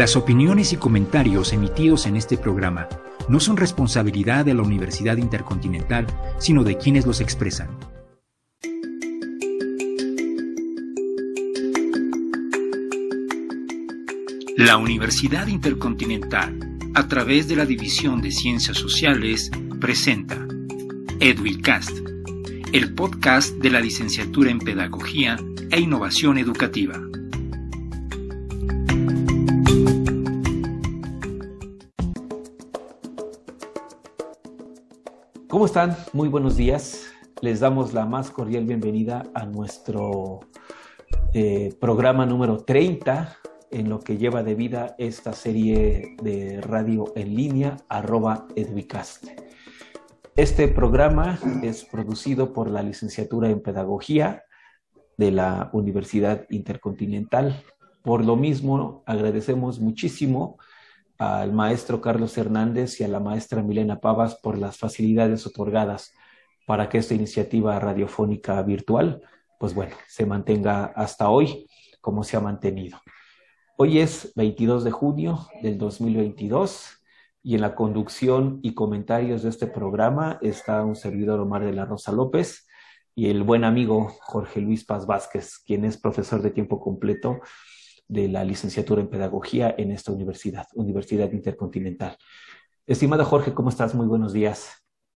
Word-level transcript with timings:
Las 0.00 0.16
opiniones 0.16 0.72
y 0.72 0.78
comentarios 0.78 1.52
emitidos 1.52 2.06
en 2.06 2.16
este 2.16 2.38
programa 2.38 2.88
no 3.28 3.38
son 3.38 3.58
responsabilidad 3.58 4.46
de 4.46 4.54
la 4.54 4.62
Universidad 4.62 5.18
Intercontinental, 5.18 6.06
sino 6.38 6.64
de 6.64 6.78
quienes 6.78 7.04
los 7.04 7.20
expresan. 7.20 7.68
La 14.56 14.78
Universidad 14.78 15.48
Intercontinental, 15.48 16.58
a 16.94 17.06
través 17.06 17.46
de 17.46 17.56
la 17.56 17.66
División 17.66 18.22
de 18.22 18.30
Ciencias 18.30 18.78
Sociales, 18.78 19.50
presenta 19.82 20.38
Edwilcast, 21.20 21.94
el 22.72 22.94
podcast 22.94 23.54
de 23.56 23.68
la 23.68 23.80
licenciatura 23.80 24.50
en 24.50 24.60
Pedagogía 24.60 25.36
e 25.70 25.78
Innovación 25.78 26.38
Educativa. 26.38 27.09
¿Cómo 35.60 35.66
están? 35.66 35.94
Muy 36.14 36.30
buenos 36.30 36.56
días. 36.56 37.04
Les 37.42 37.60
damos 37.60 37.92
la 37.92 38.06
más 38.06 38.30
cordial 38.30 38.64
bienvenida 38.64 39.24
a 39.34 39.44
nuestro 39.44 40.40
eh, 41.34 41.76
programa 41.78 42.24
número 42.24 42.64
30 42.64 43.36
en 43.70 43.90
lo 43.90 44.00
que 44.00 44.16
lleva 44.16 44.42
de 44.42 44.54
vida 44.54 44.94
esta 44.96 45.34
serie 45.34 46.16
de 46.22 46.62
radio 46.62 47.12
en 47.14 47.34
línea, 47.34 47.76
arroba 47.90 48.48
Edwicast. 48.56 49.26
Este 50.34 50.66
programa 50.66 51.38
es 51.62 51.84
producido 51.84 52.54
por 52.54 52.70
la 52.70 52.82
licenciatura 52.82 53.50
en 53.50 53.60
Pedagogía 53.60 54.44
de 55.18 55.30
la 55.30 55.68
Universidad 55.74 56.46
Intercontinental. 56.48 57.62
Por 58.00 58.24
lo 58.24 58.34
mismo, 58.34 59.02
agradecemos 59.04 59.78
muchísimo 59.78 60.56
al 61.20 61.52
maestro 61.52 62.00
Carlos 62.00 62.38
Hernández 62.38 62.98
y 62.98 63.04
a 63.04 63.08
la 63.08 63.20
maestra 63.20 63.62
Milena 63.62 64.00
Pavas 64.00 64.36
por 64.36 64.56
las 64.56 64.78
facilidades 64.78 65.46
otorgadas 65.46 66.14
para 66.66 66.88
que 66.88 66.96
esta 66.96 67.12
iniciativa 67.12 67.78
radiofónica 67.78 68.62
virtual, 68.62 69.20
pues 69.58 69.74
bueno, 69.74 69.94
se 70.08 70.24
mantenga 70.24 70.86
hasta 70.86 71.28
hoy 71.28 71.66
como 72.00 72.24
se 72.24 72.38
ha 72.38 72.40
mantenido. 72.40 73.02
Hoy 73.76 73.98
es 73.98 74.32
22 74.34 74.82
de 74.82 74.92
junio 74.92 75.46
del 75.62 75.76
2022 75.76 77.02
y 77.42 77.54
en 77.54 77.60
la 77.60 77.74
conducción 77.74 78.58
y 78.62 78.72
comentarios 78.72 79.42
de 79.42 79.50
este 79.50 79.66
programa 79.66 80.38
está 80.40 80.82
un 80.86 80.96
servidor 80.96 81.38
Omar 81.38 81.66
de 81.66 81.74
la 81.74 81.84
Rosa 81.84 82.12
López 82.12 82.66
y 83.14 83.28
el 83.28 83.42
buen 83.42 83.64
amigo 83.64 84.08
Jorge 84.22 84.62
Luis 84.62 84.86
Paz 84.86 85.04
Vázquez, 85.04 85.58
quien 85.66 85.84
es 85.84 85.98
profesor 85.98 86.40
de 86.40 86.50
tiempo 86.50 86.80
completo 86.80 87.40
de 88.10 88.28
la 88.28 88.44
licenciatura 88.44 89.00
en 89.00 89.08
Pedagogía 89.08 89.72
en 89.78 89.92
esta 89.92 90.10
universidad, 90.10 90.66
Universidad 90.74 91.30
Intercontinental. 91.30 92.18
Estimado 92.84 93.24
Jorge, 93.24 93.54
¿cómo 93.54 93.70
estás? 93.70 93.94
Muy 93.94 94.08
buenos 94.08 94.32
días. 94.32 94.68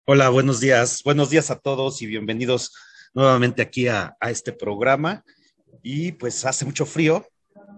Hola, 0.06 0.28
buenos 0.28 0.60
días. 0.60 1.02
Buenos 1.04 1.30
días 1.30 1.50
a 1.52 1.60
todos 1.60 2.02
y 2.02 2.06
bienvenidos 2.06 2.74
nuevamente 3.14 3.62
aquí 3.62 3.88
a, 3.88 4.18
este 4.30 4.52
programa. 4.52 5.24
Y 5.82 6.12
pues 6.12 6.46
hace 6.46 6.66
mucho 6.66 6.86
frío, 6.86 7.26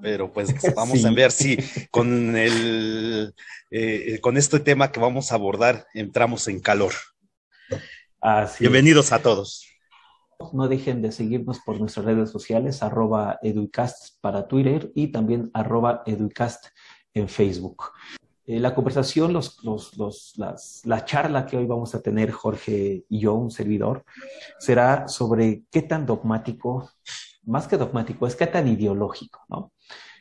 pero 0.01 0.33
pues 0.33 0.51
vamos 0.75 1.05
a 1.05 1.11
ver 1.11 1.31
si 1.31 1.57
con 1.91 2.35
el 2.35 3.35
eh, 3.69 4.17
con 4.19 4.35
este 4.35 4.59
tema 4.59 4.91
que 4.91 4.99
vamos 4.99 5.31
a 5.31 5.35
abordar 5.35 5.85
entramos 5.93 6.47
en 6.47 6.59
calor. 6.59 6.93
Bienvenidos 8.59 9.11
a 9.11 9.21
todos. 9.21 9.72
No 10.53 10.67
dejen 10.67 11.01
de 11.01 11.11
seguirnos 11.11 11.59
por 11.59 11.79
nuestras 11.79 12.05
redes 12.05 12.29
sociales, 12.29 12.83
arroba 12.83 13.39
educast 13.41 14.19
para 14.21 14.47
Twitter 14.47 14.91
y 14.95 15.07
también 15.07 15.49
arroba 15.53 16.03
educast 16.05 16.65
en 17.13 17.29
Facebook. 17.29 17.83
Eh, 18.45 18.59
la 18.59 18.75
conversación, 18.75 19.31
los, 19.31 19.63
los, 19.63 19.97
los, 19.97 20.33
las, 20.37 20.81
la 20.83 21.05
charla 21.05 21.45
que 21.45 21.55
hoy 21.55 21.65
vamos 21.65 21.95
a 21.95 22.01
tener 22.01 22.31
Jorge 22.31 23.05
y 23.07 23.19
yo, 23.19 23.35
un 23.35 23.51
servidor, 23.51 24.03
será 24.59 25.07
sobre 25.07 25.63
qué 25.71 25.81
tan 25.81 26.05
dogmático, 26.05 26.89
más 27.43 27.67
que 27.67 27.77
dogmático, 27.77 28.27
es 28.27 28.35
qué 28.35 28.47
tan 28.47 28.67
ideológico, 28.67 29.45
¿no? 29.47 29.71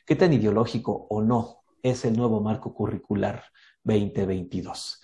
¿Qué 0.06 0.14
tan 0.14 0.32
ideológico 0.32 1.06
o 1.10 1.20
no 1.22 1.62
es 1.82 2.04
el 2.04 2.16
nuevo 2.16 2.40
marco 2.40 2.72
curricular 2.74 3.44
2022? 3.84 5.00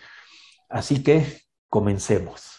Así 0.69 1.03
que 1.03 1.43
comencemos. 1.69 2.59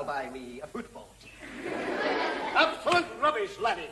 I'll 0.00 0.06
buy 0.06 0.30
me 0.30 0.62
a 0.62 0.66
football. 0.66 1.10
Absolute 2.56 3.04
rubbish, 3.20 3.58
laddies. 3.60 3.90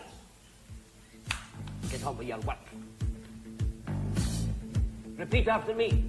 Get 1.90 2.02
on 2.02 2.16
with 2.16 2.26
your 2.26 2.38
work. 2.38 2.56
Repeat 5.18 5.48
after 5.48 5.74
me. 5.74 6.06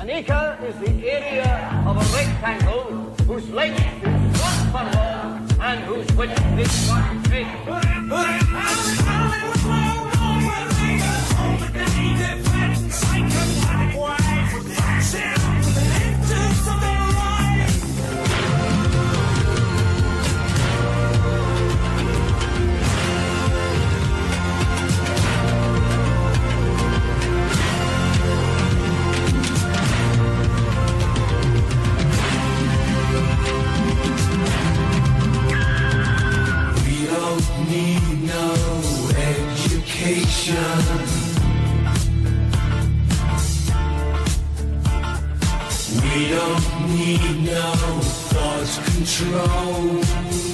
An 0.00 0.10
acre 0.10 0.58
is 0.64 0.74
the 0.80 0.90
area 1.08 1.84
of 1.86 1.96
a 1.96 2.16
rectangle 2.16 3.14
whose 3.28 3.48
length 3.50 3.78
is 4.02 4.40
one 4.42 4.72
furlong 4.72 5.48
and 5.60 5.80
whose 5.84 6.12
width 6.16 6.58
is 6.58 6.88
one 6.88 7.22
cubit. 7.22 7.89
need 37.68 38.22
no 38.24 38.54
education. 39.16 40.56
We 46.02 46.28
don't 46.28 46.66
need 46.88 47.44
no 47.44 47.72
thought 48.30 48.70
control. 48.92 50.49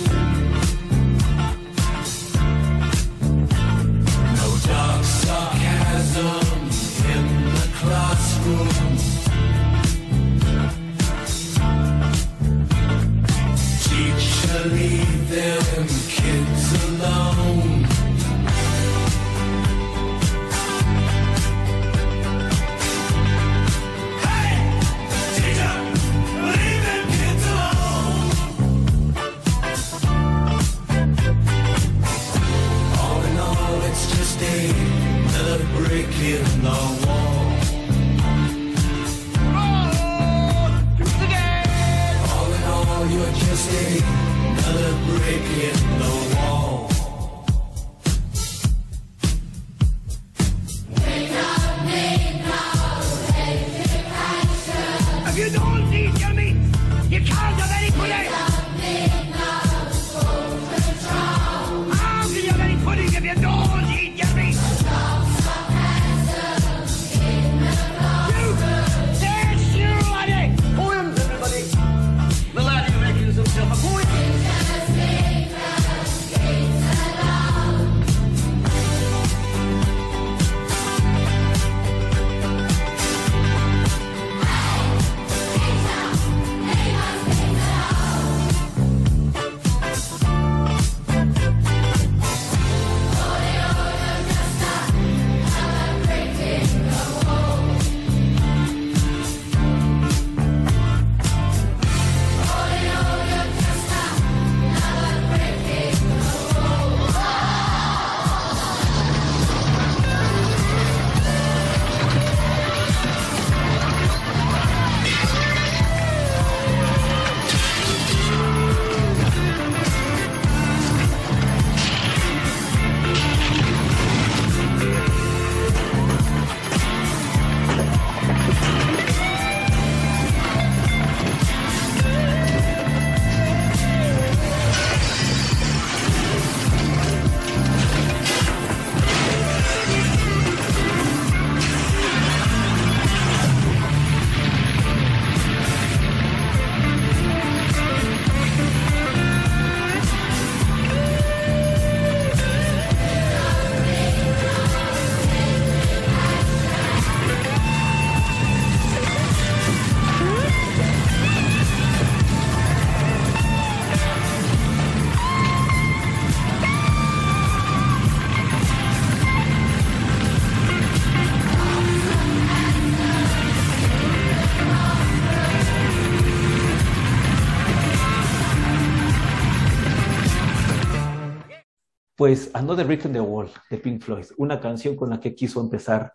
Pues 182.27 182.51
Another 182.55 182.85
Brick 182.85 183.05
in 183.05 183.13
the 183.13 183.21
Wall 183.21 183.49
de 183.71 183.79
Pink 183.79 184.03
Floyd, 184.03 184.25
una 184.37 184.59
canción 184.59 184.97
con 184.97 185.11
la 185.11 185.21
que 185.21 185.37
quiso 185.37 185.61
empezar 185.61 186.13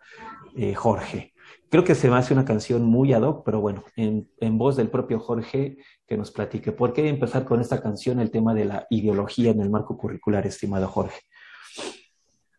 eh, 0.54 0.74
Jorge. 0.74 1.32
Creo 1.70 1.84
que 1.84 1.94
se 1.94 2.10
me 2.10 2.16
hace 2.16 2.34
una 2.34 2.44
canción 2.44 2.84
muy 2.84 3.14
ad 3.14 3.22
hoc, 3.22 3.42
pero 3.46 3.62
bueno, 3.62 3.82
en, 3.96 4.28
voz 4.58 4.76
del 4.76 4.90
propio 4.90 5.18
Jorge 5.20 5.78
que 6.06 6.18
nos 6.18 6.30
platique. 6.30 6.70
¿Por 6.70 6.92
qué 6.92 7.08
empezar 7.08 7.46
con 7.46 7.62
esta 7.62 7.80
canción 7.80 8.20
el 8.20 8.30
tema 8.30 8.52
de 8.52 8.66
la 8.66 8.86
ideología 8.90 9.52
en 9.52 9.62
el 9.62 9.70
marco 9.70 9.96
curricular, 9.96 10.46
estimado 10.46 10.86
Jorge? 10.86 11.18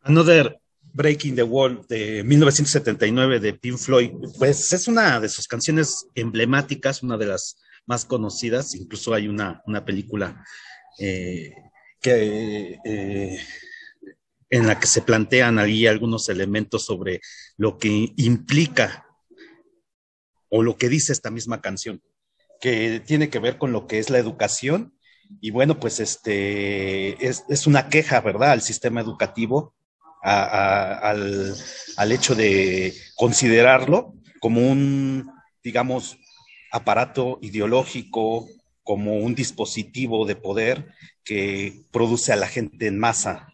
Another 0.02 0.60
Breaking 0.92 1.36
the 1.36 1.44
Wall 1.44 1.86
de 1.88 2.24
1979 2.24 3.40
de 3.40 3.54
Pink 3.54 3.78
Floyd, 3.78 4.14
pues 4.40 4.74
es 4.74 4.88
una 4.88 5.20
de 5.20 5.30
sus 5.30 5.48
canciones 5.48 6.08
emblemáticas, 6.16 7.04
una 7.04 7.20
de 7.20 7.28
las 7.28 7.62
más 7.86 8.04
conocidas, 8.04 8.74
incluso 8.74 9.14
hay 9.14 9.28
una, 9.28 9.62
una 9.68 9.86
película 9.86 10.44
eh, 10.98 11.54
que, 12.04 12.80
eh, 12.84 13.40
en 14.52 14.68
la 14.68 14.80
que 14.80 14.86
se 14.86 15.02
plantean 15.02 15.58
ahí 15.58 15.88
algunos 15.88 16.30
elementos 16.30 16.86
sobre 16.86 17.22
lo 17.58 17.80
que 17.80 18.14
implica 18.18 19.08
o 20.50 20.62
lo 20.62 20.78
que 20.78 20.90
dice 20.90 21.12
esta 21.12 21.32
misma 21.32 21.62
canción, 21.62 22.04
que 22.62 23.00
tiene 23.00 23.32
que 23.32 23.40
ver 23.40 23.58
con 23.58 23.72
lo 23.72 23.88
que 23.88 23.98
es 23.98 24.12
la 24.12 24.20
educación. 24.20 24.96
Y 25.42 25.50
bueno, 25.50 25.80
pues 25.80 26.00
este 26.00 27.26
es, 27.26 27.46
es 27.50 27.66
una 27.66 27.90
queja, 27.90 28.22
¿verdad?, 28.22 28.52
al 28.52 28.62
sistema 28.62 29.02
educativo, 29.02 29.74
al, 30.22 31.56
al 31.98 32.12
hecho 32.12 32.36
de 32.36 32.94
considerarlo 33.16 34.14
como 34.40 34.62
un, 34.62 35.32
digamos, 35.64 36.18
aparato 36.72 37.40
ideológico, 37.42 38.48
como 38.84 39.18
un 39.18 39.36
dispositivo 39.36 40.26
de 40.26 40.36
poder 40.36 40.88
que 41.24 41.86
produce 41.92 42.34
a 42.34 42.36
la 42.36 42.48
gente 42.48 42.88
en 42.88 43.00
masa 43.00 43.48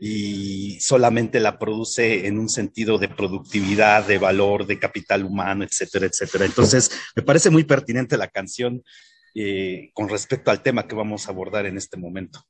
y 0.00 0.80
solamente 0.80 1.38
la 1.38 1.58
produce 1.58 2.26
en 2.26 2.38
un 2.38 2.48
sentido 2.48 2.98
de 2.98 3.08
productividad, 3.08 4.04
de 4.06 4.18
valor, 4.18 4.66
de 4.66 4.80
capital 4.80 5.24
humano, 5.24 5.62
etcétera, 5.62 6.06
etcétera. 6.06 6.44
Entonces, 6.44 6.90
me 7.14 7.22
parece 7.22 7.50
muy 7.50 7.62
pertinente 7.62 8.16
la 8.16 8.26
canción 8.26 8.82
eh, 9.34 9.90
con 9.94 10.08
respecto 10.08 10.50
al 10.50 10.60
tema 10.60 10.88
que 10.88 10.96
vamos 10.96 11.26
a 11.26 11.30
abordar 11.30 11.66
en 11.66 11.76
este 11.76 11.96
momento. 11.96 12.40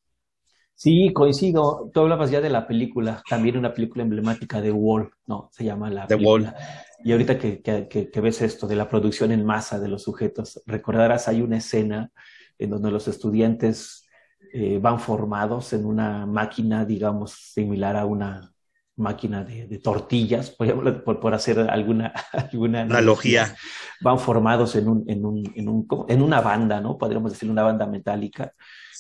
Sí, 0.75 1.13
coincido. 1.13 1.91
Tú 1.93 2.01
hablabas 2.01 2.31
ya 2.31 2.41
de 2.41 2.51
la 2.51 2.67
película, 2.67 3.23
también 3.29 3.57
una 3.57 3.75
película 3.75 4.03
emblemática 4.03 4.61
de 4.61 4.73
Wall, 4.73 5.11
¿no? 5.27 5.49
Se 5.53 5.65
llama 5.65 5.91
la 5.91 6.07
The 6.07 6.17
película. 6.17 6.55
Wall. 6.57 6.65
Y 7.05 7.13
ahorita 7.13 7.39
que, 7.39 7.63
que, 7.63 7.89
que, 7.89 8.21
ves 8.21 8.43
esto 8.43 8.67
de 8.67 8.77
la 8.77 8.89
producción 8.89 9.33
en 9.33 9.45
masa 9.45 9.81
de 9.81 9.89
los 9.89 10.03
sujetos, 10.03 10.63
recordarás, 10.67 11.29
hay 11.29 11.43
una 11.43 11.59
escena 11.59 12.11
en 12.59 12.71
donde 12.71 12.91
los 12.91 13.09
estudiantes 13.09 14.07
eh, 14.53 14.79
van 14.79 15.01
formados 15.01 15.73
en 15.73 15.85
una 15.85 16.27
máquina, 16.27 16.85
digamos, 16.85 17.33
similar 17.33 17.97
a 17.97 18.05
una 18.05 18.53
máquina 18.97 19.45
de, 19.45 19.67
de 19.67 19.79
tortillas, 19.79 20.51
por, 20.51 21.05
por, 21.05 21.21
por, 21.21 21.35
hacer 21.35 21.59
alguna, 21.59 22.13
alguna 22.33 22.83
analogía. 22.83 23.55
Van 24.01 24.19
formados 24.19 24.77
en, 24.77 24.89
un, 24.89 25.05
en, 25.09 25.25
un, 25.25 25.53
en, 25.55 25.69
un, 25.69 25.87
en 26.09 26.23
una 26.23 26.41
banda, 26.41 26.81
¿no? 26.81 26.99
Podríamos 26.99 27.33
decir 27.33 27.51
una 27.51 27.63
banda 27.63 27.87
metálica, 27.87 28.53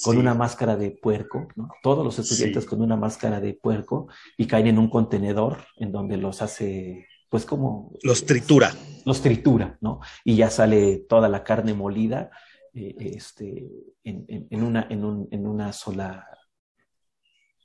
con 0.02 0.14
sí. 0.14 0.20
una 0.20 0.34
máscara 0.34 0.76
de 0.76 0.90
puerco, 0.90 1.48
¿no? 1.56 1.68
Todos 1.82 2.04
los 2.04 2.18
estudiantes 2.18 2.64
sí. 2.64 2.68
con 2.68 2.80
una 2.80 2.96
máscara 2.96 3.40
de 3.40 3.54
puerco 3.54 4.08
y 4.36 4.46
caen 4.46 4.68
en 4.68 4.78
un 4.78 4.88
contenedor 4.88 5.58
en 5.76 5.92
donde 5.92 6.16
los 6.16 6.40
hace, 6.40 7.06
pues 7.32 7.46
como... 7.46 7.94
Los 8.02 8.26
tritura. 8.26 8.74
Los 9.06 9.22
tritura, 9.22 9.78
¿no? 9.80 10.00
Y 10.22 10.36
ya 10.36 10.50
sale 10.50 10.98
toda 11.08 11.30
la 11.30 11.42
carne 11.42 11.72
molida 11.72 12.30
eh, 12.74 12.94
este, 12.98 13.70
en, 14.04 14.26
en, 14.28 14.48
en, 14.50 14.62
una, 14.62 14.86
en, 14.90 15.02
un, 15.02 15.28
en 15.30 15.46
una 15.46 15.72
sola 15.72 16.28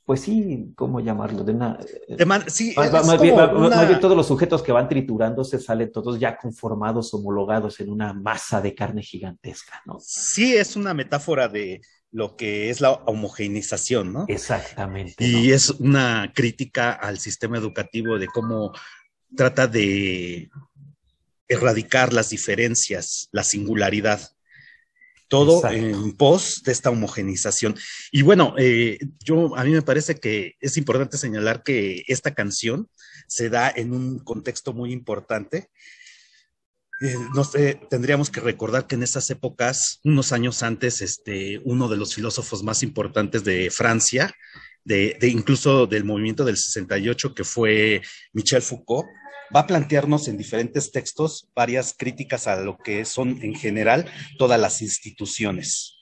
pues 0.06 0.22
sí, 0.22 0.72
¿cómo 0.74 1.02
llamarlo? 1.02 1.44
De 1.44 1.52
una, 1.52 1.78
de 2.08 2.26
man, 2.26 2.46
sí, 2.48 2.74
más, 2.78 2.94
más, 3.06 3.22
bien, 3.22 3.34
una... 3.34 3.76
más, 3.76 3.88
bien, 3.90 4.00
todos 4.00 4.16
los 4.16 4.26
sujetos 4.26 4.64
que 4.64 4.72
van 4.72 4.88
triturándose 4.88 5.60
salen 5.60 5.92
todos 5.92 6.18
ya 6.18 6.38
conformados, 6.38 7.14
homologados 7.14 7.82
en 7.82 7.90
una 7.90 8.14
masa 8.14 8.62
de 8.62 8.74
carne 8.74 9.04
gigantesca, 9.04 9.82
¿no? 9.86 9.98
Sí, 10.00 10.56
es 10.56 10.78
una 10.78 10.94
metáfora 10.94 11.50
de 11.50 11.82
lo 12.10 12.38
que 12.38 12.70
es 12.70 12.80
la 12.80 12.94
homogeneización, 12.94 14.14
¿no? 14.14 14.24
Exactamente. 14.30 15.28
Y 15.28 15.50
¿no? 15.50 15.54
es 15.56 15.72
una 15.72 16.32
crítica 16.34 16.94
al 16.94 17.20
sistema 17.20 17.58
educativo 17.58 18.18
de 18.18 18.28
cómo 18.28 18.72
trata 19.38 19.68
de 19.68 20.50
erradicar 21.48 22.12
las 22.12 22.30
diferencias, 22.30 23.30
la 23.32 23.46
singularidad 23.46 24.34
todo 25.28 25.58
Exacto. 25.58 25.78
en 25.78 26.14
pos 26.14 26.62
de 26.64 26.72
esta 26.72 26.90
homogenización. 26.90 27.76
Y 28.12 28.22
bueno, 28.22 28.56
eh, 28.58 28.98
yo 29.24 29.56
a 29.58 29.64
mí 29.64 29.72
me 29.72 29.82
parece 29.82 30.16
que 30.16 30.56
es 30.60 30.78
importante 30.78 31.18
señalar 31.18 31.64
que 31.64 32.04
esta 32.08 32.34
canción 32.34 32.90
se 33.28 33.50
da 33.50 33.70
en 33.70 33.94
un 33.94 34.20
contexto 34.20 34.74
muy 34.74 34.94
importante. 34.94 35.70
Eh, 37.02 37.16
no 37.36 37.44
sé, 37.44 37.80
tendríamos 37.90 38.30
que 38.30 38.40
recordar 38.40 38.88
que 38.88 38.96
en 38.96 39.04
esas 39.04 39.30
épocas, 39.30 40.00
unos 40.04 40.32
años 40.32 40.64
antes, 40.64 41.02
este, 41.02 41.60
uno 41.64 41.90
de 41.90 41.98
los 41.98 42.16
filósofos 42.16 42.64
más 42.64 42.82
importantes 42.82 43.44
de 43.44 43.70
Francia, 43.70 44.34
de, 44.84 45.18
de 45.20 45.28
incluso 45.28 45.86
del 45.86 46.06
movimiento 46.06 46.46
del 46.46 46.58
68, 46.58 47.36
que 47.36 47.44
fue 47.44 48.02
Michel 48.32 48.62
Foucault, 48.62 49.08
va 49.56 49.62
a 49.62 49.68
plantearnos 49.68 50.28
en 50.28 50.38
diferentes 50.38 50.92
textos 50.92 51.50
varias 51.56 51.96
críticas 51.98 52.48
a 52.48 52.58
lo 52.62 52.78
que 52.78 53.06
son 53.06 53.40
en 53.42 53.56
general 53.56 54.06
todas 54.38 54.60
las 54.60 54.82
instituciones. 54.82 55.98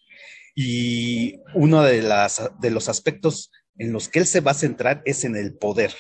Y 0.56 1.40
uno 1.54 1.84
de, 1.84 2.02
los 2.02 2.90
aspectos 2.90 3.52
en 3.78 3.92
los 3.92 4.08
que 4.08 4.20
él 4.20 4.26
se 4.26 4.40
va 4.40 4.52
a 4.52 4.56
centrar 4.56 5.02
es 5.06 5.26
en 5.26 5.36
el 5.36 5.54
poder. 5.54 5.94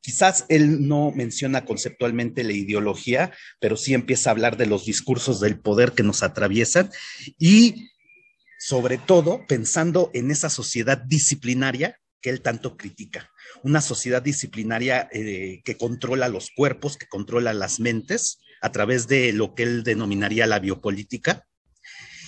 Quizás 0.00 0.46
él 0.48 0.88
no 0.88 1.10
menciona 1.10 1.66
conceptualmente 1.66 2.42
la 2.42 2.54
ideología, 2.54 3.34
pero 3.60 3.76
sí 3.76 3.92
empieza 3.92 4.30
a 4.30 4.32
hablar 4.32 4.56
de 4.56 4.64
los 4.64 4.86
discursos 4.86 5.40
del 5.40 5.60
poder 5.60 5.92
que 5.92 6.02
nos 6.02 6.22
atraviesan 6.22 6.90
y 7.38 7.90
sobre 8.58 8.96
todo 8.96 9.44
pensando 9.46 10.10
en 10.14 10.30
esa 10.30 10.48
sociedad 10.48 10.98
disciplinaria 10.98 12.00
que 12.20 12.30
él 12.30 12.42
tanto 12.42 12.76
critica. 12.76 13.30
Una 13.62 13.80
sociedad 13.80 14.22
disciplinaria 14.22 15.08
eh, 15.12 15.62
que 15.64 15.76
controla 15.76 16.28
los 16.28 16.50
cuerpos, 16.54 16.96
que 16.96 17.08
controla 17.08 17.52
las 17.52 17.80
mentes 17.80 18.38
a 18.60 18.72
través 18.72 19.08
de 19.08 19.32
lo 19.32 19.54
que 19.54 19.62
él 19.62 19.82
denominaría 19.82 20.46
la 20.46 20.58
biopolítica 20.58 21.46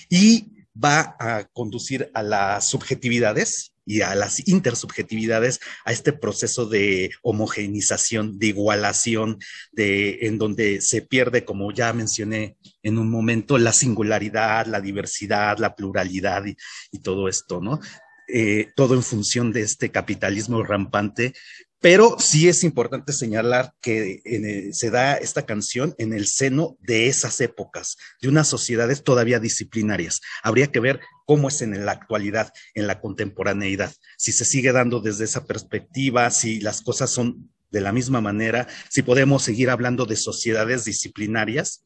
y 0.09 0.53
va 0.73 1.17
a 1.19 1.45
conducir 1.53 2.11
a 2.15 2.23
las 2.23 2.69
subjetividades 2.69 3.73
y 3.85 4.03
a 4.03 4.15
las 4.15 4.47
intersubjetividades, 4.47 5.61
a 5.85 5.93
este 5.93 6.13
proceso 6.13 6.67
de 6.67 7.11
homogenización, 7.23 8.39
de 8.39 8.47
igualación, 8.47 9.39
de, 9.73 10.21
en 10.23 10.39
donde 10.39 10.81
se 10.81 11.03
pierde, 11.03 11.45
como 11.45 11.73
ya 11.73 11.93
mencioné 11.93 12.57
en 12.83 12.99
un 12.99 13.11
momento, 13.11 13.59
la 13.59 13.73
singularidad, 13.73 14.67
la 14.67 14.81
diversidad, 14.81 15.59
la 15.59 15.75
pluralidad 15.75 16.45
y, 16.47 16.57
y 16.93 17.01
todo 17.01 17.29
esto, 17.29 17.61
¿no? 17.61 17.81
Eh, 18.29 18.69
todo 18.77 18.95
en 18.95 19.03
función 19.03 19.53
de 19.53 19.63
este 19.63 19.91
capitalismo 19.91 20.63
rampante 20.63 21.35
pero 21.83 22.17
sí 22.21 22.49
es 22.49 22.63
importante 22.63 23.13
señalar 23.13 23.75
que 23.83 24.71
se 24.73 24.91
da 24.91 25.17
esta 25.17 25.45
canción 25.45 25.97
en 25.99 26.13
el 26.13 26.29
seno 26.29 26.77
de 26.79 27.09
esas 27.09 27.41
épocas, 27.41 27.97
de 28.23 28.29
unas 28.29 28.47
sociedades 28.47 29.03
todavía 29.03 29.41
disciplinarias. 29.41 30.21
Habría 30.45 30.69
que 30.69 30.79
ver 30.79 31.01
cómo 31.27 31.49
es 31.49 31.61
en 31.61 31.85
la 31.85 31.91
actualidad, 31.91 32.53
en 32.75 32.87
la 32.87 33.01
contemporaneidad, 33.01 33.93
si 34.17 34.31
se 34.31 34.45
sigue 34.45 34.71
dando 34.71 35.01
desde 35.01 35.25
esa 35.25 35.45
perspectiva, 35.45 36.31
si 36.31 36.61
las 36.61 36.83
cosas 36.83 37.11
son 37.11 37.51
de 37.73 37.81
la 37.81 37.91
misma 37.91 38.21
manera, 38.21 38.69
si 38.89 39.03
podemos 39.03 39.43
seguir 39.43 39.69
hablando 39.69 40.07
de 40.07 40.15
sociedades 40.15 40.85
disciplinarias 40.85 41.85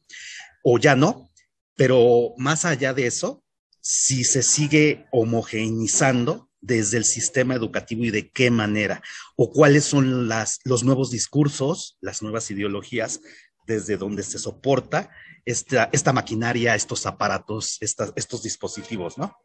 o 0.63 0.77
ya 0.77 0.95
no, 0.95 1.31
pero 1.75 2.33
más 2.37 2.65
allá 2.65 2.93
de 2.93 3.07
eso, 3.07 3.43
si 3.89 4.25
se 4.25 4.43
sigue 4.43 5.05
homogeneizando 5.11 6.49
desde 6.59 6.97
el 6.97 7.05
sistema 7.05 7.55
educativo 7.55 8.03
y 8.03 8.11
de 8.11 8.29
qué 8.29 8.51
manera, 8.51 9.01
o 9.37 9.49
cuáles 9.49 9.85
son 9.85 10.27
las, 10.27 10.59
los 10.65 10.83
nuevos 10.83 11.09
discursos, 11.09 11.97
las 12.01 12.21
nuevas 12.21 12.51
ideologías 12.51 13.21
desde 13.65 13.95
donde 13.95 14.23
se 14.23 14.39
soporta 14.39 15.09
esta, 15.45 15.89
esta 15.93 16.11
maquinaria, 16.11 16.75
estos 16.75 17.05
aparatos, 17.05 17.77
estos 17.79 18.43
dispositivos, 18.43 19.17
¿no? 19.17 19.37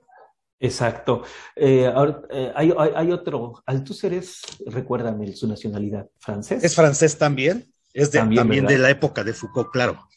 Exacto. 0.59 1.23
Eh, 1.55 1.93
eh, 2.31 2.53
hay, 2.57 2.73
hay, 2.77 3.13
otro, 3.13 3.63
Althusser 3.65 4.13
es, 4.15 4.43
recuérdame 4.67 5.33
su 5.37 5.47
nacionalidad, 5.47 6.09
francés. 6.19 6.65
Es 6.65 6.75
francés 6.75 7.17
también, 7.17 7.72
es 7.93 8.11
de, 8.11 8.19
también 8.19 8.67
de 8.67 8.79
la 8.79 8.91
época 8.91 9.23
de 9.25 9.33
Foucault, 9.33 9.71
claro. 9.71 10.09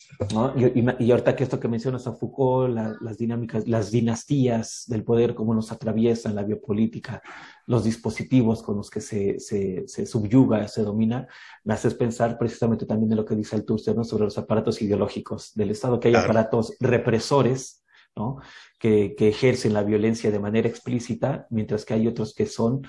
Y, 0.56 1.12
ahorita 1.12 1.36
que 1.36 1.44
esto 1.44 1.60
que 1.60 1.68
mencionas 1.68 2.08
a 2.08 2.14
Foucault, 2.14 2.74
las 3.02 3.18
dinámicas, 3.18 3.68
las 3.68 3.92
dinastías 3.92 4.86
del 4.88 5.04
poder, 5.04 5.36
cómo 5.36 5.54
nos 5.54 5.72
atraviesan 5.72 6.36
la 6.36 6.44
biopolítica, 6.44 7.22
los 7.66 7.84
dispositivos 7.84 8.64
con 8.64 8.78
los 8.78 8.90
que 8.90 9.02
se, 9.02 9.40
se, 9.40 9.84
se 9.88 10.06
subyuga, 10.06 10.68
se 10.68 10.84
domina, 10.84 11.28
me 11.64 11.74
haces 11.74 11.96
pensar 11.96 12.38
precisamente 12.38 12.86
también 12.86 13.10
de 13.10 13.16
lo 13.16 13.26
que 13.26 13.36
dice 13.36 13.58
el 13.58 13.66
¿no? 13.96 14.04
sobre 14.04 14.26
los 14.26 14.38
aparatos 14.38 14.82
ideológicos 14.82 15.54
del 15.54 15.72
Estado, 15.72 16.00
que 16.00 16.10
hay 16.10 16.16
aparatos 16.16 16.78
represores 16.80 17.84
¿no? 18.16 18.38
que, 18.80 19.16
que, 19.18 19.28
ejercen 19.28 19.74
la 19.74 19.84
violencia 19.84 20.32
de 20.32 20.40
manera 20.40 20.70
explícita, 20.70 21.48
mientras 21.50 21.84
que 21.84 21.94
hay 21.94 22.08
otros 22.08 22.34
que 22.34 22.46
son 22.46 22.84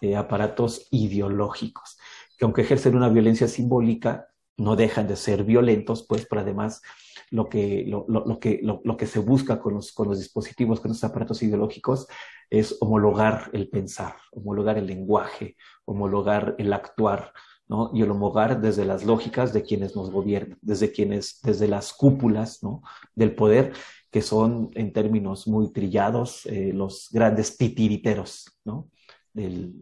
eh, 0.00 0.16
aparatos 0.16 0.88
ideológicos, 0.90 1.98
que 2.36 2.44
aunque 2.44 2.62
ejercen 2.62 2.96
una 2.96 3.08
violencia 3.08 3.46
simbólica, 3.46 4.31
no 4.56 4.76
dejan 4.76 5.08
de 5.08 5.16
ser 5.16 5.44
violentos, 5.44 6.06
pues, 6.06 6.26
pero 6.28 6.42
además 6.42 6.82
lo 7.30 7.48
que, 7.48 7.84
lo, 7.86 8.04
lo, 8.08 8.38
que, 8.38 8.60
lo, 8.62 8.96
que 8.96 9.06
se 9.06 9.18
busca 9.18 9.58
con 9.58 9.74
los, 9.74 9.92
con 9.92 10.08
los 10.08 10.18
dispositivos, 10.18 10.80
con 10.80 10.90
los 10.90 11.02
aparatos 11.02 11.42
ideológicos, 11.42 12.06
es 12.50 12.76
homologar 12.80 13.50
el 13.54 13.70
pensar, 13.70 14.16
homologar 14.30 14.76
el 14.76 14.86
lenguaje, 14.86 15.56
homologar 15.86 16.54
el 16.58 16.72
actuar, 16.74 17.32
¿no? 17.66 17.90
Y 17.94 18.02
el 18.02 18.10
homologar 18.10 18.60
desde 18.60 18.84
las 18.84 19.04
lógicas 19.04 19.54
de 19.54 19.62
quienes 19.62 19.96
nos 19.96 20.10
gobiernan, 20.10 20.58
desde 20.60 20.92
quienes, 20.92 21.40
desde 21.42 21.68
las 21.68 21.94
cúpulas, 21.94 22.62
¿no? 22.62 22.82
Del 23.14 23.34
poder, 23.34 23.72
que 24.10 24.20
son, 24.20 24.70
en 24.74 24.92
términos 24.92 25.48
muy 25.48 25.72
trillados, 25.72 26.44
eh, 26.44 26.72
los 26.74 27.08
grandes 27.10 27.56
titiriteros, 27.56 28.58
¿no? 28.64 28.90
Del, 29.32 29.72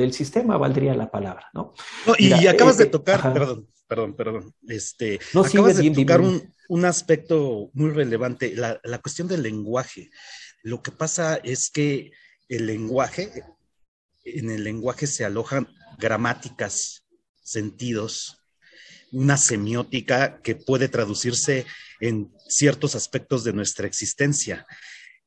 del 0.00 0.12
sistema 0.12 0.56
valdría 0.56 0.94
la 0.94 1.10
palabra, 1.10 1.48
¿no? 1.52 1.74
y, 2.18 2.32
acabas 2.46 2.78
de 2.78 2.84
eh, 2.84 2.88
tocar, 2.88 3.32
perdón, 3.32 3.68
perdón, 3.86 4.16
perdón, 4.16 4.54
este, 4.66 5.20
acabas 5.34 5.76
de 5.76 5.90
tocar 5.90 6.20
un, 6.20 6.54
un, 6.68 6.84
aspecto 6.84 7.70
muy 7.74 7.90
relevante, 7.90 8.54
la, 8.56 8.80
la 8.82 8.98
cuestión 8.98 9.28
del 9.28 9.42
lenguaje. 9.42 10.10
Lo 10.62 10.82
que 10.82 10.90
pasa 10.90 11.36
es 11.36 11.70
que 11.70 12.12
el 12.48 12.66
lenguaje, 12.66 13.44
en 14.24 14.50
el 14.50 14.64
lenguaje 14.64 15.06
se 15.06 15.24
alojan 15.24 15.68
gramáticas, 15.98 17.04
sentidos, 17.42 18.40
una 19.12 19.36
semiótica 19.36 20.40
que 20.42 20.54
puede 20.54 20.88
traducirse 20.88 21.66
en 22.00 22.32
ciertos 22.48 22.94
aspectos 22.94 23.44
de 23.44 23.52
nuestra 23.52 23.86
existencia. 23.86 24.66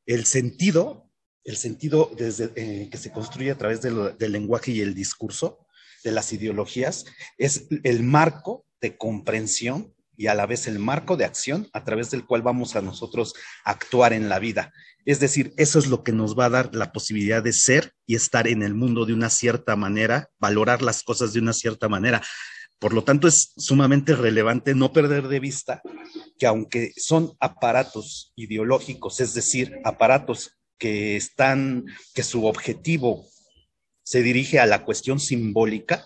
El 0.06 0.26
sentido 0.26 1.10
el 1.44 1.58
sentido 1.58 2.12
desde, 2.18 2.52
eh, 2.56 2.90
que 2.90 2.98
se 2.98 3.12
construye 3.12 3.52
a 3.52 3.58
través 3.58 3.82
del 3.82 4.32
lenguaje 4.32 4.72
y 4.72 4.82
el 4.82 4.94
discurso, 4.94 5.64
de 6.04 6.12
las 6.12 6.32
ideologías, 6.34 7.06
es 7.38 7.68
el 7.84 8.04
marco 8.04 8.66
de 8.82 8.98
comprensión 8.98 9.94
y 10.16 10.28
a 10.28 10.36
la 10.36 10.46
vez 10.46 10.68
el 10.68 10.78
marco 10.78 11.18
de 11.18 11.26
acción 11.26 11.70
a 11.74 11.84
través 11.84 12.12
del 12.12 12.26
cual 12.26 12.42
vamos 12.42 12.76
a 12.76 12.82
nosotros 12.82 13.34
actuar 13.64 14.14
en 14.14 14.30
la 14.30 14.40
vida. 14.40 14.72
Es 15.06 15.20
decir, 15.20 15.54
eso 15.58 15.80
es 15.80 15.88
lo 15.88 16.04
que 16.04 16.12
nos 16.12 16.38
va 16.38 16.46
a 16.46 16.50
dar 16.50 16.76
la 16.76 16.92
posibilidad 16.92 17.42
de 17.42 17.54
ser 17.54 17.94
y 18.06 18.16
estar 18.16 18.48
en 18.48 18.62
el 18.62 18.74
mundo 18.74 19.06
de 19.06 19.14
una 19.14 19.30
cierta 19.30 19.76
manera, 19.76 20.30
valorar 20.40 20.82
las 20.82 21.04
cosas 21.04 21.34
de 21.34 21.40
una 21.40 21.54
cierta 21.54 21.90
manera. 21.90 22.22
Por 22.80 22.94
lo 22.94 23.04
tanto, 23.04 23.28
es 23.28 23.54
sumamente 23.58 24.16
relevante 24.16 24.76
no 24.76 24.92
perder 24.94 25.28
de 25.30 25.40
vista 25.40 25.82
que 26.38 26.46
aunque 26.46 26.92
son 26.98 27.34
aparatos 27.40 28.34
ideológicos, 28.36 29.20
es 29.20 29.34
decir, 29.34 29.80
aparatos 29.84 30.58
que 30.84 31.16
están, 31.16 31.86
que 32.14 32.24
su 32.24 32.46
objetivo 32.46 33.26
se 34.04 34.22
dirige 34.22 34.60
a 34.60 34.66
la 34.66 34.84
cuestión 34.84 35.18
simbólica, 35.18 36.06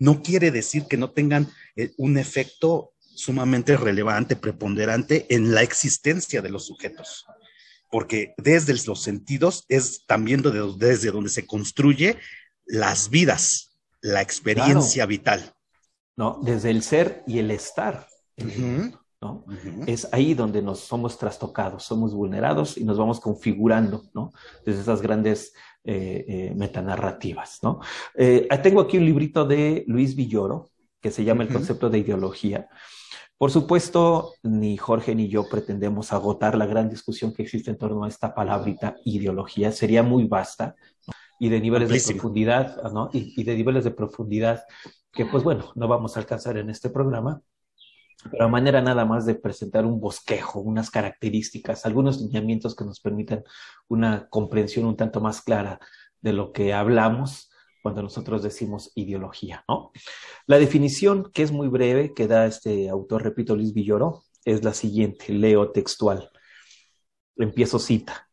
no 0.00 0.24
quiere 0.24 0.50
decir 0.50 0.86
que 0.88 0.96
no 0.96 1.12
tengan 1.12 1.52
eh, 1.76 1.92
un 1.96 2.18
efecto 2.18 2.94
sumamente 2.98 3.76
relevante, 3.76 4.34
preponderante 4.34 5.32
en 5.32 5.54
la 5.54 5.62
existencia 5.62 6.42
de 6.42 6.48
los 6.48 6.66
sujetos. 6.66 7.26
Porque 7.88 8.34
desde 8.38 8.74
los 8.88 9.04
sentidos 9.04 9.64
es 9.68 10.04
también 10.04 10.42
desde 10.42 11.12
donde 11.12 11.30
se 11.30 11.46
construye 11.46 12.18
las 12.64 13.08
vidas, 13.08 13.78
la 14.00 14.20
experiencia 14.20 15.06
vital. 15.06 15.54
No, 16.16 16.40
desde 16.42 16.70
el 16.70 16.82
ser 16.82 17.22
y 17.28 17.38
el 17.38 17.52
estar. 17.52 18.08
Es 19.86 20.08
ahí 20.12 20.34
donde 20.34 20.62
nos 20.62 20.80
somos 20.80 21.18
trastocados, 21.18 21.84
somos 21.84 22.14
vulnerados 22.14 22.76
y 22.76 22.84
nos 22.84 22.98
vamos 22.98 23.20
configurando, 23.20 24.04
¿no? 24.14 24.32
Desde 24.64 24.82
esas 24.82 25.00
grandes 25.00 25.54
eh, 25.84 26.24
eh, 26.28 26.54
metanarrativas, 26.54 27.60
¿no? 27.62 27.80
Eh, 28.14 28.48
tengo 28.62 28.80
aquí 28.80 28.98
un 28.98 29.04
librito 29.04 29.44
de 29.44 29.84
Luis 29.86 30.14
Villoro 30.14 30.70
que 31.00 31.10
se 31.10 31.24
llama 31.24 31.44
El 31.44 31.52
concepto 31.52 31.88
de 31.88 31.98
ideología. 31.98 32.68
Por 33.38 33.50
supuesto, 33.50 34.32
ni 34.42 34.76
Jorge 34.76 35.14
ni 35.14 35.28
yo 35.28 35.48
pretendemos 35.48 36.12
agotar 36.12 36.56
la 36.56 36.66
gran 36.66 36.88
discusión 36.88 37.32
que 37.32 37.42
existe 37.42 37.70
en 37.70 37.78
torno 37.78 38.04
a 38.04 38.08
esta 38.08 38.34
palabrita 38.34 38.96
ideología. 39.04 39.72
Sería 39.72 40.02
muy 40.02 40.24
vasta 40.24 40.74
y 41.38 41.50
de 41.50 41.60
niveles 41.60 41.90
de 41.90 42.14
profundidad, 42.14 42.82
¿no? 42.92 43.10
y 43.12 43.44
de 43.44 43.54
niveles 43.54 43.84
de 43.84 43.90
profundidad 43.90 44.64
que, 45.12 45.26
pues 45.26 45.44
bueno, 45.44 45.70
no 45.74 45.86
vamos 45.86 46.16
a 46.16 46.20
alcanzar 46.20 46.56
en 46.56 46.70
este 46.70 46.90
programa 46.90 47.42
pero 48.30 48.44
a 48.44 48.48
manera 48.48 48.80
nada 48.80 49.04
más 49.04 49.26
de 49.26 49.34
presentar 49.34 49.84
un 49.84 50.00
bosquejo, 50.00 50.60
unas 50.60 50.90
características, 50.90 51.86
algunos 51.86 52.20
lineamientos 52.20 52.74
que 52.74 52.84
nos 52.84 53.00
permitan 53.00 53.44
una 53.88 54.28
comprensión 54.28 54.86
un 54.86 54.96
tanto 54.96 55.20
más 55.20 55.42
clara 55.42 55.78
de 56.20 56.32
lo 56.32 56.52
que 56.52 56.72
hablamos 56.74 57.50
cuando 57.82 58.02
nosotros 58.02 58.42
decimos 58.42 58.90
ideología, 58.96 59.64
¿no? 59.68 59.92
La 60.46 60.58
definición, 60.58 61.30
que 61.32 61.42
es 61.42 61.52
muy 61.52 61.68
breve, 61.68 62.14
que 62.14 62.26
da 62.26 62.46
este 62.46 62.88
autor, 62.88 63.22
repito, 63.22 63.54
Luis 63.54 63.72
Villoro, 63.72 64.24
es 64.44 64.64
la 64.64 64.74
siguiente, 64.74 65.32
leo 65.32 65.70
textual. 65.70 66.30
Empiezo 67.36 67.78
cita. 67.78 68.28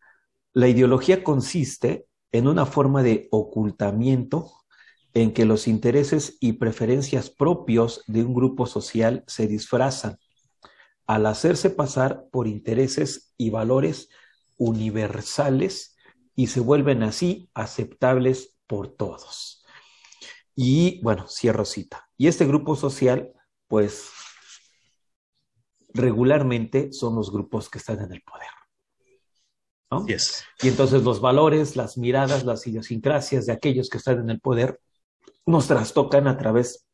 La 0.54 0.68
ideología 0.68 1.24
consiste 1.24 2.08
en 2.32 2.48
una 2.48 2.66
forma 2.66 3.04
de 3.04 3.28
ocultamiento 3.32 4.63
en 5.14 5.34
que 5.34 5.46
los 5.46 5.68
intereses 5.68 6.38
y 6.40 6.54
preferencias 6.54 7.30
propios 7.30 8.04
de 8.08 8.24
un 8.24 8.34
grupo 8.34 8.66
social 8.66 9.24
se 9.28 9.48
disfrazan 9.48 10.18
al 11.06 11.26
hacerse 11.26 11.70
pasar 11.70 12.26
por 12.32 12.48
intereses 12.48 13.34
y 13.38 13.50
valores 13.50 14.10
universales 14.58 15.96
y 16.36 16.48
se 16.48 16.62
vuelven 16.62 17.04
así 17.04 17.50
aceptables 17.54 18.56
por 18.66 18.88
todos. 18.88 19.64
Y 20.56 21.02
bueno, 21.02 21.28
cierro 21.28 21.66
cita. 21.66 22.10
Y 22.18 22.28
este 22.28 22.46
grupo 22.46 22.76
social, 22.76 23.32
pues 23.68 24.10
regularmente 25.94 26.92
son 26.92 27.16
los 27.16 27.32
grupos 27.32 27.70
que 27.70 27.80
están 27.80 28.00
en 28.00 28.14
el 28.14 28.22
poder. 28.22 28.48
¿no? 29.92 30.06
Y 30.08 30.68
entonces 30.68 31.04
los 31.04 31.22
valores, 31.22 31.76
las 31.76 31.98
miradas, 31.98 32.46
las 32.46 32.66
idiosincrasias 32.66 33.46
de 33.46 33.54
aquellos 33.54 33.90
que 33.90 33.98
están 33.98 34.20
en 34.20 34.30
el 34.30 34.40
poder 34.40 34.80
nos 35.46 35.68
trastocan 35.68 36.28
a 36.28 36.38
través 36.38 36.88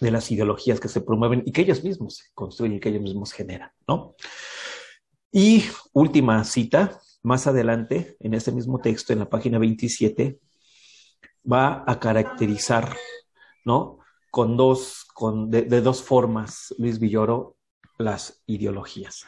de 0.00 0.10
las 0.10 0.30
ideologías 0.30 0.80
que 0.80 0.88
se 0.88 1.00
promueven 1.00 1.42
y 1.46 1.52
que 1.52 1.62
ellos 1.62 1.84
mismos 1.84 2.22
construyen 2.34 2.76
y 2.76 2.80
que 2.80 2.88
ellos 2.88 3.02
mismos 3.02 3.32
generan, 3.32 3.70
¿no? 3.86 4.14
Y 5.30 5.64
última 5.92 6.44
cita, 6.44 7.00
más 7.22 7.46
adelante, 7.46 8.16
en 8.20 8.34
este 8.34 8.52
mismo 8.52 8.80
texto, 8.80 9.12
en 9.12 9.20
la 9.20 9.28
página 9.28 9.58
27, 9.58 10.38
va 11.50 11.84
a 11.86 11.98
caracterizar, 11.98 12.96
¿no? 13.64 13.98
Con 14.30 14.56
dos, 14.56 15.06
con, 15.14 15.50
de, 15.50 15.62
de 15.62 15.80
dos 15.80 16.02
formas, 16.02 16.74
Luis 16.78 16.98
Villoro, 16.98 17.56
las 17.98 18.42
ideologías. 18.46 19.24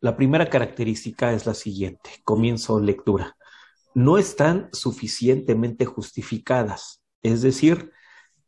La 0.00 0.16
primera 0.16 0.48
característica 0.48 1.32
es 1.32 1.46
la 1.46 1.54
siguiente, 1.54 2.10
comienzo 2.24 2.80
lectura. 2.80 3.36
No 3.94 4.18
están 4.18 4.68
suficientemente 4.72 5.84
justificadas, 5.84 7.01
es 7.22 7.42
decir, 7.42 7.92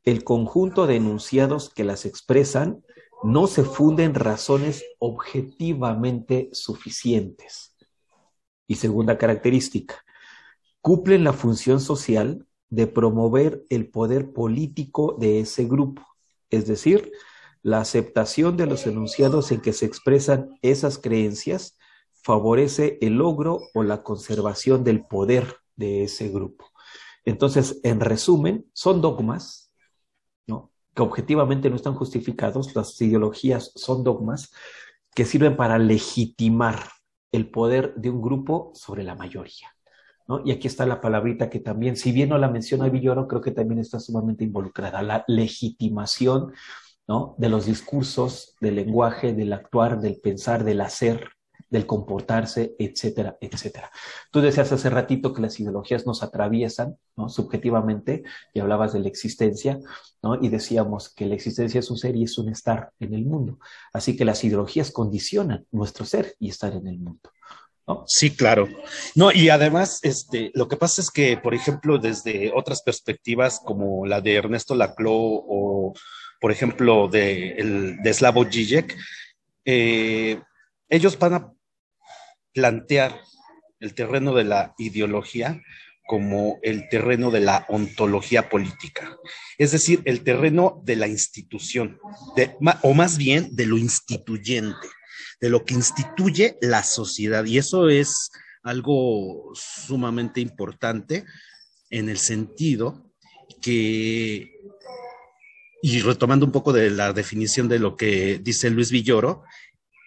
el 0.04 0.24
conjunto 0.24 0.86
de 0.86 0.96
enunciados 0.96 1.70
que 1.70 1.84
las 1.84 2.04
expresan 2.04 2.84
no 3.22 3.46
se 3.46 3.64
funden 3.64 4.14
razones 4.14 4.84
objetivamente 4.98 6.50
suficientes. 6.52 7.74
Y 8.66 8.76
segunda 8.76 9.16
característica, 9.16 10.04
cumplen 10.80 11.24
la 11.24 11.32
función 11.32 11.80
social 11.80 12.46
de 12.68 12.86
promover 12.86 13.64
el 13.70 13.88
poder 13.88 14.32
político 14.32 15.16
de 15.18 15.40
ese 15.40 15.64
grupo, 15.64 16.02
es 16.50 16.66
decir, 16.66 17.12
la 17.62 17.80
aceptación 17.80 18.58
de 18.58 18.66
los 18.66 18.86
enunciados 18.86 19.50
en 19.50 19.62
que 19.62 19.72
se 19.72 19.86
expresan 19.86 20.50
esas 20.60 20.98
creencias 20.98 21.78
favorece 22.12 22.98
el 23.00 23.14
logro 23.14 23.60
o 23.72 23.82
la 23.82 24.02
conservación 24.02 24.84
del 24.84 25.06
poder 25.06 25.56
de 25.76 26.04
ese 26.04 26.28
grupo. 26.28 26.73
Entonces, 27.24 27.80
en 27.82 28.00
resumen, 28.00 28.66
son 28.72 29.00
dogmas, 29.00 29.72
¿no? 30.46 30.70
que 30.94 31.02
objetivamente 31.02 31.70
no 31.70 31.76
están 31.76 31.94
justificados, 31.94 32.74
las 32.74 33.00
ideologías 33.00 33.72
son 33.74 34.04
dogmas 34.04 34.52
que 35.14 35.24
sirven 35.24 35.56
para 35.56 35.78
legitimar 35.78 36.80
el 37.32 37.50
poder 37.50 37.94
de 37.96 38.10
un 38.10 38.22
grupo 38.22 38.72
sobre 38.74 39.02
la 39.02 39.14
mayoría. 39.14 39.68
¿no? 40.26 40.42
Y 40.44 40.52
aquí 40.52 40.66
está 40.66 40.86
la 40.86 41.00
palabrita 41.00 41.50
que 41.50 41.60
también, 41.60 41.96
si 41.96 42.12
bien 42.12 42.28
no 42.28 42.38
la 42.38 42.50
menciona 42.50 42.88
Villoro, 42.88 43.28
creo 43.28 43.40
que 43.40 43.50
también 43.50 43.80
está 43.80 44.00
sumamente 44.00 44.44
involucrada, 44.44 45.02
la 45.02 45.24
legitimación 45.26 46.52
¿no? 47.06 47.34
De 47.38 47.48
los 47.48 47.66
discursos, 47.66 48.54
del 48.60 48.76
lenguaje, 48.76 49.34
del 49.34 49.52
actuar, 49.52 50.00
del 50.00 50.20
pensar, 50.20 50.64
del 50.64 50.80
hacer, 50.80 51.28
del 51.74 51.86
comportarse, 51.86 52.76
etcétera, 52.78 53.36
etcétera. 53.40 53.90
Tú 54.30 54.40
decías 54.40 54.70
hace 54.70 54.88
ratito 54.90 55.32
que 55.32 55.42
las 55.42 55.58
ideologías 55.58 56.06
nos 56.06 56.22
atraviesan, 56.22 56.96
¿no? 57.16 57.28
Subjetivamente, 57.28 58.22
y 58.52 58.60
hablabas 58.60 58.92
de 58.92 59.00
la 59.00 59.08
existencia, 59.08 59.80
¿no? 60.22 60.36
Y 60.40 60.50
decíamos 60.50 61.12
que 61.12 61.26
la 61.26 61.34
existencia 61.34 61.80
es 61.80 61.90
un 61.90 61.98
ser 61.98 62.14
y 62.14 62.22
es 62.22 62.38
un 62.38 62.48
estar 62.48 62.92
en 63.00 63.12
el 63.12 63.24
mundo. 63.24 63.58
Así 63.92 64.16
que 64.16 64.24
las 64.24 64.44
ideologías 64.44 64.92
condicionan 64.92 65.66
nuestro 65.72 66.04
ser 66.04 66.36
y 66.38 66.48
estar 66.50 66.72
en 66.72 66.86
el 66.86 67.00
mundo. 67.00 67.32
Sí, 68.06 68.34
claro. 68.34 68.68
No, 69.16 69.32
y 69.32 69.48
además, 69.48 69.98
este, 70.02 70.52
lo 70.54 70.68
que 70.68 70.76
pasa 70.76 71.02
es 71.02 71.10
que, 71.10 71.36
por 71.36 71.54
ejemplo, 71.54 71.98
desde 71.98 72.52
otras 72.54 72.82
perspectivas 72.82 73.60
como 73.62 74.06
la 74.06 74.20
de 74.20 74.36
Ernesto 74.36 74.76
Laclau 74.76 75.44
o 75.48 75.92
por 76.40 76.52
ejemplo, 76.52 77.08
de, 77.08 77.52
el, 77.52 78.02
de 78.02 78.12
Slavoj 78.12 78.50
Žižek, 78.50 78.94
eh, 79.64 80.42
ellos 80.90 81.18
van 81.18 81.32
a 81.32 81.53
plantear 82.54 83.20
el 83.80 83.94
terreno 83.94 84.34
de 84.34 84.44
la 84.44 84.74
ideología 84.78 85.60
como 86.06 86.58
el 86.62 86.88
terreno 86.88 87.30
de 87.30 87.40
la 87.40 87.66
ontología 87.68 88.48
política, 88.48 89.16
es 89.58 89.72
decir, 89.72 90.02
el 90.04 90.22
terreno 90.22 90.82
de 90.84 90.96
la 90.96 91.08
institución, 91.08 91.98
o 92.82 92.94
más 92.94 93.16
bien 93.16 93.54
de 93.56 93.66
lo 93.66 93.78
instituyente, 93.78 94.86
de 95.40 95.48
lo 95.48 95.64
que 95.64 95.74
instituye 95.74 96.56
la 96.60 96.82
sociedad. 96.82 97.44
Y 97.46 97.58
eso 97.58 97.88
es 97.88 98.30
algo 98.62 99.50
sumamente 99.54 100.40
importante 100.40 101.24
en 101.90 102.08
el 102.08 102.18
sentido 102.18 103.10
que 103.62 104.54
y 105.82 106.00
retomando 106.00 106.46
un 106.46 106.52
poco 106.52 106.72
de 106.72 106.88
la 106.88 107.12
definición 107.12 107.68
de 107.68 107.78
lo 107.78 107.94
que 107.94 108.38
dice 108.38 108.70
Luis 108.70 108.90
Villoro, 108.90 109.44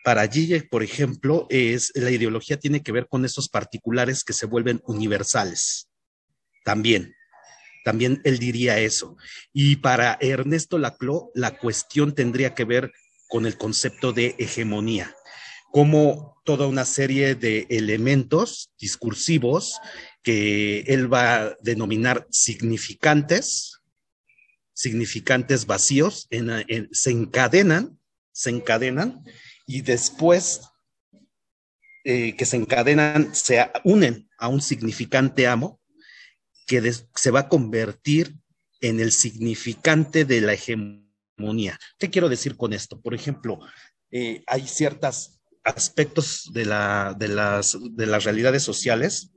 para 0.08 0.26
Gille, 0.26 0.63
por 0.63 0.84
ejemplo, 0.84 1.48
es 1.50 1.91
la 1.93 2.10
ideología 2.10 2.58
tiene 2.58 2.82
que 2.82 2.93
ver 2.93 3.10
con 3.10 3.26
esos 3.26 3.50
particulares 3.50 4.24
que 4.24 4.32
se 4.32 4.46
vuelven 4.46 4.82
universales. 4.86 5.89
También, 6.63 7.13
también 7.84 8.22
él 8.24 8.39
diría 8.39 8.80
eso. 8.80 9.17
Y 9.52 9.76
para 9.76 10.17
Ernesto 10.22 10.78
Laclau, 10.78 11.30
la 11.36 11.58
cuestión 11.58 12.15
tendría 12.15 12.56
que 12.56 12.63
ver 12.63 12.93
con 13.28 13.46
el 13.46 13.58
concepto 13.58 14.13
de 14.13 14.34
hegemonía, 14.39 15.13
como 15.74 16.38
toda 16.46 16.67
una 16.67 16.86
serie 16.86 17.36
de 17.36 17.67
elementos 17.70 18.72
discursivos 18.80 19.78
que 20.24 20.86
él 20.88 21.13
va 21.13 21.36
a 21.36 21.58
denominar 21.60 22.26
significantes, 22.32 23.82
significantes 24.72 25.65
vacíos 25.65 26.30
se 26.93 27.12
encadenan, 27.12 28.00
se 28.32 28.52
encadenan 28.52 29.26
y 29.67 29.82
después 29.82 30.62
eh, 32.03 32.36
que 32.36 32.45
se 32.45 32.56
encadenan 32.56 33.36
se 33.36 33.69
unen 33.84 34.30
a 34.39 34.47
un 34.47 34.62
significante 34.62 35.45
amo 35.45 35.80
que 36.65 36.93
se 37.13 37.32
va 37.32 37.41
a 37.41 37.49
convertir 37.49 38.36
en 38.82 38.99
el 38.99 39.12
significante 39.12 40.25
de 40.25 40.41
la 40.41 40.53
hegemonía. 40.53 41.77
¿Qué 41.99 42.10
quiero 42.10 42.30
decir 42.30 42.56
con 42.56 42.73
esto? 42.73 42.99
Por 43.01 43.13
ejemplo, 43.13 43.60
eh, 44.12 44.43
hay 44.47 44.67
ciertos 44.67 45.39
aspectos 45.63 46.49
de, 46.53 46.65
la, 46.65 47.13
de, 47.17 47.27
las, 47.27 47.77
de 47.91 48.06
las 48.06 48.23
realidades 48.23 48.63
sociales, 48.63 49.32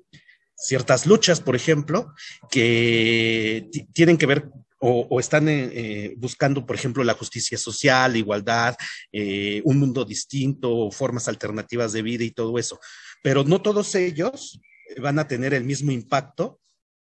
ciertas 0.54 1.06
luchas, 1.06 1.40
por 1.40 1.56
ejemplo, 1.56 2.12
que 2.50 3.68
tienen 3.92 4.16
que 4.16 4.26
ver 4.26 4.48
o, 4.80 5.20
están 5.20 5.46
eh, 5.48 6.14
buscando, 6.16 6.64
por 6.64 6.74
ejemplo, 6.74 7.04
la 7.04 7.14
justicia 7.14 7.58
social, 7.58 8.16
igualdad, 8.16 8.76
eh, 9.12 9.60
un 9.64 9.78
mundo 9.78 10.04
distinto, 10.04 10.90
formas 10.90 11.28
alternativas 11.28 11.92
de 11.92 12.02
vida 12.02 12.24
y 12.24 12.30
todo 12.30 12.58
eso. 12.58 12.80
Pero 13.22 13.44
no 13.44 13.60
todos 13.60 13.94
ellos 13.94 14.60
van 14.98 15.18
a 15.18 15.28
tener 15.28 15.52
el 15.52 15.64
mismo 15.64 15.92
impacto 15.92 16.60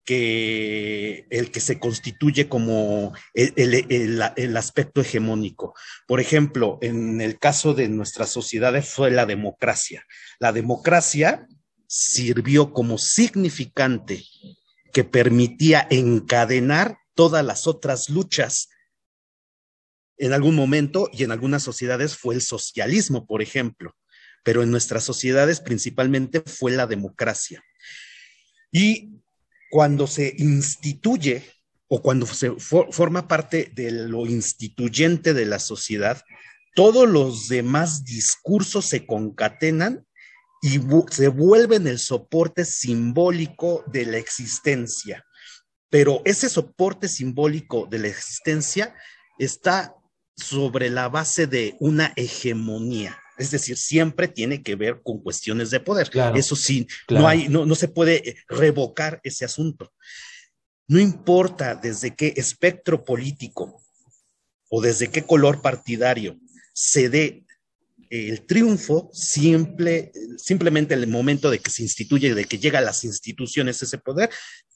que 0.06 1.26
el 1.30 1.50
que 1.50 1.62
se 1.62 1.80
constituye 1.80 2.50
como 2.50 3.14
el, 3.34 4.58
aspecto 4.58 5.02
hegemónico. 5.02 5.74
Por 6.08 6.20
ejemplo, 6.20 6.78
en 6.82 7.22
el 7.22 7.40
caso 7.40 7.74
de 7.74 7.88
nuestras 7.88 8.30
sociedades 8.30 8.90
fue 8.90 9.12
la 9.12 9.26
democracia. 9.26 10.06
La 10.40 10.52
democracia 10.52 11.48
sirvió 11.88 12.74
como 12.74 12.98
significante 12.98 14.24
que 14.92 15.04
permitía 15.04 15.88
encadenar 15.90 16.98
todas 17.16 17.46
las 17.46 17.68
otras 17.68 18.10
luchas. 18.10 18.70
En 20.18 20.34
algún 20.34 20.56
momento 20.56 21.10
y 21.12 21.24
en 21.24 21.32
algunas 21.32 21.64
sociedades 21.64 22.16
fue 22.16 22.36
el 22.36 22.42
socialismo, 22.42 23.26
por 23.26 23.42
ejemplo, 23.42 23.96
pero 24.44 24.64
en 24.64 24.72
nuestras 24.72 25.04
sociedades 25.04 25.60
principalmente 25.60 26.42
fue 26.42 26.72
la 26.72 26.88
democracia. 26.88 27.64
Y 28.72 29.10
cuando 29.70 30.08
se 30.08 30.34
instituye 30.38 31.44
o 31.88 32.02
cuando 32.02 32.26
se 32.26 32.52
forma 32.52 33.28
parte 33.28 33.72
de 33.74 33.92
lo 33.92 34.26
instituyente 34.26 35.34
de 35.34 35.46
la 35.46 35.60
sociedad, 35.60 36.22
todos 36.76 37.08
los 37.08 37.48
demás 37.50 38.04
discursos 38.04 38.86
se 38.86 39.06
concatenan 39.06 40.06
y 40.62 40.80
se 41.12 41.28
vuelven 41.28 41.88
el 41.88 42.00
soporte 42.00 42.66
simbólico 42.66 43.84
de 43.88 44.06
la 44.06 44.18
existencia 44.18 45.24
pero 45.94 46.24
ese 46.26 46.50
soporte 46.50 47.08
simbólico 47.08 47.86
de 47.86 48.00
la 48.00 48.08
existencia 48.08 48.96
está 49.38 49.94
sobre 50.36 50.90
la 50.90 51.08
base 51.08 51.46
de 51.46 51.76
una 51.80 52.14
hegemonía. 52.16 53.20
Es 53.38 53.52
decir, 53.52 53.78
siempre 53.78 54.28
tiene 54.28 54.64
que 54.64 54.76
ver 54.76 55.04
con 55.04 55.22
cuestiones 55.22 55.70
de 55.70 55.80
poder. 55.82 56.10
Eso 56.34 56.56
sí, 56.56 56.88
no 57.10 57.28
hay, 57.28 57.48
no, 57.48 57.68
no 57.68 57.76
se 57.76 57.90
puede 57.90 58.38
revocar 58.48 59.22
ese 59.24 59.46
asunto. 59.46 59.94
no 60.88 61.00
importa 61.00 61.76
desde 61.76 62.16
qué 62.16 62.34
espectro 62.38 63.04
político 63.04 63.80
o 64.70 64.82
desde 64.82 65.12
qué 65.12 65.22
color 65.22 65.62
partidario 65.62 66.40
se 66.74 67.08
dé 67.10 67.46
el 68.10 68.46
triunfo, 68.46 69.10
simple, 69.12 70.12
simplemente 70.38 70.94
en 70.94 71.02
el 71.02 71.08
momento 71.08 71.50
de 71.50 71.58
que 71.58 71.72
se 71.72 71.82
instituye, 71.82 72.36
de 72.36 72.46
que 72.46 72.60
llega 72.60 72.78
a 72.78 72.84
las 72.84 73.04
instituciones 73.04 73.82
ese 73.82 73.98
poder, 73.98 74.30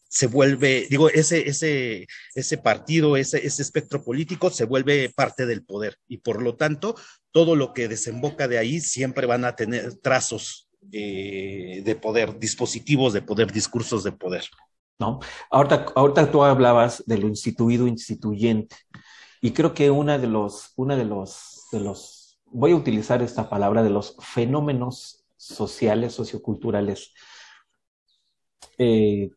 se 0.09 0.27
vuelve, 0.27 0.87
digo, 0.89 1.09
ese, 1.09 1.47
ese, 1.49 2.07
ese 2.33 2.57
partido, 2.57 3.17
ese, 3.17 3.45
ese 3.45 3.61
espectro 3.61 4.03
político 4.03 4.49
se 4.49 4.65
vuelve 4.65 5.11
parte 5.15 5.45
del 5.45 5.63
poder 5.63 5.97
y 6.07 6.17
por 6.17 6.41
lo 6.41 6.55
tanto 6.55 6.95
todo 7.31 7.55
lo 7.55 7.73
que 7.73 7.87
desemboca 7.87 8.47
de 8.47 8.57
ahí 8.57 8.79
siempre 8.79 9.27
van 9.27 9.45
a 9.45 9.55
tener 9.55 9.95
trazos 9.95 10.69
eh, 10.91 11.81
de 11.83 11.95
poder, 11.95 12.39
dispositivos 12.39 13.13
de 13.13 13.21
poder, 13.21 13.51
discursos 13.51 14.03
de 14.03 14.11
poder. 14.11 14.45
¿No? 14.99 15.19
Ahorita, 15.51 16.31
tú 16.31 16.43
hablabas 16.43 17.03
de 17.05 17.19
lo 17.19 17.27
instituido 17.27 17.85
instituyente 17.85 18.75
y 19.41 19.51
creo 19.51 19.75
que 19.75 19.91
una 19.91 20.17
de 20.17 20.25
los, 20.25 20.71
una 20.75 20.95
de 20.95 21.05
los, 21.05 21.67
de 21.71 21.81
los, 21.81 22.39
voy 22.45 22.71
a 22.71 22.75
utilizar 22.75 23.21
esta 23.21 23.47
palabra, 23.47 23.83
de 23.83 23.91
los 23.91 24.15
fenómenos 24.19 25.25
sociales, 25.35 26.13
socioculturales 26.13 27.13
eh, 28.79 29.29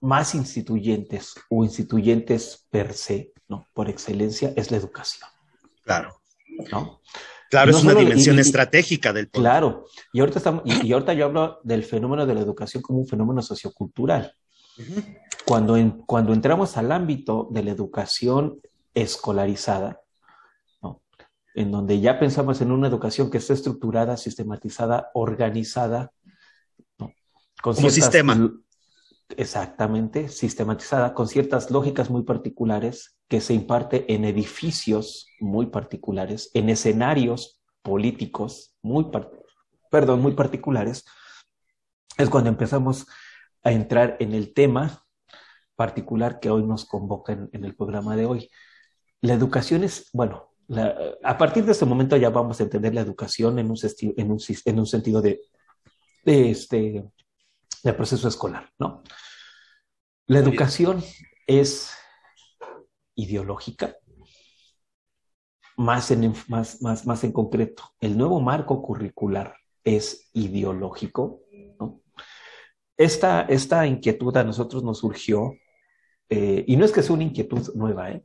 más 0.00 0.34
instituyentes 0.34 1.34
o 1.48 1.64
instituyentes 1.64 2.66
per 2.70 2.92
se, 2.94 3.32
¿no? 3.48 3.66
Por 3.72 3.88
excelencia, 3.88 4.52
es 4.56 4.70
la 4.70 4.78
educación. 4.78 5.28
Claro. 5.82 6.22
¿No? 6.70 7.00
Claro, 7.50 7.72
es 7.72 7.82
una 7.82 7.94
dimensión 7.94 8.38
estratégica 8.38 9.12
del 9.12 9.28
poder. 9.28 9.42
Claro, 9.42 9.86
y 10.12 10.20
ahorita, 10.20 10.38
estamos, 10.38 10.62
y, 10.64 10.92
ahorita 10.92 11.14
yo 11.14 11.24
hablo 11.24 11.60
del 11.64 11.82
fenómeno 11.82 12.24
de 12.24 12.34
la 12.34 12.40
educación 12.40 12.80
como 12.80 13.00
un 13.00 13.08
fenómeno 13.08 13.42
sociocultural. 13.42 14.34
cuando, 15.44 15.76
cuando 16.06 16.32
entramos 16.32 16.76
al 16.76 16.92
ámbito 16.92 17.48
de 17.50 17.64
la 17.64 17.72
educación 17.72 18.60
escolarizada, 18.94 20.00
¿no? 20.80 21.02
en 21.54 21.72
donde 21.72 22.00
ya 22.00 22.20
pensamos 22.20 22.60
en 22.60 22.70
una 22.70 22.86
educación 22.86 23.30
que 23.32 23.38
esté 23.38 23.54
estructurada, 23.54 24.16
sistematizada, 24.16 25.10
organizada, 25.14 26.12
¿no? 26.98 27.12
como 27.60 27.90
sistema. 27.90 28.52
Exactamente, 29.36 30.28
sistematizada 30.28 31.14
con 31.14 31.28
ciertas 31.28 31.70
lógicas 31.70 32.10
muy 32.10 32.24
particulares 32.24 33.16
que 33.28 33.40
se 33.40 33.54
imparte 33.54 34.12
en 34.12 34.24
edificios 34.24 35.28
muy 35.38 35.66
particulares, 35.66 36.50
en 36.54 36.68
escenarios 36.68 37.60
políticos 37.82 38.74
muy, 38.82 39.06
perdón, 39.90 40.20
muy 40.20 40.32
particulares, 40.32 41.04
es 42.18 42.28
cuando 42.28 42.50
empezamos 42.50 43.06
a 43.62 43.72
entrar 43.72 44.16
en 44.20 44.34
el 44.34 44.52
tema 44.52 45.04
particular 45.76 46.40
que 46.40 46.50
hoy 46.50 46.64
nos 46.64 46.84
convoca 46.84 47.32
en, 47.32 47.64
el 47.64 47.74
programa 47.74 48.16
de 48.16 48.26
hoy. 48.26 48.50
La 49.20 49.34
educación 49.34 49.84
es, 49.84 50.10
bueno, 50.12 50.50
a 51.22 51.38
partir 51.38 51.64
de 51.64 51.72
este 51.72 51.86
momento 51.86 52.16
ya 52.16 52.30
vamos 52.30 52.60
a 52.60 52.64
entender 52.64 52.94
la 52.94 53.00
educación 53.00 53.58
en 53.58 53.70
un, 53.70 53.78
en 54.16 54.30
un, 54.30 54.38
en 54.64 54.78
un 54.78 54.86
sentido 54.86 55.22
de, 55.22 55.40
de, 56.24 56.50
este, 56.50 57.04
del 57.82 57.96
proceso 57.96 58.28
escolar, 58.28 58.70
¿no? 58.78 59.02
La 60.26 60.38
educación 60.38 61.02
es 61.46 61.90
ideológica, 63.16 63.96
más 65.76 66.10
en, 66.10 66.34
más, 66.48 66.80
más, 66.82 67.06
más 67.06 67.24
en 67.24 67.32
concreto, 67.32 67.82
el 68.00 68.16
nuevo 68.16 68.40
marco 68.40 68.82
curricular 68.82 69.56
es 69.82 70.30
ideológico. 70.34 71.40
¿no? 71.78 72.02
Esta, 72.96 73.42
esta 73.42 73.86
inquietud 73.86 74.36
a 74.36 74.44
nosotros 74.44 74.84
nos 74.84 74.98
surgió, 74.98 75.54
eh, 76.28 76.64
y 76.66 76.76
no 76.76 76.84
es 76.84 76.92
que 76.92 77.02
sea 77.02 77.14
una 77.14 77.24
inquietud 77.24 77.74
nueva, 77.74 78.10
¿eh? 78.10 78.22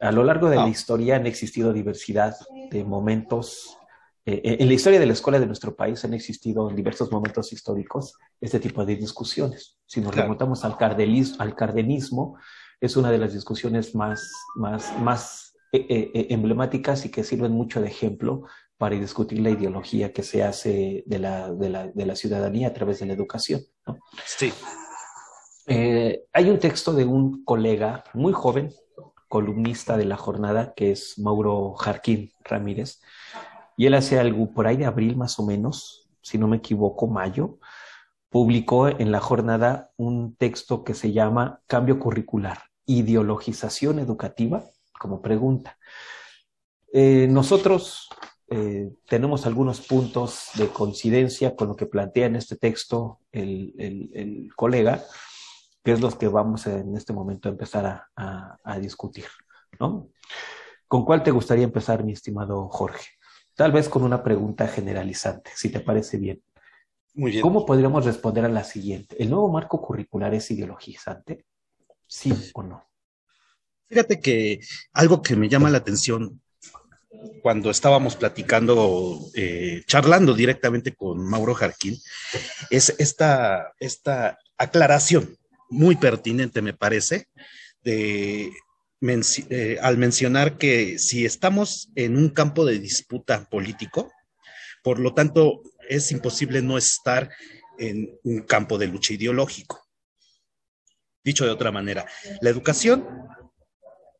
a 0.00 0.10
lo 0.12 0.24
largo 0.24 0.50
de 0.50 0.56
la 0.56 0.68
historia 0.68 1.16
han 1.16 1.26
existido 1.26 1.72
diversidad 1.72 2.34
de 2.70 2.84
momentos 2.84 3.76
eh, 4.26 4.40
eh, 4.42 4.56
en 4.60 4.68
la 4.68 4.74
historia 4.74 4.98
de 4.98 5.04
la 5.06 5.12
escuela 5.12 5.38
de 5.38 5.46
nuestro 5.46 5.76
país 5.76 6.02
han 6.04 6.14
existido 6.14 6.70
en 6.70 6.76
diversos 6.76 7.12
momentos 7.12 7.52
históricos 7.52 8.14
este 8.40 8.58
tipo 8.58 8.84
de 8.84 8.96
discusiones. 8.96 9.78
Si 9.84 10.00
nos 10.00 10.14
remontamos 10.14 10.64
al, 10.64 10.76
al 10.78 11.54
cardenismo, 11.54 12.38
es 12.80 12.96
una 12.96 13.10
de 13.10 13.18
las 13.18 13.34
discusiones 13.34 13.94
más, 13.94 14.30
más, 14.56 14.98
más 14.98 15.54
eh, 15.72 16.26
emblemáticas 16.30 17.04
y 17.04 17.10
que 17.10 17.22
sirven 17.22 17.52
mucho 17.52 17.82
de 17.82 17.88
ejemplo 17.88 18.44
para 18.78 18.96
discutir 18.96 19.40
la 19.40 19.50
ideología 19.50 20.12
que 20.12 20.22
se 20.22 20.42
hace 20.42 21.04
de 21.06 21.18
la, 21.18 21.52
de 21.52 21.68
la, 21.68 21.86
de 21.88 22.06
la 22.06 22.16
ciudadanía 22.16 22.68
a 22.68 22.72
través 22.72 23.00
de 23.00 23.06
la 23.06 23.12
educación. 23.12 23.60
¿no? 23.86 23.98
Sí. 24.24 24.52
hay 25.66 26.50
un 26.50 26.58
texto 26.58 26.94
de 26.94 27.04
un 27.04 27.44
colega 27.44 28.04
muy 28.14 28.32
joven, 28.32 28.72
columnista 29.28 29.96
de 29.96 30.06
la 30.06 30.16
jornada, 30.16 30.72
que 30.74 30.92
es 30.92 31.18
Mauro 31.18 31.74
Jarquín 31.74 32.32
Ramírez, 32.42 33.00
y 33.76 33.86
él 33.86 33.94
hace 33.94 34.18
algo 34.18 34.52
por 34.52 34.66
ahí 34.66 34.76
de 34.76 34.86
abril 34.86 35.16
más 35.16 35.38
o 35.38 35.46
menos, 35.46 36.08
si 36.22 36.38
no 36.38 36.48
me 36.48 36.58
equivoco, 36.58 37.06
mayo, 37.06 37.58
publicó 38.30 38.88
en 38.88 39.12
la 39.12 39.20
jornada 39.20 39.90
un 39.96 40.34
texto 40.36 40.84
que 40.84 40.94
se 40.94 41.12
llama 41.12 41.60
Cambio 41.66 41.98
curricular, 41.98 42.58
ideologización 42.86 43.98
educativa, 43.98 44.64
como 44.98 45.22
pregunta. 45.22 45.78
Eh, 46.92 47.26
nosotros 47.28 48.08
eh, 48.48 48.90
tenemos 49.08 49.46
algunos 49.46 49.80
puntos 49.80 50.50
de 50.54 50.68
coincidencia 50.68 51.54
con 51.56 51.68
lo 51.68 51.76
que 51.76 51.86
plantea 51.86 52.26
en 52.26 52.36
este 52.36 52.56
texto 52.56 53.20
el, 53.32 54.50
colega, 54.56 55.02
que 55.82 55.92
es 55.92 56.00
los 56.00 56.16
que 56.16 56.28
vamos 56.28 56.66
en 56.66 56.96
este 56.96 57.12
momento 57.12 57.48
a 57.48 57.52
empezar 57.52 58.06
a, 58.16 58.58
a 58.62 58.78
discutir. 58.78 59.26
¿no? 59.78 60.08
¿Con 60.88 61.04
cuál 61.04 61.22
te 61.22 61.30
gustaría 61.30 61.64
empezar, 61.64 62.04
mi 62.04 62.12
estimado 62.12 62.68
Jorge? 62.68 63.10
Tal 63.54 63.72
vez 63.72 63.88
con 63.88 64.02
una 64.02 64.22
pregunta 64.22 64.66
generalizante, 64.66 65.50
si 65.54 65.70
te 65.70 65.80
parece 65.80 66.18
bien. 66.18 66.42
Muy 67.14 67.30
bien. 67.30 67.42
¿Cómo 67.42 67.64
podríamos 67.64 68.04
responder 68.04 68.44
a 68.44 68.48
la 68.48 68.64
siguiente? 68.64 69.16
¿El 69.22 69.30
nuevo 69.30 69.48
marco 69.48 69.80
curricular 69.80 70.34
es 70.34 70.50
ideologizante? 70.50 71.44
¿Sí 72.06 72.32
o 72.54 72.62
no? 72.62 72.88
Fíjate 73.86 74.20
que 74.20 74.60
algo 74.92 75.22
que 75.22 75.36
me 75.36 75.48
llama 75.48 75.70
la 75.70 75.78
atención 75.78 76.40
cuando 77.42 77.70
estábamos 77.70 78.16
platicando, 78.16 79.20
eh, 79.34 79.82
charlando 79.86 80.34
directamente 80.34 80.94
con 80.94 81.24
Mauro 81.24 81.54
Jarquín, 81.54 81.96
es 82.70 82.94
esta, 82.98 83.72
esta 83.78 84.38
aclaración 84.58 85.36
muy 85.70 85.96
pertinente, 85.96 86.62
me 86.62 86.74
parece, 86.74 87.28
de 87.82 88.52
eh, 89.50 89.78
al 89.82 89.98
mencionar 89.98 90.56
que 90.56 90.98
si 90.98 91.26
estamos 91.26 91.90
en 91.94 92.16
un 92.16 92.30
campo 92.30 92.64
de 92.64 92.78
disputa 92.78 93.48
político, 93.50 94.10
por 94.82 94.98
lo 94.98 95.12
tanto, 95.12 95.62
es 95.88 96.10
imposible 96.10 96.62
no 96.62 96.78
estar 96.78 97.30
en 97.78 98.18
un 98.22 98.40
campo 98.42 98.78
de 98.78 98.86
lucha 98.86 99.12
ideológico. 99.12 99.86
Dicho 101.22 101.44
de 101.44 101.50
otra 101.50 101.70
manera, 101.70 102.06
la 102.40 102.50
educación, 102.50 103.06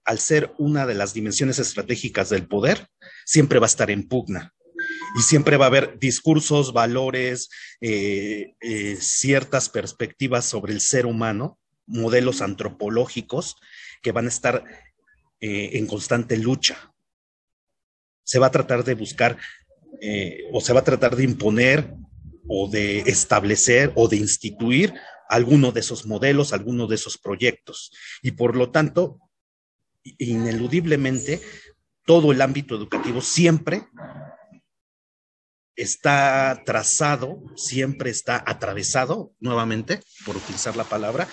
al 0.05 0.18
ser 0.18 0.53
una 0.59 0.87
de 0.87 0.94
las 0.94 1.14
dimensiones 1.14 1.59
estratégicas 1.59 2.29
del 2.29 2.47
poder, 2.47 2.88
siempre 3.25 3.59
va 3.59 3.66
a 3.66 3.68
estar 3.68 3.90
en 3.90 4.07
pugna. 4.07 4.55
Y 5.16 5.23
siempre 5.23 5.57
va 5.57 5.66
a 5.66 5.68
haber 5.68 5.99
discursos, 5.99 6.73
valores, 6.73 7.49
eh, 7.81 8.55
eh, 8.61 8.97
ciertas 9.01 9.68
perspectivas 9.70 10.44
sobre 10.44 10.75
el 10.75 10.81
ser 10.81 11.07
humano, 11.07 11.59
modelos 11.87 12.42
antropológicos 12.42 13.57
que 14.05 14.12
van 14.12 14.27
a 14.27 14.29
estar 14.29 14.64
eh, 15.40 15.71
en 15.73 15.87
constante 15.88 16.37
lucha. 16.37 16.95
Se 18.23 18.38
va 18.38 18.47
a 18.47 18.53
tratar 18.53 18.85
de 18.85 18.95
buscar 18.95 19.37
eh, 20.01 20.45
o 20.53 20.61
se 20.61 20.73
va 20.73 20.81
a 20.81 20.85
tratar 20.85 21.17
de 21.17 21.25
imponer 21.25 21.93
o 22.47 22.69
de 22.69 23.01
establecer 23.01 23.90
o 23.97 24.07
de 24.07 24.19
instituir 24.19 24.95
alguno 25.29 25.73
de 25.73 25.81
esos 25.81 26.07
modelos, 26.07 26.53
alguno 26.53 26.87
de 26.87 26.97
esos 26.97 27.17
proyectos. 27.19 27.90
Y 28.23 28.33
por 28.33 28.55
lo 28.55 28.71
tanto, 28.71 29.19
ineludiblemente, 30.19 31.40
todo 32.05 32.31
el 32.31 32.43
ámbito 32.43 32.77
educativo 32.77 33.23
siempre 33.23 33.88
está 35.77 36.62
trazado, 36.67 37.43
siempre 37.57 38.11
está 38.11 38.45
atravesado, 38.47 39.33
nuevamente, 39.40 40.01
por 40.27 40.37
utilizar 40.37 40.77
la 40.77 40.85
palabra, 40.85 41.27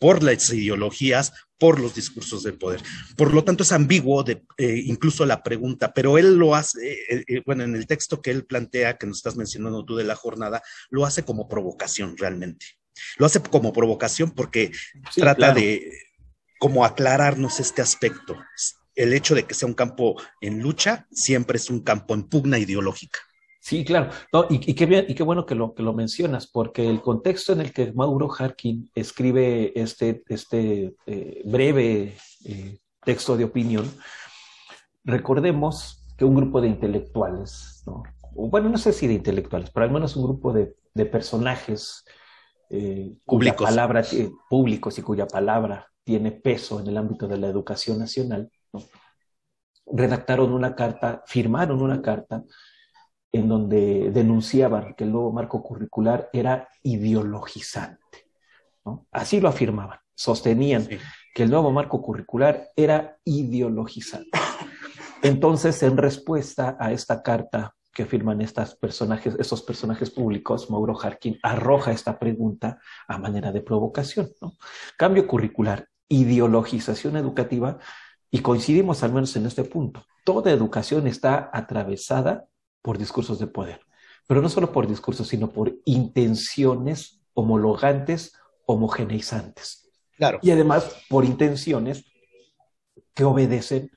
por 0.00 0.22
las 0.22 0.52
ideologías, 0.52 1.32
por 1.58 1.80
los 1.80 1.94
discursos 1.94 2.42
del 2.42 2.58
poder. 2.58 2.82
Por 3.16 3.32
lo 3.32 3.44
tanto, 3.44 3.62
es 3.62 3.72
ambiguo 3.72 4.22
de, 4.22 4.42
eh, 4.58 4.82
incluso 4.84 5.24
la 5.24 5.42
pregunta, 5.42 5.92
pero 5.92 6.18
él 6.18 6.36
lo 6.36 6.54
hace, 6.54 6.92
eh, 6.92 7.24
eh, 7.26 7.42
bueno, 7.46 7.64
en 7.64 7.74
el 7.74 7.86
texto 7.86 8.20
que 8.20 8.30
él 8.30 8.44
plantea, 8.44 8.98
que 8.98 9.06
nos 9.06 9.18
estás 9.18 9.36
mencionando 9.36 9.84
tú 9.84 9.96
de 9.96 10.04
la 10.04 10.16
jornada, 10.16 10.62
lo 10.90 11.06
hace 11.06 11.24
como 11.24 11.48
provocación 11.48 12.16
realmente. 12.16 12.66
Lo 13.18 13.26
hace 13.26 13.40
como 13.42 13.72
provocación 13.72 14.30
porque 14.30 14.72
trata 15.14 15.52
de 15.52 15.90
como 16.58 16.84
aclararnos 16.84 17.60
este 17.60 17.82
aspecto. 17.82 18.36
El 18.94 19.12
hecho 19.12 19.34
de 19.34 19.44
que 19.44 19.54
sea 19.54 19.68
un 19.68 19.74
campo 19.74 20.16
en 20.40 20.62
lucha 20.62 21.06
siempre 21.12 21.58
es 21.58 21.68
un 21.68 21.80
campo 21.80 22.14
en 22.14 22.24
pugna 22.24 22.58
ideológica. 22.58 23.18
Sí, 23.66 23.84
claro. 23.84 24.10
y, 24.48 24.74
qué 24.74 24.86
bien, 24.86 25.06
y 25.08 25.14
qué 25.16 25.24
bueno 25.24 25.44
que 25.44 25.56
lo, 25.56 25.74
que 25.74 25.82
lo 25.82 25.92
mencionas, 25.92 26.46
porque 26.46 26.88
el 26.88 27.02
contexto 27.02 27.52
en 27.52 27.62
el 27.62 27.72
que 27.72 27.92
Mauro 27.92 28.28
Harkin 28.32 28.88
escribe 28.94 29.72
este, 29.74 30.22
este 30.28 30.94
eh, 31.04 31.42
breve 31.44 32.16
eh, 32.44 32.78
texto 33.04 33.36
de 33.36 33.42
opinión, 33.42 33.92
recordemos 35.02 36.06
que 36.16 36.24
un 36.24 36.36
grupo 36.36 36.60
de 36.60 36.68
intelectuales, 36.68 37.82
¿no? 37.86 38.04
bueno, 38.34 38.68
no 38.68 38.78
sé 38.78 38.92
si 38.92 39.08
de 39.08 39.14
intelectuales, 39.14 39.70
pero 39.70 39.84
al 39.84 39.90
menos 39.90 40.14
un 40.14 40.22
grupo 40.22 40.52
de, 40.52 40.72
personajes 41.06 42.04
eh, 42.70 43.16
cuya 43.24 43.56
palabra, 43.56 44.04
públicos 44.48 44.96
y 44.96 45.02
cuya 45.02 45.26
palabra 45.26 45.88
tiene 46.04 46.30
peso 46.30 46.78
en 46.78 46.86
el 46.86 46.96
ámbito 46.96 47.26
de 47.26 47.38
la 47.38 47.48
educación 47.48 47.98
nacional, 47.98 48.48
redactaron 49.86 50.52
una 50.52 50.76
carta, 50.76 51.24
firmaron 51.26 51.82
una 51.82 52.00
carta 52.00 52.44
en 53.32 53.48
donde 53.48 54.10
denunciaban 54.12 54.94
que 54.94 55.04
el 55.04 55.12
nuevo 55.12 55.32
marco 55.32 55.62
curricular 55.62 56.30
era 56.32 56.68
ideologizante. 56.82 58.30
Así 59.10 59.40
lo 59.40 59.48
afirmaban, 59.48 59.98
sostenían 60.14 60.88
que 61.34 61.42
el 61.42 61.50
nuevo 61.50 61.70
marco 61.72 62.00
curricular 62.00 62.70
era 62.76 63.18
ideologizante. 63.24 64.38
Entonces, 65.22 65.82
en 65.82 65.96
respuesta 65.96 66.76
a 66.78 66.92
esta 66.92 67.22
carta 67.22 67.74
que 67.92 68.04
firman 68.04 68.40
estos 68.42 68.74
personajes, 68.76 69.34
esos 69.38 69.62
personajes 69.62 70.10
públicos, 70.10 70.70
Mauro 70.70 70.98
Harkin 71.00 71.38
arroja 71.42 71.92
esta 71.92 72.18
pregunta 72.18 72.78
a 73.08 73.18
manera 73.18 73.52
de 73.52 73.62
provocación. 73.62 74.28
Cambio 74.96 75.26
curricular, 75.26 75.88
ideologización 76.08 77.16
educativa, 77.16 77.78
y 78.30 78.40
coincidimos 78.40 79.02
al 79.02 79.12
menos 79.12 79.34
en 79.36 79.46
este 79.46 79.64
punto. 79.64 80.04
Toda 80.24 80.50
educación 80.50 81.06
está 81.06 81.50
atravesada 81.52 82.44
por 82.86 82.98
discursos 82.98 83.40
de 83.40 83.48
poder, 83.48 83.80
pero 84.28 84.40
no 84.40 84.48
solo 84.48 84.70
por 84.70 84.86
discursos, 84.86 85.26
sino 85.26 85.50
por 85.50 85.74
intenciones 85.86 87.20
homologantes, 87.34 88.32
homogeneizantes. 88.64 89.90
Claro. 90.16 90.38
Y 90.40 90.52
además 90.52 91.04
por 91.08 91.24
intenciones 91.24 92.04
que 93.12 93.24
obedecen 93.24 93.90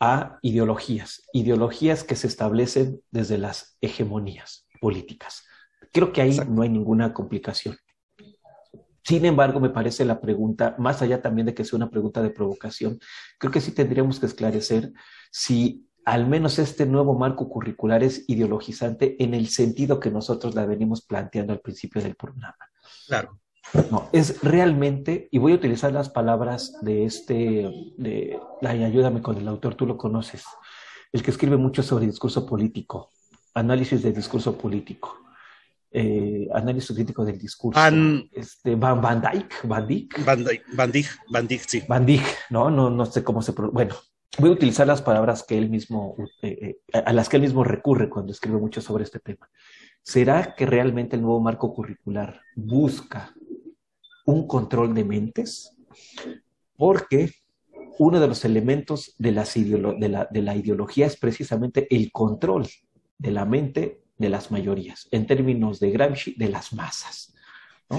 a 0.00 0.38
ideologías, 0.40 1.24
ideologías 1.34 2.04
que 2.04 2.16
se 2.16 2.26
establecen 2.26 3.02
desde 3.10 3.36
las 3.36 3.76
hegemonías 3.82 4.66
políticas. 4.80 5.44
Creo 5.92 6.14
que 6.14 6.22
ahí 6.22 6.40
no 6.48 6.62
hay 6.62 6.70
ninguna 6.70 7.12
complicación. 7.12 7.76
Sin 9.04 9.26
embargo, 9.26 9.60
me 9.60 9.68
parece 9.68 10.06
la 10.06 10.22
pregunta, 10.22 10.74
más 10.78 11.02
allá 11.02 11.20
también 11.20 11.44
de 11.44 11.54
que 11.54 11.66
sea 11.66 11.76
una 11.76 11.90
pregunta 11.90 12.22
de 12.22 12.30
provocación, 12.30 12.98
creo 13.38 13.52
que 13.52 13.60
sí 13.60 13.72
tendríamos 13.72 14.20
que 14.20 14.24
esclarecer 14.24 14.94
si 15.30 15.86
al 16.06 16.28
menos 16.28 16.60
este 16.60 16.86
nuevo 16.86 17.18
marco 17.18 17.48
curricular 17.48 18.04
es 18.04 18.24
ideologizante 18.28 19.22
en 19.22 19.34
el 19.34 19.48
sentido 19.48 19.98
que 19.98 20.12
nosotros 20.12 20.54
la 20.54 20.64
venimos 20.64 21.02
planteando 21.02 21.52
al 21.52 21.58
principio 21.58 22.00
del 22.00 22.14
programa. 22.14 22.56
Claro. 23.08 23.40
No, 23.90 24.08
es 24.12 24.40
realmente, 24.44 25.28
y 25.32 25.38
voy 25.38 25.50
a 25.50 25.56
utilizar 25.56 25.92
las 25.92 26.08
palabras 26.08 26.74
de 26.82 27.04
este, 27.04 27.68
de, 27.98 28.38
ay, 28.62 28.84
ayúdame 28.84 29.20
con 29.20 29.36
el 29.36 29.48
autor, 29.48 29.74
tú 29.74 29.84
lo 29.84 29.98
conoces, 29.98 30.44
el 31.10 31.24
que 31.24 31.32
escribe 31.32 31.56
mucho 31.56 31.82
sobre 31.82 32.06
discurso 32.06 32.46
político, 32.46 33.10
análisis 33.54 34.00
de 34.04 34.12
discurso 34.12 34.56
político, 34.56 35.18
eh, 35.90 36.46
análisis 36.54 36.94
crítico 36.94 37.24
del 37.24 37.38
discurso. 37.38 37.80
Van, 37.80 38.28
este, 38.30 38.76
Van, 38.76 39.00
Van 39.00 39.20
Dyck, 39.20 39.66
Van 39.66 39.84
Dyck. 39.84 40.24
Van 40.24 40.44
Dyck, 40.44 40.76
Van 40.76 40.92
Dyck, 40.92 41.08
Van 41.30 41.48
Dyck, 41.48 41.62
sí. 41.66 41.82
Van 41.88 42.06
Dyck, 42.06 42.24
no, 42.50 42.70
no, 42.70 42.90
no 42.90 43.06
sé 43.06 43.24
cómo 43.24 43.42
se 43.42 43.52
pronuncia. 43.52 43.74
Bueno, 43.74 43.96
voy 44.38 44.50
a 44.50 44.52
utilizar 44.52 44.86
las 44.86 45.02
palabras 45.02 45.44
que 45.44 45.56
él 45.56 45.70
mismo, 45.70 46.16
eh, 46.42 46.76
eh, 46.92 47.00
a 47.04 47.12
las 47.12 47.28
que 47.28 47.36
él 47.36 47.42
mismo 47.42 47.64
recurre 47.64 48.08
cuando 48.08 48.32
escribe 48.32 48.58
mucho 48.58 48.80
sobre 48.80 49.04
este 49.04 49.18
tema. 49.18 49.48
¿Será 50.02 50.54
que 50.54 50.66
realmente 50.66 51.16
el 51.16 51.22
nuevo 51.22 51.40
marco 51.40 51.72
curricular 51.72 52.40
busca 52.54 53.34
un 54.24 54.46
control 54.46 54.94
de 54.94 55.04
mentes? 55.04 55.76
Porque 56.76 57.32
uno 57.98 58.20
de 58.20 58.28
los 58.28 58.44
elementos 58.44 59.14
de, 59.18 59.32
de, 59.32 60.42
la, 60.42 60.56
ideología 60.56 61.06
es 61.06 61.16
precisamente 61.16 61.86
el 61.90 62.12
control 62.12 62.68
de 63.18 63.30
la 63.30 63.44
mente 63.44 64.02
de 64.18 64.28
las 64.28 64.50
mayorías, 64.50 65.08
en 65.10 65.26
términos 65.26 65.80
de 65.80 65.90
Gramsci, 65.90 66.34
de 66.36 66.48
las 66.48 66.72
masas. 66.72 67.34
¿no? 67.88 67.98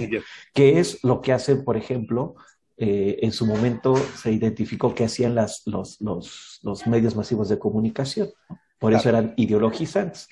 ¿Qué 0.54 0.80
es 0.80 1.04
lo 1.04 1.22
que 1.22 1.34
hacen, 1.34 1.64
por 1.64 1.78
ejemplo, 1.78 2.36
eh, 2.78 3.20
en 3.24 3.32
su 3.32 3.48
momento 3.48 3.96
se 3.96 4.32
identificó 4.32 4.94
que 4.94 5.06
hacían 5.06 5.34
las, 5.34 5.64
los, 5.66 6.00
los, 6.00 6.60
los, 6.62 6.86
medios 6.86 7.16
masivos 7.16 7.50
de 7.50 7.58
comunicación. 7.58 8.30
Por 8.78 8.94
eso 8.94 9.10
eran 9.10 9.34
ideologizantes. 9.36 10.30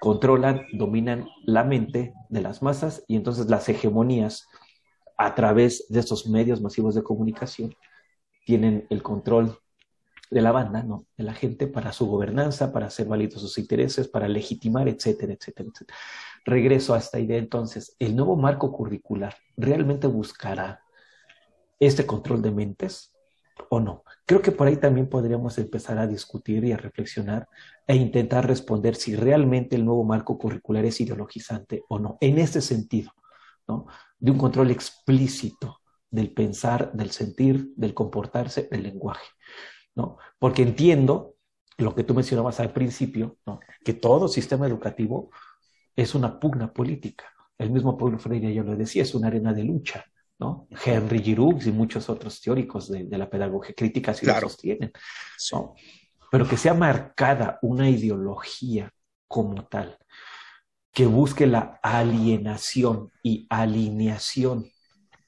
Controlan, 0.00 0.66
dominan 0.72 1.26
la 1.44 1.64
mente 1.64 2.14
de 2.28 2.40
las 2.42 2.62
masas 2.62 3.04
y 3.08 3.16
entonces 3.16 3.46
las 3.46 3.68
hegemonías 3.68 4.46
a 5.16 5.34
través 5.34 5.86
de 5.88 5.98
estos 6.00 6.28
medios 6.28 6.60
masivos 6.60 6.94
de 6.94 7.02
comunicación 7.02 7.74
tienen 8.44 8.86
el 8.90 9.02
control 9.02 9.58
de 10.30 10.42
la 10.42 10.52
banda, 10.52 10.82
¿no? 10.82 11.06
De 11.16 11.24
la 11.24 11.34
gente 11.34 11.66
para 11.66 11.92
su 11.92 12.06
gobernanza, 12.06 12.72
para 12.72 12.86
hacer 12.86 13.06
válidos 13.06 13.40
sus 13.40 13.58
intereses, 13.58 14.08
para 14.08 14.28
legitimar, 14.28 14.88
etcétera, 14.88 15.32
etcétera, 15.32 15.68
etcétera. 15.72 15.98
Regreso 16.44 16.94
a 16.94 16.98
esta 16.98 17.18
idea 17.18 17.38
entonces, 17.38 17.96
el 17.98 18.14
nuevo 18.14 18.36
marco 18.36 18.70
curricular 18.72 19.36
realmente 19.56 20.06
buscará 20.06 20.83
este 21.86 22.06
control 22.06 22.42
de 22.42 22.50
mentes 22.50 23.14
o 23.68 23.80
no. 23.80 24.04
Creo 24.26 24.42
que 24.42 24.52
por 24.52 24.66
ahí 24.66 24.76
también 24.76 25.08
podríamos 25.08 25.58
empezar 25.58 25.98
a 25.98 26.06
discutir 26.06 26.64
y 26.64 26.72
a 26.72 26.76
reflexionar 26.76 27.48
e 27.86 27.94
intentar 27.96 28.46
responder 28.46 28.96
si 28.96 29.16
realmente 29.16 29.76
el 29.76 29.84
nuevo 29.84 30.04
marco 30.04 30.38
curricular 30.38 30.84
es 30.84 31.00
ideologizante 31.00 31.82
o 31.88 31.98
no, 31.98 32.18
en 32.20 32.38
este 32.38 32.60
sentido, 32.60 33.12
¿no? 33.68 33.86
De 34.18 34.30
un 34.30 34.38
control 34.38 34.70
explícito 34.70 35.80
del 36.10 36.32
pensar, 36.32 36.92
del 36.92 37.10
sentir, 37.10 37.72
del 37.76 37.92
comportarse, 37.92 38.68
del 38.70 38.84
lenguaje, 38.84 39.26
¿no? 39.94 40.18
Porque 40.38 40.62
entiendo 40.62 41.34
lo 41.76 41.94
que 41.94 42.04
tú 42.04 42.14
mencionabas 42.14 42.60
al 42.60 42.72
principio, 42.72 43.36
¿no? 43.46 43.60
Que 43.84 43.94
todo 43.94 44.28
sistema 44.28 44.66
educativo 44.66 45.30
es 45.96 46.14
una 46.14 46.38
pugna 46.38 46.72
política. 46.72 47.26
El 47.58 47.70
mismo 47.70 47.96
Pablo 47.96 48.18
Freire 48.18 48.52
ya 48.52 48.62
lo 48.62 48.76
decía, 48.76 49.02
es 49.02 49.14
una 49.14 49.28
arena 49.28 49.52
de 49.52 49.64
lucha, 49.64 50.04
¿no? 50.38 50.66
Henry 50.84 51.20
Giroux 51.22 51.66
y 51.66 51.72
muchos 51.72 52.08
otros 52.08 52.40
teóricos 52.40 52.90
de, 52.90 53.06
la 53.16 53.30
pedagogía 53.30 53.74
crítica 53.74 54.14
sí 54.14 54.26
lo 54.26 54.38
sostienen, 54.40 54.92
Pero 56.30 56.48
que 56.48 56.56
sea 56.56 56.74
marcada 56.74 57.58
una 57.62 57.88
ideología 57.88 58.90
como 59.28 59.66
tal, 59.66 59.98
que 60.92 61.06
busque 61.06 61.46
la 61.46 61.78
alienación 61.82 63.10
y 63.22 63.46
alineación 63.48 64.70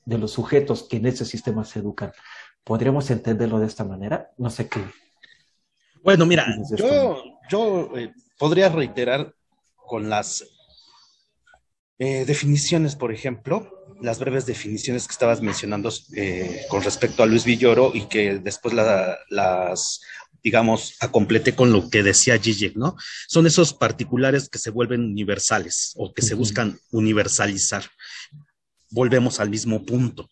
de 0.04 0.18
los 0.18 0.32
sujetos 0.32 0.84
que 0.84 0.96
en 0.98 1.06
ese 1.06 1.24
sistema 1.24 1.64
se 1.64 1.80
educan. 1.80 2.12
¿Podríamos 2.62 3.10
entenderlo 3.10 3.58
de 3.58 3.66
esta 3.66 3.84
manera? 3.84 4.30
No 4.38 4.50
sé 4.50 4.68
qué. 4.68 4.80
Bueno, 6.02 6.26
mira, 6.26 6.46
yo, 6.76 7.22
yo 7.48 7.96
eh, 7.96 8.12
podría 8.38 8.68
reiterar 8.68 9.34
con 9.74 10.08
las 10.08 10.44
eh, 11.98 12.24
definiciones, 12.26 12.94
por 12.94 13.12
ejemplo, 13.12 13.72
las 14.02 14.18
breves 14.18 14.44
definiciones 14.44 15.06
que 15.06 15.12
estabas 15.12 15.40
mencionando 15.40 15.90
eh, 16.14 16.62
con 16.68 16.82
respecto 16.82 17.22
a 17.22 17.26
Luis 17.26 17.44
Villoro 17.44 17.92
y 17.94 18.06
que 18.06 18.38
después 18.38 18.74
las, 18.74 20.00
digamos, 20.42 20.98
completé 21.10 21.54
con 21.54 21.72
lo 21.72 21.88
que 21.88 22.02
decía 22.02 22.38
Zizek, 22.38 22.76
¿no? 22.76 22.96
Son 23.28 23.46
esos 23.46 23.72
particulares 23.72 24.50
que 24.50 24.58
se 24.58 24.70
vuelven 24.70 25.02
universales 25.02 25.92
o 25.96 26.12
que 26.12 26.22
se 26.22 26.34
buscan 26.34 26.78
universalizar. 26.90 27.84
Volvemos 28.90 29.40
al 29.40 29.48
mismo 29.48 29.84
punto. 29.84 30.28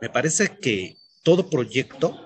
Me 0.00 0.10
parece 0.10 0.58
que 0.60 0.96
todo 1.22 1.48
proyecto 1.48 2.20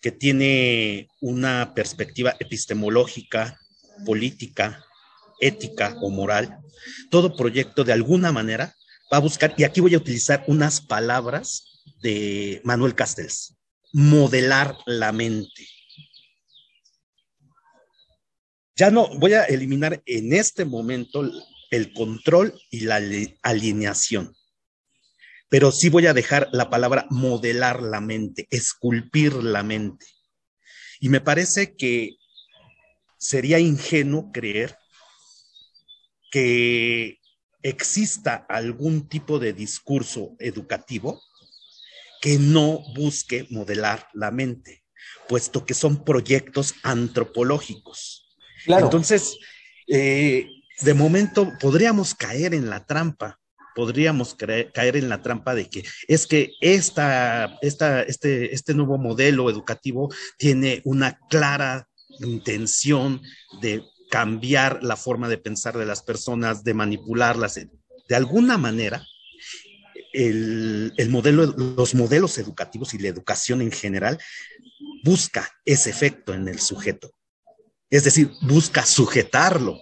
que 0.00 0.10
tiene 0.10 1.08
una 1.20 1.74
perspectiva 1.74 2.34
epistemológica, 2.40 3.60
política, 4.04 4.84
ética 5.40 5.96
o 6.00 6.10
moral, 6.10 6.58
todo 7.10 7.36
proyecto 7.36 7.84
de 7.84 7.92
alguna 7.92 8.32
manera 8.32 8.74
va 9.12 9.16
a 9.16 9.20
buscar, 9.20 9.54
y 9.56 9.64
aquí 9.64 9.80
voy 9.80 9.94
a 9.94 9.98
utilizar 9.98 10.44
unas 10.46 10.80
palabras 10.80 11.82
de 12.02 12.60
Manuel 12.64 12.94
Castells, 12.94 13.56
modelar 13.92 14.76
la 14.86 15.12
mente. 15.12 15.66
Ya 18.76 18.90
no, 18.90 19.08
voy 19.18 19.34
a 19.34 19.44
eliminar 19.44 20.02
en 20.06 20.32
este 20.32 20.64
momento 20.64 21.28
el 21.70 21.92
control 21.92 22.58
y 22.70 22.80
la 22.80 23.00
alineación, 23.42 24.34
pero 25.48 25.72
sí 25.72 25.90
voy 25.90 26.06
a 26.06 26.14
dejar 26.14 26.48
la 26.52 26.70
palabra 26.70 27.06
modelar 27.10 27.82
la 27.82 28.00
mente, 28.00 28.46
esculpir 28.50 29.34
la 29.34 29.62
mente. 29.62 30.06
Y 31.00 31.08
me 31.08 31.20
parece 31.20 31.76
que 31.76 32.16
sería 33.18 33.58
ingenuo 33.58 34.30
creer 34.32 34.79
que 36.30 37.18
exista 37.62 38.46
algún 38.48 39.08
tipo 39.08 39.38
de 39.38 39.52
discurso 39.52 40.34
educativo 40.38 41.20
que 42.20 42.38
no 42.38 42.80
busque 42.94 43.46
modelar 43.50 44.08
la 44.12 44.30
mente, 44.30 44.84
puesto 45.28 45.64
que 45.64 45.74
son 45.74 46.04
proyectos 46.04 46.74
antropológicos. 46.82 48.36
Entonces, 48.66 49.38
eh, 49.88 50.46
de 50.80 50.94
momento 50.94 51.52
podríamos 51.60 52.14
caer 52.14 52.54
en 52.54 52.70
la 52.70 52.84
trampa 52.84 53.40
podríamos 53.74 54.34
caer 54.34 54.96
en 54.96 55.08
la 55.08 55.22
trampa 55.22 55.54
de 55.54 55.68
que 55.68 55.84
es 56.08 56.26
que 56.26 56.52
esta, 56.60 57.58
esta, 57.62 58.02
este, 58.02 58.54
este 58.54 58.74
nuevo 58.74 58.98
modelo 58.98 59.48
educativo 59.48 60.12
tiene 60.36 60.82
una 60.84 61.18
clara 61.28 61.88
intención 62.20 63.22
de 63.60 63.82
cambiar 64.10 64.82
la 64.82 64.96
forma 64.96 65.28
de 65.28 65.38
pensar 65.38 65.78
de 65.78 65.86
las 65.86 66.02
personas, 66.02 66.64
de 66.64 66.74
manipularlas. 66.74 67.54
De 67.54 68.16
alguna 68.16 68.58
manera, 68.58 69.06
el, 70.12 70.92
el 70.96 71.08
modelo, 71.08 71.46
los 71.46 71.94
modelos 71.94 72.36
educativos 72.38 72.92
y 72.92 72.98
la 72.98 73.08
educación 73.08 73.62
en 73.62 73.72
general 73.72 74.18
busca 75.04 75.50
ese 75.64 75.90
efecto 75.90 76.34
en 76.34 76.48
el 76.48 76.60
sujeto. 76.60 77.12
Es 77.88 78.04
decir, 78.04 78.30
busca 78.42 78.84
sujetarlo. 78.84 79.80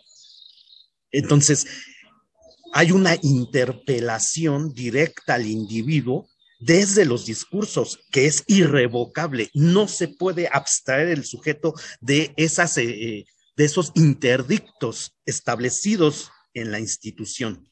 Entonces, 1.10 1.66
hay 2.72 2.92
una 2.92 3.16
interpelación 3.22 4.72
directa 4.72 5.34
al 5.34 5.46
individuo 5.46 6.28
desde 6.58 7.04
los 7.04 7.24
discursos, 7.26 8.00
que 8.10 8.26
es 8.26 8.44
irrevocable. 8.46 9.50
No 9.54 9.88
se 9.88 10.08
puede 10.08 10.48
abstraer 10.50 11.08
el 11.08 11.24
sujeto 11.24 11.74
de, 12.00 12.32
esas, 12.36 12.76
eh, 12.78 13.26
de 13.58 13.64
esos 13.64 13.90
interdictos 13.96 15.18
establecidos 15.26 16.30
en 16.54 16.70
la 16.70 16.78
institución. 16.78 17.68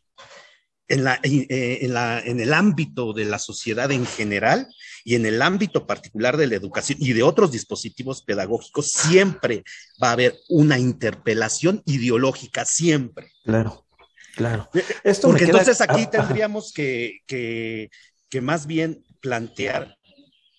En, 0.89 1.05
la, 1.05 1.21
eh, 1.23 1.79
en, 1.83 1.95
la, 1.95 2.21
en 2.21 2.41
el 2.41 2.53
ámbito 2.53 3.13
de 3.13 3.25
la 3.25 3.39
sociedad 3.39 3.91
en 3.93 4.05
general 4.05 4.69
y 5.05 5.15
en 5.15 5.27
el 5.27 5.41
ámbito 5.43 5.87
particular 5.87 6.37
de 6.37 6.49
la 6.49 6.57
educación 6.57 6.99
y 7.01 7.13
de 7.13 7.23
otros 7.23 7.53
dispositivos 7.53 8.23
pedagógicos, 8.23 8.91
siempre 8.91 9.63
va 10.03 10.09
a 10.09 10.13
haber 10.13 10.37
una 10.49 10.79
interpelación 10.79 11.83
ideológica, 11.87 12.65
siempre. 12.65 13.31
Claro. 13.45 13.87
Claro. 14.35 14.69
Eh, 14.75 14.85
Esto 15.05 15.29
Porque 15.29 15.45
entonces 15.45 15.81
aquí 15.81 16.03
ah, 16.03 16.11
tendríamos 16.11 16.73
que, 16.73 17.21
que, 17.27 17.91
que 18.29 18.41
más 18.41 18.67
bien 18.67 19.05
plantear 19.21 19.97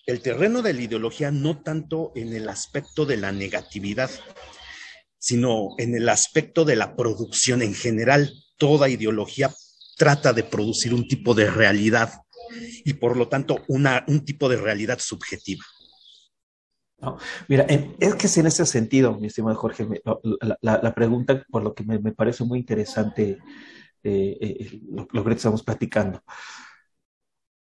el 0.06 0.22
terreno 0.22 0.62
de 0.62 0.72
la 0.72 0.82
ideología 0.82 1.30
no 1.30 1.60
tanto 1.60 2.12
en 2.16 2.32
el 2.32 2.48
aspecto 2.48 3.04
de 3.04 3.18
la 3.18 3.30
negatividad, 3.30 4.10
sino 5.18 5.70
en 5.78 5.94
el 5.94 6.08
aspecto 6.08 6.64
de 6.64 6.76
la 6.76 6.96
producción 6.96 7.62
en 7.62 7.74
general. 7.74 8.32
Toda 8.56 8.88
ideología 8.88 9.52
trata 9.96 10.32
de 10.32 10.44
producir 10.44 10.94
un 10.94 11.06
tipo 11.06 11.34
de 11.34 11.50
realidad 11.50 12.22
y 12.84 12.94
por 12.94 13.16
lo 13.16 13.28
tanto 13.28 13.64
una, 13.68 14.04
un 14.08 14.24
tipo 14.24 14.48
de 14.48 14.56
realidad 14.56 14.98
subjetiva. 15.00 15.64
mira, 17.48 17.64
es 17.64 18.14
que 18.14 18.40
en 18.40 18.46
ese 18.46 18.64
sentido, 18.66 19.18
mi 19.18 19.26
estimado 19.26 19.56
Jorge, 19.56 19.86
la, 20.60 20.94
pregunta, 20.94 21.44
por 21.50 21.62
lo 21.62 21.74
que 21.74 21.84
me, 21.84 21.98
me 21.98 22.12
parece 22.12 22.44
muy 22.44 22.60
interesante 22.60 23.38
eh, 24.02 24.38
eh, 24.40 24.80
lo, 24.90 25.24
que 25.24 25.32
estamos 25.32 25.62
platicando. 25.62 26.22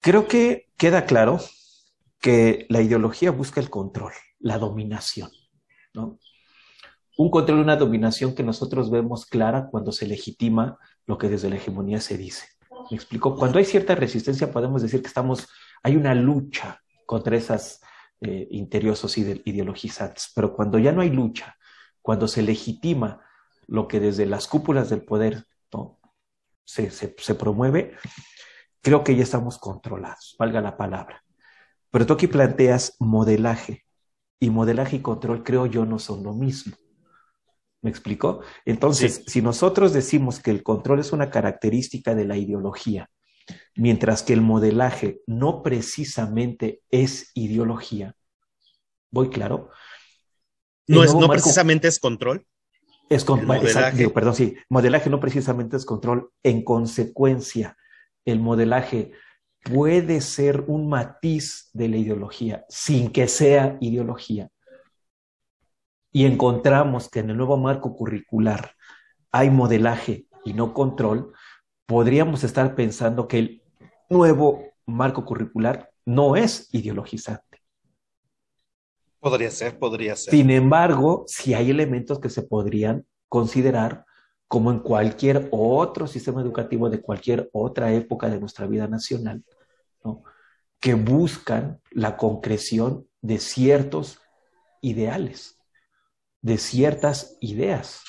Creo 0.02 0.28
que 0.28 0.70
queda 0.78 1.06
claro 1.06 1.40
que 2.20 2.66
la 2.70 2.82
ideología 2.82 3.32
busca 3.32 3.60
el 3.60 3.70
control, 3.70 4.14
la 4.40 4.58
dominación, 4.58 5.32
¿no? 5.94 6.20
Un 7.18 7.32
control, 7.32 7.60
una 7.60 7.76
dominación 7.76 8.36
que 8.36 8.44
nosotros 8.44 8.92
vemos 8.92 9.26
clara 9.26 9.68
cuando 9.70 9.92
se 9.92 10.08
legitima 10.08 10.78
lo 11.06 11.18
que 11.18 11.30
desde 11.30 11.50
la 11.50 11.56
hegemonía 11.56 12.00
se 12.00 12.18
dice. 12.18 12.46
¿Me 12.92 12.96
explico? 12.96 13.36
Cuando 13.36 13.58
hay 13.58 13.66
cierta 13.66 13.96
resistencia 13.96 14.52
podemos 14.52 14.82
decir 14.82 15.02
que 15.02 15.08
estamos, 15.08 15.48
hay 15.84 15.96
una 15.96 16.14
lucha 16.14 16.82
contra 17.06 17.36
esas 17.36 17.82
eh, 18.22 18.48
interiosos 18.52 19.18
ideologizantes, 19.18 20.32
pero 20.36 20.54
cuando 20.54 20.78
ya 20.78 20.92
no 20.92 21.02
hay 21.02 21.10
lucha, 21.10 21.58
cuando 22.02 22.28
se 22.28 22.42
legitima 22.42 23.22
lo 23.68 23.88
que 23.88 24.00
desde 24.00 24.26
las 24.26 24.48
cúpulas 24.48 24.90
del 24.90 25.04
poder 25.04 25.46
¿no? 25.74 26.00
se, 26.64 26.90
se, 26.92 27.36
promueve, 27.36 27.96
creo 28.82 29.04
que 29.04 29.16
ya 29.16 29.24
estamos 29.24 29.58
controlados, 29.58 30.36
valga 30.40 30.62
la 30.62 30.78
palabra. 30.78 31.24
Pero 31.90 32.06
tú 32.06 32.14
aquí 32.14 32.28
planteas 32.28 32.96
modelaje, 33.00 33.86
y 34.40 34.50
modelaje 34.50 34.98
y 34.98 35.02
control 35.02 35.44
creo 35.44 35.66
yo 35.66 35.86
no 35.86 36.00
son 36.00 36.24
lo 36.24 36.34
mismo. 36.34 36.76
¿Me 37.82 37.90
explico? 37.90 38.42
Entonces, 38.66 39.24
si 39.28 39.42
nosotros 39.42 39.94
decimos 39.94 40.40
que 40.40 40.52
el 40.52 40.64
control 40.64 41.00
es 41.00 41.12
una 41.12 41.30
característica 41.30 42.16
de 42.16 42.26
la 42.26 42.36
ideología, 42.36 43.10
mientras 43.76 44.24
que 44.24 44.34
el 44.34 44.42
modelaje 44.42 45.22
no 45.28 45.62
precisamente 45.62 46.82
es 46.90 47.32
ideología, 47.36 48.16
¿voy 49.12 49.30
claro? 49.30 49.70
No, 50.88 51.04
es, 51.04 51.14
no 51.14 51.28
precisamente 51.28 51.88
es 51.88 52.00
control. 52.00 52.46
Es 53.10 53.24
con, 53.24 53.46
modelaje. 53.46 54.10
perdón, 54.10 54.36
sí, 54.36 54.56
modelaje 54.70 55.10
no 55.10 55.20
precisamente 55.20 55.78
es 55.78 55.86
control. 55.86 56.32
En 56.44 56.64
consecuencia, 56.64 57.78
el 58.26 58.40
modelaje 58.40 59.12
puede 59.64 60.22
ser 60.22 60.66
un 60.68 60.90
matiz 60.90 61.70
de 61.74 61.90
la 61.90 61.98
ideología 61.98 62.66
sin 62.70 63.12
que 63.12 63.28
sea 63.28 63.78
ideología. 63.80 64.50
Y 66.18 66.26
encontramos 66.26 67.10
que 67.10 67.20
en 67.20 67.30
el 67.30 67.38
nuevo 67.38 67.58
marco 67.58 67.96
curricular 67.96 68.72
hay 69.32 69.52
modelaje 69.52 70.26
y 70.44 70.54
no 70.54 70.74
control, 70.74 71.32
podríamos 71.86 72.44
estar 72.44 72.74
pensando 72.74 73.28
que 73.28 73.38
el 73.38 73.62
nuevo 74.10 74.64
marco 74.88 75.24
curricular 75.24 75.92
no 76.06 76.36
es 76.36 76.74
ideologizante. 76.74 77.62
Podría 79.20 79.52
ser, 79.52 79.78
podría 79.78 80.16
ser. 80.16 80.34
Sin 80.34 80.50
embargo, 80.50 81.24
si 81.28 81.54
hay 81.54 81.70
elementos 81.70 82.20
que 82.20 82.32
se 82.32 82.42
podrían 82.42 83.06
considerar 83.30 84.04
como 84.48 84.72
en 84.72 84.80
cualquier 84.80 85.48
otro 85.52 86.08
sistema 86.08 86.42
educativo 86.42 86.90
de 86.90 87.00
cualquier 87.00 87.48
otra 87.54 87.94
época 87.94 88.28
de 88.28 88.40
nuestra 88.40 88.66
vida 88.66 88.88
nacional, 88.88 89.44
que 90.80 90.96
buscan 90.96 91.80
la 91.92 92.18
concreción 92.18 93.08
de 93.22 93.38
ciertos 93.38 94.20
ideales, 94.82 95.57
de 96.42 96.58
ciertas 96.58 97.38
ideas, 97.42 98.04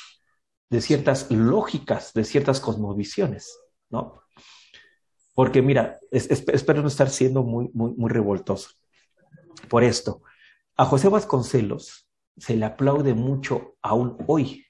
de 0.70 0.80
ciertas 0.80 1.30
lógicas, 1.30 2.12
de 2.12 2.24
ciertas 2.24 2.60
cosmovisiones, 2.60 3.58
¿no? 3.90 4.22
Porque 5.34 5.62
mira, 5.62 5.98
espero 6.10 6.82
no 6.82 6.88
estar 6.88 7.10
siendo 7.10 7.42
muy, 7.44 7.70
muy, 7.72 7.92
muy 7.92 8.10
revoltoso 8.10 8.70
por 9.68 9.84
esto. 9.84 10.22
A 10.76 10.84
José 10.84 11.08
Vasconcelos 11.08 12.08
se 12.36 12.56
le 12.56 12.64
aplaude 12.64 13.14
mucho 13.14 13.76
aún 13.82 14.16
hoy, 14.26 14.64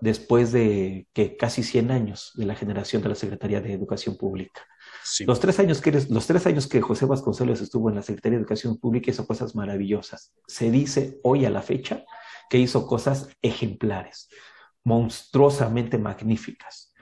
después 0.00 0.50
de 0.50 1.06
que 1.12 1.36
casi 1.36 1.62
100 1.62 1.90
años 1.90 2.32
de 2.34 2.44
la 2.44 2.54
generación 2.54 3.02
de 3.02 3.10
la 3.10 3.14
Secretaría 3.14 3.60
de 3.60 3.72
Educación 3.72 4.16
Pública. 4.16 4.62
Los, 5.26 5.38
tres 5.38 5.58
años 5.58 5.80
que 5.80 5.92
los 5.92 6.26
tres 6.26 6.46
años 6.46 6.66
que 6.66 6.80
José 6.80 7.06
Vasconcelos 7.06 7.60
estuvo 7.60 7.88
en 7.88 7.96
la 7.96 8.02
Secretaría 8.02 8.38
de 8.38 8.42
Educación 8.42 8.78
Pública 8.78 9.10
hizo 9.10 9.26
cosas 9.26 9.54
maravillosas. 9.54 10.32
Se 10.46 10.70
dice 10.70 11.20
hoy 11.22 11.44
a 11.44 11.50
la 11.50 11.62
fecha 11.62 12.04
que 12.52 12.58
hizo 12.58 12.86
cosas 12.86 13.30
ejemplares, 13.40 14.28
monstruosamente 14.84 15.96
magníficas. 15.96 16.92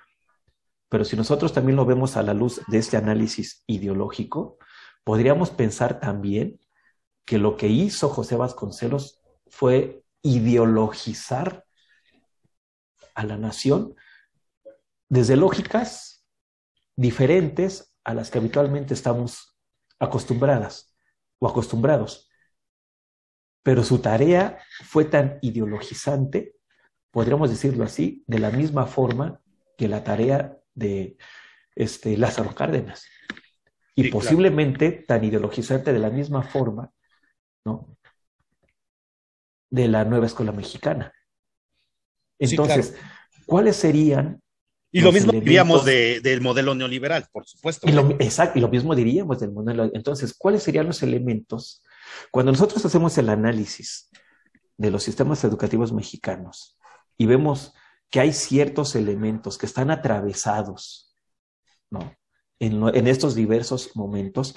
Pero 0.89 1.05
si 1.05 1.17
nosotros 1.17 1.53
también 1.53 1.75
lo 1.75 1.85
vemos 1.85 2.17
a 2.17 2.23
la 2.23 2.35
luz 2.35 2.61
de 2.69 2.79
este 2.79 2.97
análisis 2.97 3.65
ideológico, 3.67 4.59
podríamos 5.03 5.51
pensar 5.51 5.99
también 5.99 6.61
que 7.25 7.39
lo 7.39 7.57
que 7.57 7.67
hizo 7.67 8.09
José 8.11 8.37
Vasconcelos 8.37 9.23
fue 9.49 10.05
ideologizar 10.23 11.65
a 13.17 13.25
la 13.25 13.37
nación 13.37 13.97
desde 15.09 15.35
lógicas 15.35 16.25
diferentes 16.95 17.93
a 18.05 18.15
las 18.15 18.31
que 18.31 18.39
habitualmente 18.39 18.95
estamos 18.95 19.59
acostumbradas 19.99 20.95
o 21.41 21.49
acostumbrados. 21.49 22.30
Pero 23.63 23.85
su 23.85 23.99
tarea 23.99 24.59
fue 24.85 25.05
tan 25.05 25.39
ideologizante, 25.43 26.55
podríamos 27.11 27.51
decirlo 27.51 27.85
así, 27.85 28.25
de 28.27 28.39
la 28.39 28.51
misma 28.51 28.87
forma 28.87 29.41
que 29.77 29.89
la 29.89 30.05
tarea 30.05 30.59
de 30.75 31.17
este, 31.75 32.17
Lázaro 32.17 32.55
Cárdenas. 32.55 33.07
Y 33.95 34.11
posiblemente 34.11 34.93
tan 34.93 35.25
ideologizante 35.25 35.93
de 35.93 35.99
la 35.99 36.11
misma 36.11 36.43
forma 36.43 36.91
¿no? 37.65 37.97
De 39.71 39.89
la 39.89 40.05
nueva 40.05 40.27
escuela 40.27 40.53
mexicana. 40.53 41.13
Entonces, 42.39 42.97
¿cuáles 43.47 43.77
serían... 43.77 44.43
Y 44.93 45.03
lo 45.03 45.13
mismo 45.13 45.31
diríamos 45.31 45.85
del 45.85 46.41
modelo 46.41 46.75
neoliberal, 46.75 47.29
por 47.31 47.47
supuesto. 47.47 47.89
Y 47.89 47.93
lo, 47.93 48.11
exacto, 48.19 48.59
y 48.59 48.63
lo 48.63 48.69
mismo 48.69 48.95
diríamos 48.97 49.39
del 49.39 49.53
modelo. 49.53 49.89
Entonces, 49.95 50.35
¿cuáles 50.37 50.65
serían 50.65 50.87
los 50.87 51.05
elementos? 51.05 51.85
Cuando 52.31 52.53
nosotros 52.53 52.85
hacemos 52.85 53.17
el 53.19 53.29
análisis 53.29 54.11
de 54.77 54.91
los 54.91 55.03
sistemas 55.03 55.45
educativos 55.45 55.93
mexicanos 55.93 56.79
y 57.17 57.27
vemos 57.27 57.75
que 58.11 58.21
hay 58.21 58.33
ciertos 58.33 58.97
elementos 58.97 59.59
que 59.59 59.67
están 59.67 59.91
atravesados 59.91 61.15
¿no? 61.91 62.15
en, 62.59 62.83
en 62.95 63.07
estos 63.07 63.35
diversos 63.35 63.95
momentos, 63.95 64.57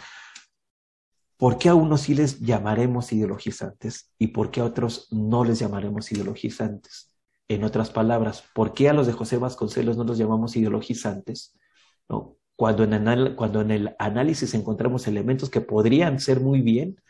¿Por 1.43 1.57
qué 1.57 1.67
a 1.67 1.75
unos 1.75 1.99
sí 1.99 2.15
les 2.15 2.39
llamaremos 2.39 3.11
ideologizantes 3.11 4.13
y 4.17 4.27
por 4.27 4.49
qué 4.49 4.61
a 4.61 4.63
otros 4.63 5.09
no 5.11 5.43
les 5.43 5.59
llamaremos 5.59 6.09
ideologizantes? 6.13 7.13
En 7.49 7.65
otras 7.65 7.89
palabras, 7.89 8.45
¿por 8.55 8.73
qué 8.73 8.87
a 8.87 8.93
los 8.93 9.07
de 9.07 9.11
José 9.11 9.35
Vasconcelos 9.37 9.97
no 9.97 10.05
los 10.05 10.17
llamamos 10.17 10.55
ideologizantes? 10.55 11.59
¿No? 12.07 12.37
Cuando, 12.55 12.85
en 12.85 13.35
cuando 13.35 13.59
en 13.59 13.71
el 13.71 13.95
análisis 13.99 14.53
encontramos 14.53 15.05
elementos 15.07 15.49
que 15.49 15.59
podrían 15.59 16.21
ser 16.21 16.39
muy 16.39 16.61
bien 16.61 17.01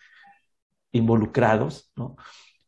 involucrados, 0.94 1.92
¿no? 1.96 2.16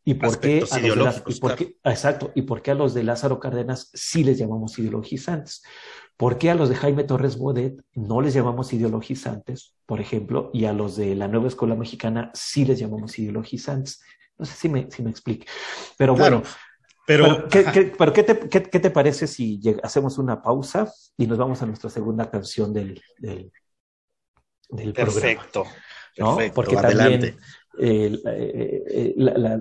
¿Y 0.08 0.16
por, 0.16 0.40
qué 0.40 0.64
a 0.70 0.80
los 0.80 1.26
de 1.26 1.34
y 1.34 1.40
por 1.40 1.56
qué, 1.56 1.78
exacto, 1.84 2.32
¿y 2.36 2.44
por 2.44 2.62
qué 2.62 2.72
a 2.72 2.76
los 2.76 2.94
de 2.94 3.04
Lázaro 3.04 3.40
Cárdenas 3.40 3.90
sí 3.94 4.24
les 4.24 4.38
llamamos 4.38 4.78
ideologizantes? 4.78 5.64
¿Por 6.16 6.38
qué 6.38 6.52
a 6.52 6.56
los 6.56 6.70
de 6.70 6.76
Jaime 6.76 7.06
Torres 7.06 7.38
Bodet 7.38 7.82
no 7.94 8.22
les 8.22 8.36
llamamos 8.36 8.72
ideologizantes, 8.72 9.76
por 9.88 10.00
ejemplo, 10.00 10.52
y 10.54 10.66
a 10.66 10.74
los 10.74 10.96
de 10.96 11.16
la 11.16 11.28
nueva 11.28 11.48
escuela 11.48 11.76
mexicana 11.76 12.30
sí 12.36 12.66
les 12.66 12.78
llamamos 12.78 13.18
ideologizantes? 13.18 14.04
No 14.38 14.46
sé 14.46 14.54
si 14.56 14.70
me, 14.70 14.92
si 14.92 15.02
me 15.02 15.10
explique. 15.10 15.48
Pero 15.98 16.16
bueno, 16.16 16.44
pero, 17.08 17.48
¿qué, 17.50 17.64
te, 17.64 18.90
parece 18.92 19.28
si 19.28 19.62
hacemos 19.84 20.18
una 20.18 20.42
pausa 20.42 20.92
y 21.18 21.28
nos 21.28 21.38
vamos 21.38 21.62
a 21.62 21.66
nuestra 21.66 21.90
segunda 21.90 22.30
canción 22.30 22.74
del, 22.74 23.02
del, 23.18 23.52
perfecto, 24.70 24.94
programa? 24.94 25.42
Perfecto, 25.42 25.66
Porque 26.54 26.76
también 26.76 27.38
eh, 27.78 28.22
eh, 28.26 29.14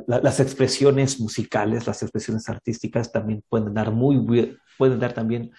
las 0.07 0.41
expresiones 0.41 1.19
musicales, 1.21 1.87
las 1.87 2.03
expresiones 2.03 2.49
artísticas 2.49 3.11
también 3.11 3.43
pueden 3.49 3.75
dar 3.75 3.91
muy 3.91 4.57
pueden 4.79 5.01
dar 5.01 5.13
también 5.13 5.51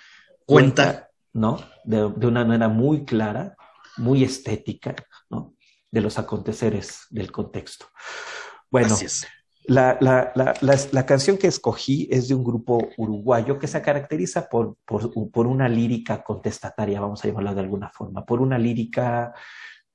cuenta, 0.46 1.10
¿no? 1.34 1.60
De, 1.84 2.06
una 2.06 2.46
manera 2.46 2.70
muy 2.70 3.04
clara, 3.04 3.56
muy 3.98 4.24
estética, 4.24 4.96
¿no? 5.30 5.54
De 5.92 6.02
los 6.02 6.18
aconteceres 6.18 7.08
del 7.10 7.32
contexto. 7.32 7.88
Bueno, 8.70 8.96
la, 9.68 9.98
la, 10.00 10.32
la, 10.36 10.54
la, 10.92 11.06
canción 11.06 11.38
que 11.38 11.48
escogí 11.48 12.08
es 12.12 12.28
de 12.28 12.36
un 12.36 12.44
grupo 12.44 12.90
uruguayo 12.98 13.58
que 13.58 13.68
se 13.68 13.82
caracteriza 13.82 14.48
por, 14.48 14.78
por, 14.86 15.12
por 15.32 15.48
una 15.48 15.68
lírica 15.68 16.24
contestataria, 16.24 17.02
vamos 17.02 17.24
a 17.24 17.28
llamarla 17.28 17.54
de 17.54 17.62
alguna 17.62 17.90
forma, 17.90 18.26
por 18.26 18.42
una 18.42 18.60
lírica 18.60 19.34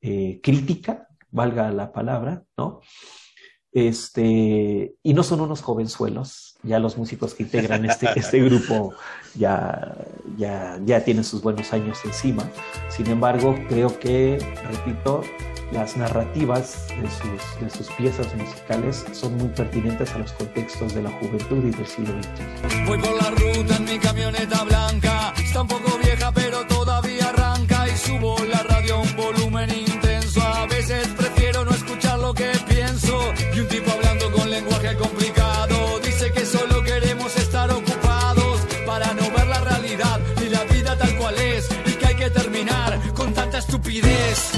eh, 0.01 0.41
crítica, 0.43 1.09
valga 1.31 1.71
la 1.71 1.93
palabra, 1.93 2.45
¿no? 2.57 2.81
Este, 3.73 4.95
y 5.03 5.15
no 5.15 5.23
son 5.23 5.41
unos 5.41 5.63
jovenzuelos, 5.63 6.57
ya 6.65 6.81
los 6.81 6.97
músicos 6.97 7.35
que 7.35 7.45
integran 7.45 7.85
este, 7.85 8.09
este 8.17 8.41
grupo 8.43 8.93
ya, 9.37 9.97
ya, 10.37 10.81
ya 10.85 11.05
tienen 11.05 11.25
sus 11.25 11.43
buenos 11.43 11.73
años 11.73 11.99
encima. 12.05 12.51
Sin 12.89 13.07
embargo, 13.07 13.55
creo 13.69 13.99
que, 14.01 14.39
repito, 14.71 15.23
las 15.73 15.97
narrativas 15.97 16.89
de 16.89 17.09
sus, 17.09 17.61
de 17.61 17.71
sus 17.71 17.89
piezas 17.97 18.35
musicales 18.35 19.05
son 19.13 19.37
muy 19.37 19.49
pertinentes 19.49 20.13
a 20.15 20.19
los 20.19 20.33
contextos 20.33 20.95
de 20.95 21.03
la 21.03 21.11
juventud 21.11 21.65
y 21.65 21.71
del 21.71 21.87
siglo 21.87 22.21
XX. 22.23 22.87
Voy 22.87 22.99
por 22.99 23.23
la 23.23 23.31
ruta 23.31 23.77
en 23.77 23.85
mi 23.85 23.99
camioneta 23.99 24.65
blanca, 24.65 24.90
estupidez 43.91 44.53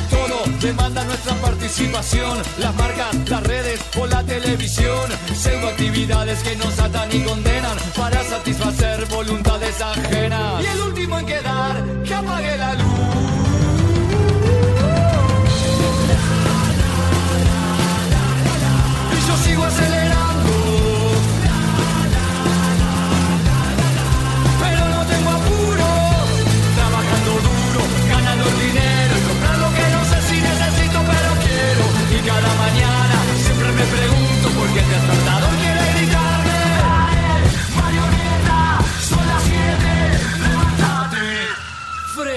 demanda 0.60 1.04
nuestra 1.04 1.34
participación. 1.36 2.38
Las 2.58 2.74
marcas, 2.74 3.28
las 3.28 3.42
redes 3.42 3.80
o 3.98 4.06
la 4.06 4.22
televisión. 4.22 5.10
Pseudo 5.34 5.68
actividades 5.68 6.42
que 6.42 6.56
nos 6.56 6.78
atan 6.78 7.08
y 7.12 7.20
condenan 7.22 7.76
para 7.96 8.22
satisfacer 8.24 9.06
voluntades 9.06 9.80
ajenas. 9.80 10.62
Y 10.62 10.66
el 10.66 10.80
último 10.82 11.18
en 11.18 11.26
quedar, 11.26 11.84
que 12.04 12.14
apague 12.14 12.56
la 12.58 12.74
luz. 12.74 12.91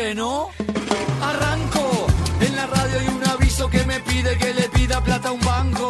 Freno, 0.06 0.50
arranco. 1.22 2.08
En 2.42 2.56
la 2.56 2.66
radio 2.68 3.00
hay 3.00 3.08
un 3.08 3.28
aviso 3.28 3.70
que 3.70 3.84
me 3.86 4.00
pide 4.02 4.38
que 4.38 4.54
le 4.54 4.70
pida 4.70 5.04
plata 5.04 5.30
a 5.30 5.32
un 5.32 5.42
banco. 5.42 5.90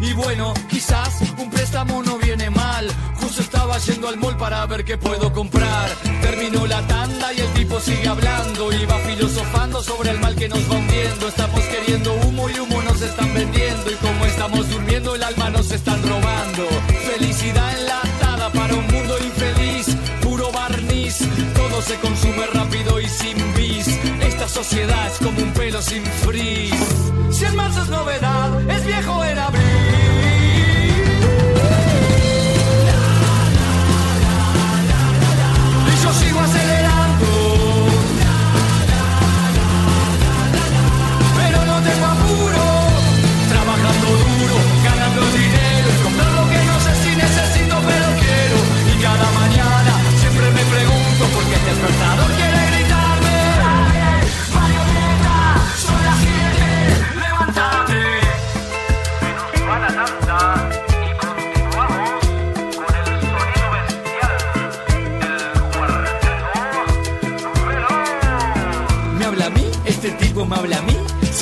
Y 0.00 0.12
bueno, 0.14 0.52
quizás 0.68 1.20
un 1.38 1.50
préstamo 1.50 2.02
no 2.02 2.18
viene 2.18 2.50
mal. 2.50 2.86
Justo 3.20 3.42
estaba 3.42 3.78
yendo 3.78 4.08
al 4.08 4.16
mall 4.16 4.36
para 4.36 4.66
ver 4.66 4.84
qué 4.84 4.96
puedo 4.98 5.32
comprar. 5.32 5.88
Terminó 6.20 6.66
la 6.66 6.86
tanda 6.86 7.32
y 7.32 7.40
el 7.40 7.52
tipo 7.52 7.78
sigue 7.80 8.08
hablando. 8.08 8.72
Y 8.72 8.84
va 8.86 8.98
filosofando 8.98 9.82
sobre 9.82 10.10
el 10.10 10.20
mal 10.20 10.34
que 10.34 10.48
nos 10.48 10.70
va 10.70 10.76
hundiendo. 10.76 11.28
Estamos 11.28 11.60
queriendo 11.64 12.12
humo 12.24 12.48
y 12.50 12.58
humo 12.58 12.82
nos 12.82 13.00
están 13.00 13.32
vendiendo. 13.34 13.90
Y 13.90 13.94
como 13.96 14.24
estamos 14.24 14.68
durmiendo, 14.68 14.81
el 14.96 15.22
alma 15.22 15.48
nos 15.48 15.70
están 15.70 16.02
robando. 16.02 16.68
Felicidad 17.12 17.78
enlatada 17.78 18.50
para 18.52 18.74
un 18.74 18.86
mundo 18.88 19.16
infeliz. 19.18 19.86
Puro 20.20 20.52
barniz, 20.52 21.18
todo 21.54 21.80
se 21.80 21.94
consume 21.96 22.46
rápido 22.52 23.00
y 23.00 23.08
sin 23.08 23.54
bis. 23.54 23.88
Esta 24.20 24.46
sociedad 24.48 25.06
es 25.06 25.18
como 25.18 25.42
un 25.42 25.52
pelo 25.54 25.80
sin 25.80 26.04
frizz. 26.04 26.74
Si 27.30 27.44
en 27.44 27.56
marzo 27.56 27.82
es 27.82 27.88
novedad, 27.88 28.70
es 28.70 28.84
viejo 28.84 29.24
en 29.24 29.38
abril. 29.38 29.91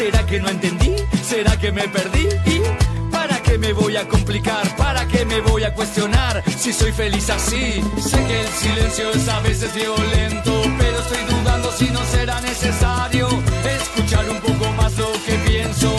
¿Será 0.00 0.24
que 0.24 0.40
no 0.40 0.48
entendí? 0.48 0.96
¿Será 1.22 1.58
que 1.58 1.70
me 1.72 1.86
perdí? 1.86 2.26
¿Y 2.46 2.62
para 3.10 3.42
qué 3.42 3.58
me 3.58 3.74
voy 3.74 3.96
a 3.96 4.08
complicar? 4.08 4.64
¿Para 4.76 5.06
qué 5.06 5.26
me 5.26 5.42
voy 5.42 5.62
a 5.62 5.74
cuestionar? 5.74 6.42
Si 6.56 6.72
soy 6.72 6.90
feliz 6.90 7.28
así, 7.28 7.84
sé 8.00 8.16
que 8.26 8.40
el 8.40 8.48
silencio 8.48 9.10
es 9.10 9.28
a 9.28 9.40
veces 9.40 9.74
violento, 9.74 10.62
pero 10.78 10.98
estoy 11.00 11.36
dudando 11.36 11.70
si 11.72 11.90
no 11.90 12.02
será 12.04 12.40
necesario 12.40 13.28
escuchar 13.62 14.30
un 14.30 14.40
poco 14.40 14.72
más 14.72 14.96
lo 14.96 15.12
que 15.26 15.34
pienso 15.46 15.94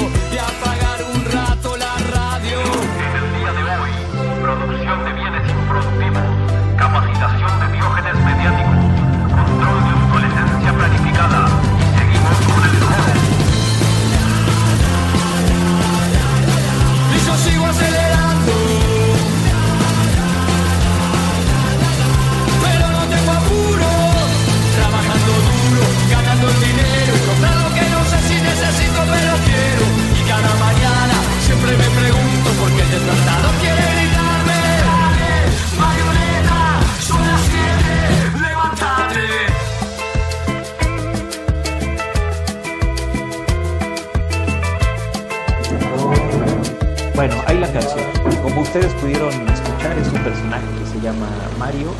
Hay 47.51 47.59
la 47.59 47.73
canción, 47.73 48.05
con 48.41 48.55
mucho 48.55 48.61
ustedes 48.61 48.93
pudieron 48.93 49.29
escuchar 49.49 49.97
es 49.99 50.07
un 50.07 50.23
personaje 50.23 50.65
que 50.79 50.85
se 50.85 51.01
llama 51.01 51.27
Mario 51.59 51.91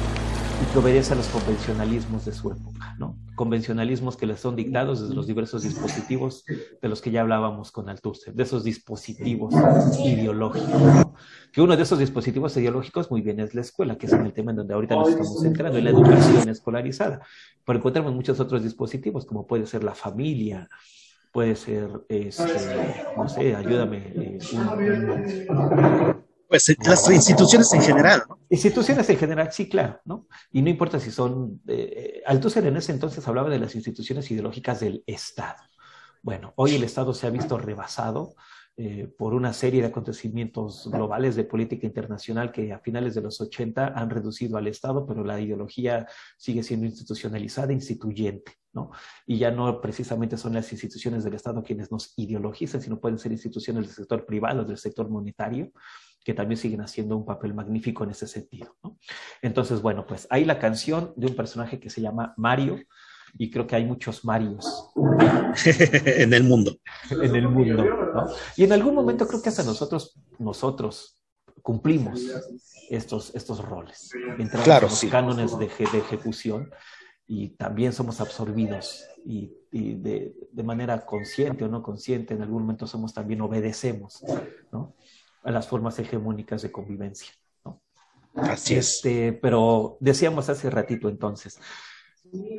y 0.61 0.71
que 0.71 0.79
obedece 0.79 1.11
a 1.11 1.17
los 1.17 1.27
convencionalismos 1.27 2.23
de 2.23 2.31
su 2.31 2.53
época, 2.53 2.95
¿no? 2.97 3.17
Convencionalismos 3.35 4.15
que 4.15 4.27
les 4.27 4.39
son 4.39 4.55
dictados 4.55 5.01
desde 5.01 5.13
los 5.13 5.27
diversos 5.27 5.63
dispositivos 5.63 6.45
de 6.45 6.87
los 6.87 7.01
que 7.01 7.11
ya 7.11 7.19
hablábamos 7.19 7.73
con 7.73 7.89
Althusser, 7.89 8.33
de 8.33 8.43
esos 8.43 8.63
dispositivos 8.63 9.53
ideológicos, 9.99 10.69
¿no? 10.71 11.15
Que 11.51 11.61
uno 11.61 11.75
de 11.75 11.83
esos 11.83 11.99
dispositivos 11.99 12.55
ideológicos 12.55 13.11
muy 13.11 13.19
bien 13.19 13.41
es 13.41 13.53
la 13.53 13.59
escuela, 13.59 13.97
que 13.97 14.05
es 14.05 14.13
en 14.13 14.25
el 14.25 14.31
tema 14.31 14.51
en 14.51 14.57
donde 14.57 14.73
ahorita 14.73 14.95
nos 14.95 15.09
estamos 15.09 15.41
centrando, 15.41 15.77
en 15.77 15.83
la 15.83 15.89
educación 15.89 16.47
escolarizada. 16.47 17.19
Pero 17.65 17.77
encontramos 17.77 18.13
muchos 18.13 18.39
otros 18.39 18.63
dispositivos, 18.63 19.25
como 19.25 19.45
puede 19.45 19.67
ser 19.67 19.83
la 19.83 19.95
familia, 19.95 20.69
puede 21.31 21.55
ser, 21.55 21.89
este, 22.09 23.05
no 23.15 23.27
sé, 23.27 23.55
ayúdame, 23.55 24.13
eh, 24.15 24.39
un, 24.53 26.21
pues 26.51 26.67
eh, 26.67 26.75
las 26.85 27.09
instituciones 27.09 27.71
en 27.71 27.81
general, 27.81 28.23
¿no? 28.27 28.39
Instituciones 28.49 29.09
en 29.09 29.17
general, 29.17 29.53
sí, 29.53 29.69
claro, 29.69 30.01
¿no? 30.03 30.27
Y 30.51 30.61
no 30.61 30.69
importa 30.69 30.99
si 30.99 31.09
son... 31.09 31.61
Eh, 31.65 32.21
Althusser 32.25 32.65
en 32.65 32.75
ese 32.75 32.91
entonces 32.91 33.25
hablaba 33.25 33.49
de 33.49 33.57
las 33.57 33.73
instituciones 33.73 34.29
ideológicas 34.29 34.81
del 34.81 35.01
Estado. 35.07 35.63
Bueno, 36.21 36.51
hoy 36.57 36.75
el 36.75 36.83
Estado 36.83 37.13
se 37.13 37.25
ha 37.25 37.29
visto 37.29 37.57
rebasado 37.57 38.35
eh, 38.75 39.07
por 39.17 39.33
una 39.33 39.53
serie 39.53 39.79
de 39.79 39.87
acontecimientos 39.87 40.89
globales 40.91 41.37
de 41.37 41.45
política 41.45 41.87
internacional 41.87 42.51
que 42.51 42.73
a 42.73 42.79
finales 42.79 43.15
de 43.15 43.21
los 43.21 43.39
80 43.39 43.93
han 43.95 44.09
reducido 44.09 44.57
al 44.57 44.67
Estado, 44.67 45.05
pero 45.05 45.23
la 45.23 45.39
ideología 45.39 46.05
sigue 46.37 46.63
siendo 46.63 46.85
institucionalizada, 46.85 47.71
instituyente, 47.71 48.53
¿no? 48.73 48.91
Y 49.25 49.37
ya 49.37 49.51
no 49.51 49.81
precisamente 49.81 50.37
son 50.37 50.53
las 50.53 50.71
instituciones 50.71 51.23
del 51.23 51.33
Estado 51.33 51.63
quienes 51.63 51.91
nos 51.91 52.13
ideologizan, 52.17 52.81
sino 52.81 52.99
pueden 52.99 53.17
ser 53.19 53.31
instituciones 53.31 53.85
del 53.85 53.93
sector 53.95 54.25
privado, 54.25 54.63
del 54.63 54.77
sector 54.77 55.09
monetario, 55.09 55.71
que 56.23 56.33
también 56.33 56.57
siguen 56.57 56.81
haciendo 56.81 57.17
un 57.17 57.25
papel 57.25 57.53
magnífico 57.53 58.03
en 58.03 58.11
ese 58.11 58.27
sentido. 58.27 58.75
¿no? 58.83 58.97
Entonces, 59.41 59.81
bueno, 59.81 60.05
pues 60.05 60.27
hay 60.29 60.45
la 60.45 60.59
canción 60.59 61.13
de 61.15 61.27
un 61.27 61.35
personaje 61.35 61.79
que 61.79 61.89
se 61.89 62.01
llama 62.01 62.33
Mario, 62.37 62.79
y 63.37 63.49
creo 63.49 63.65
que 63.65 63.75
hay 63.75 63.85
muchos 63.85 64.25
Marios 64.25 64.91
en 66.05 66.33
el 66.33 66.43
mundo. 66.43 66.77
En 67.09 67.35
el 67.35 67.47
mundo, 67.47 67.83
¿no? 68.13 68.25
Y 68.57 68.63
en 68.65 68.73
algún 68.73 68.93
momento 68.93 69.27
creo 69.27 69.41
que 69.41 69.49
hasta 69.49 69.63
nosotros, 69.63 70.19
nosotros 70.37 71.17
cumplimos 71.61 72.21
estos, 72.89 73.33
estos 73.35 73.63
roles. 73.63 74.11
Entramos 74.37 74.65
Claro, 74.65 74.87
en 74.87 74.91
los 74.91 74.99
sí. 74.99 75.09
cánones 75.09 75.57
de 75.57 75.65
ejecución 75.65 76.69
y 77.33 77.47
también 77.51 77.93
somos 77.93 78.19
absorbidos 78.19 79.05
y, 79.25 79.53
y 79.71 79.93
de, 79.93 80.35
de 80.51 80.63
manera 80.63 81.05
consciente 81.05 81.63
o 81.63 81.69
no 81.69 81.81
consciente, 81.81 82.33
en 82.33 82.41
algún 82.41 82.63
momento 82.63 82.85
somos 82.85 83.13
también 83.13 83.39
obedecemos, 83.39 84.21
¿no? 84.69 84.97
A 85.41 85.49
las 85.49 85.65
formas 85.65 85.97
hegemónicas 85.97 86.61
de 86.61 86.73
convivencia, 86.73 87.31
¿no? 87.63 87.81
Así 88.35 88.75
es. 88.75 88.95
Este, 88.95 89.31
pero 89.31 89.95
decíamos 90.01 90.49
hace 90.49 90.69
ratito 90.69 91.07
entonces, 91.07 91.57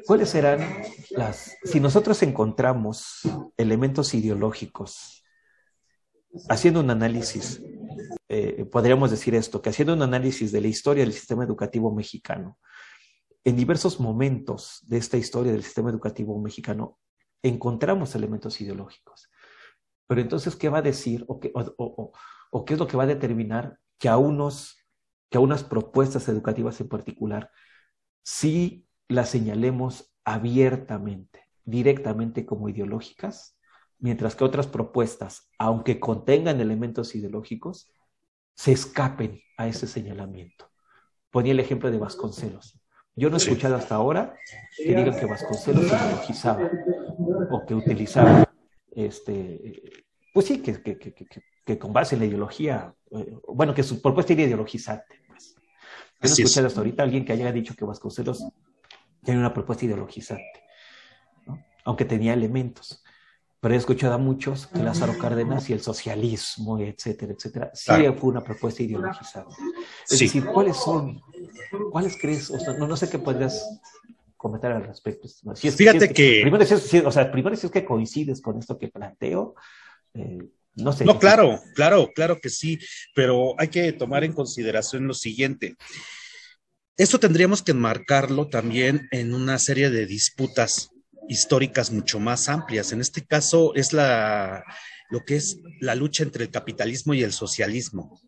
¿cuáles 0.07 0.31
serán 0.31 0.67
las, 1.11 1.55
si 1.65 1.79
nosotros 1.79 2.23
encontramos 2.23 3.21
elementos 3.59 4.15
ideológicos, 4.15 5.23
haciendo 6.49 6.81
un 6.81 6.89
análisis, 6.89 7.61
eh, 8.27 8.65
podríamos 8.73 9.11
decir 9.11 9.35
esto, 9.35 9.61
que 9.61 9.69
haciendo 9.69 9.93
un 9.93 10.01
análisis 10.01 10.51
de 10.51 10.63
la 10.63 10.69
historia 10.69 11.05
del 11.05 11.13
sistema 11.13 11.45
educativo 11.45 11.95
mexicano, 11.95 12.57
en 13.45 13.57
diversos 13.57 14.01
momentos 14.01 14.81
de 14.83 14.99
esta 14.99 15.17
historia 15.17 15.53
del 15.53 15.65
sistema 15.65 15.91
educativo 15.91 16.41
mexicano, 16.41 16.99
encontramos 17.43 18.15
elementos 18.15 18.61
ideológicos. 18.61 19.29
Pero 20.07 20.21
entonces, 20.21 20.57
¿qué 20.57 20.69
va 20.69 20.79
a 20.79 20.83
decir 20.83 21.25
o 21.29 21.41
qué, 21.41 21.51
o, 21.55 21.63
o- 21.79 22.13
o- 22.51 22.65
qué 22.65 22.75
es 22.75 22.81
lo 22.81 22.87
que 22.87 22.97
va 22.97 23.05
a 23.05 23.07
determinar 23.07 23.79
que 23.99 24.09
a 24.09 24.19
unos, 24.19 24.77
que 25.31 25.39
a 25.39 25.41
unas 25.41 25.65
propuestas 25.65 26.29
educativas 26.29 26.81
en 26.81 26.89
particular, 26.89 27.51
sí 28.23 28.87
las 29.09 29.31
señalemos 29.31 30.15
abiertamente, 30.25 31.49
directamente 31.65 32.47
como 32.47 32.69
ideológicas, 32.69 33.59
mientras 33.99 34.35
que 34.37 34.45
otras 34.45 34.67
propuestas, 34.67 35.51
aunque 35.59 36.01
contengan 36.01 36.61
elementos 36.61 37.15
ideológicos, 37.15 37.91
se 38.55 38.73
escapen 38.73 39.41
a 39.57 39.69
ese 39.69 39.87
señalamiento. 39.87 40.71
Ponía 41.31 41.53
el 41.53 41.61
ejemplo 41.61 41.91
de 41.91 41.99
Vasconcelos. 41.99 42.82
Yo 43.15 43.29
no 43.31 43.37
he 43.37 43.41
Sí. 43.41 43.51
escuchado 43.51 43.77
hasta 43.77 43.95
ahora 43.97 44.35
que 44.77 44.95
digan 44.95 45.19
que 45.19 45.27
Vasconcelos 45.27 45.85
ideologizaba 45.87 46.71
o 47.51 47.67
que 47.67 47.75
utilizaba, 47.75 48.51
este, 48.91 49.83
pues 50.33 50.47
sí, 50.47 50.63
que, 50.63 50.83
que, 50.83 50.99
que, 50.99 51.13
que, 51.15 51.27
que 51.65 51.79
con 51.79 51.93
base 51.93 52.15
en 52.15 52.21
la 52.21 52.27
ideología, 52.27 52.95
eh, 53.11 53.37
bueno, 53.49 53.75
que 53.75 53.83
su 53.83 54.01
propuesta 54.01 54.33
era 54.33 54.43
ideologizante. 54.43 55.21
Pues. 55.29 55.55
Yo 55.55 55.61
no 56.23 56.29
he 56.29 56.33
escuchado 56.33 56.67
hasta 56.69 56.81
ahorita 56.81 57.03
a 57.03 57.05
alguien 57.05 57.25
que 57.25 57.33
haya 57.33 57.53
dicho 57.53 57.75
que 57.77 57.85
Vasconcelos 57.85 58.43
tenía 59.23 59.41
una 59.41 59.53
propuesta 59.53 59.85
ideologizante, 59.85 60.65
¿no? 61.47 61.63
aunque 61.85 62.05
tenía 62.07 62.33
elementos. 62.33 63.02
Pero 63.63 63.75
he 63.75 63.77
escuchado 63.77 64.15
a 64.15 64.19
muchos 64.19 64.67
que 64.67 64.83
Lázaro 64.83 65.17
Cárdenas 65.17 65.71
y 65.71 65.73
el 65.73 65.81
socialismo, 65.81 66.81
etcétera, 66.81 67.33
etcétera, 67.33 67.71
sí 67.73 67.85
Claro. 67.87 68.17
fue 68.17 68.31
una 68.31 68.43
propuesta 68.43 68.83
ideologizante. 68.83 69.55
Es 70.11 70.19
Sí. 70.19 70.25
decir, 70.25 70.45
¿cuáles 70.47 70.77
son? 70.77 71.21
¿Cuáles 71.93 72.17
crees? 72.21 72.51
O 72.51 72.59
sea, 72.59 72.73
no, 72.73 72.89
no 72.89 72.97
sé 72.97 73.09
qué 73.09 73.21
podrías 73.21 73.65
comentar 74.37 74.73
al 74.73 74.83
respecto. 74.85 75.29
estimado. 75.29 75.55
Si 75.55 75.69
es- 75.69 75.77
Fíjate 75.77 76.01
si 76.01 76.05
es 76.07 76.13
que- 76.13 76.41
Primero, 76.43 76.65
si 76.67 76.75
es, 76.75 76.83
si- 76.83 76.99
o 76.99 77.13
sea, 77.13 77.31
primero 77.31 77.55
si 77.55 77.67
es 77.67 77.73
que 77.73 77.85
coincides 77.85 78.41
con 78.43 78.59
esto 78.59 78.77
que 78.77 78.89
planteo, 78.89 79.55
eh, 80.15 80.39
no 80.75 80.93
sé. 80.93 81.05
No, 81.05 81.21
claro, 81.21 81.61
claro, 81.77 82.11
claro 82.13 82.39
que 82.43 82.51
sí, 82.51 82.81
pero 83.15 83.55
hay 83.61 83.69
que 83.69 83.93
tomar 83.93 84.25
en 84.25 84.33
consideración 84.33 85.07
lo 85.07 85.15
siguiente. 85.15 85.77
Esto 86.97 87.21
tendríamos 87.21 87.63
que 87.63 87.71
enmarcarlo 87.71 88.49
también 88.49 89.07
en 89.13 89.33
una 89.35 89.61
serie 89.61 89.89
de 89.91 90.07
disputas 90.07 90.91
históricas 91.29 91.91
mucho 91.91 92.19
más 92.19 92.49
amplias. 92.49 92.93
En 92.93 93.01
este 93.01 93.25
caso 93.25 93.75
es 93.75 93.93
la, 93.93 94.65
lo 95.11 95.25
que 95.25 95.37
es 95.37 95.59
la 95.81 95.95
lucha 95.95 96.23
entre 96.23 96.45
el 96.45 96.51
capitalismo 96.51 97.15
y 97.15 97.23
el 97.23 97.33
socialismo. 97.33 98.21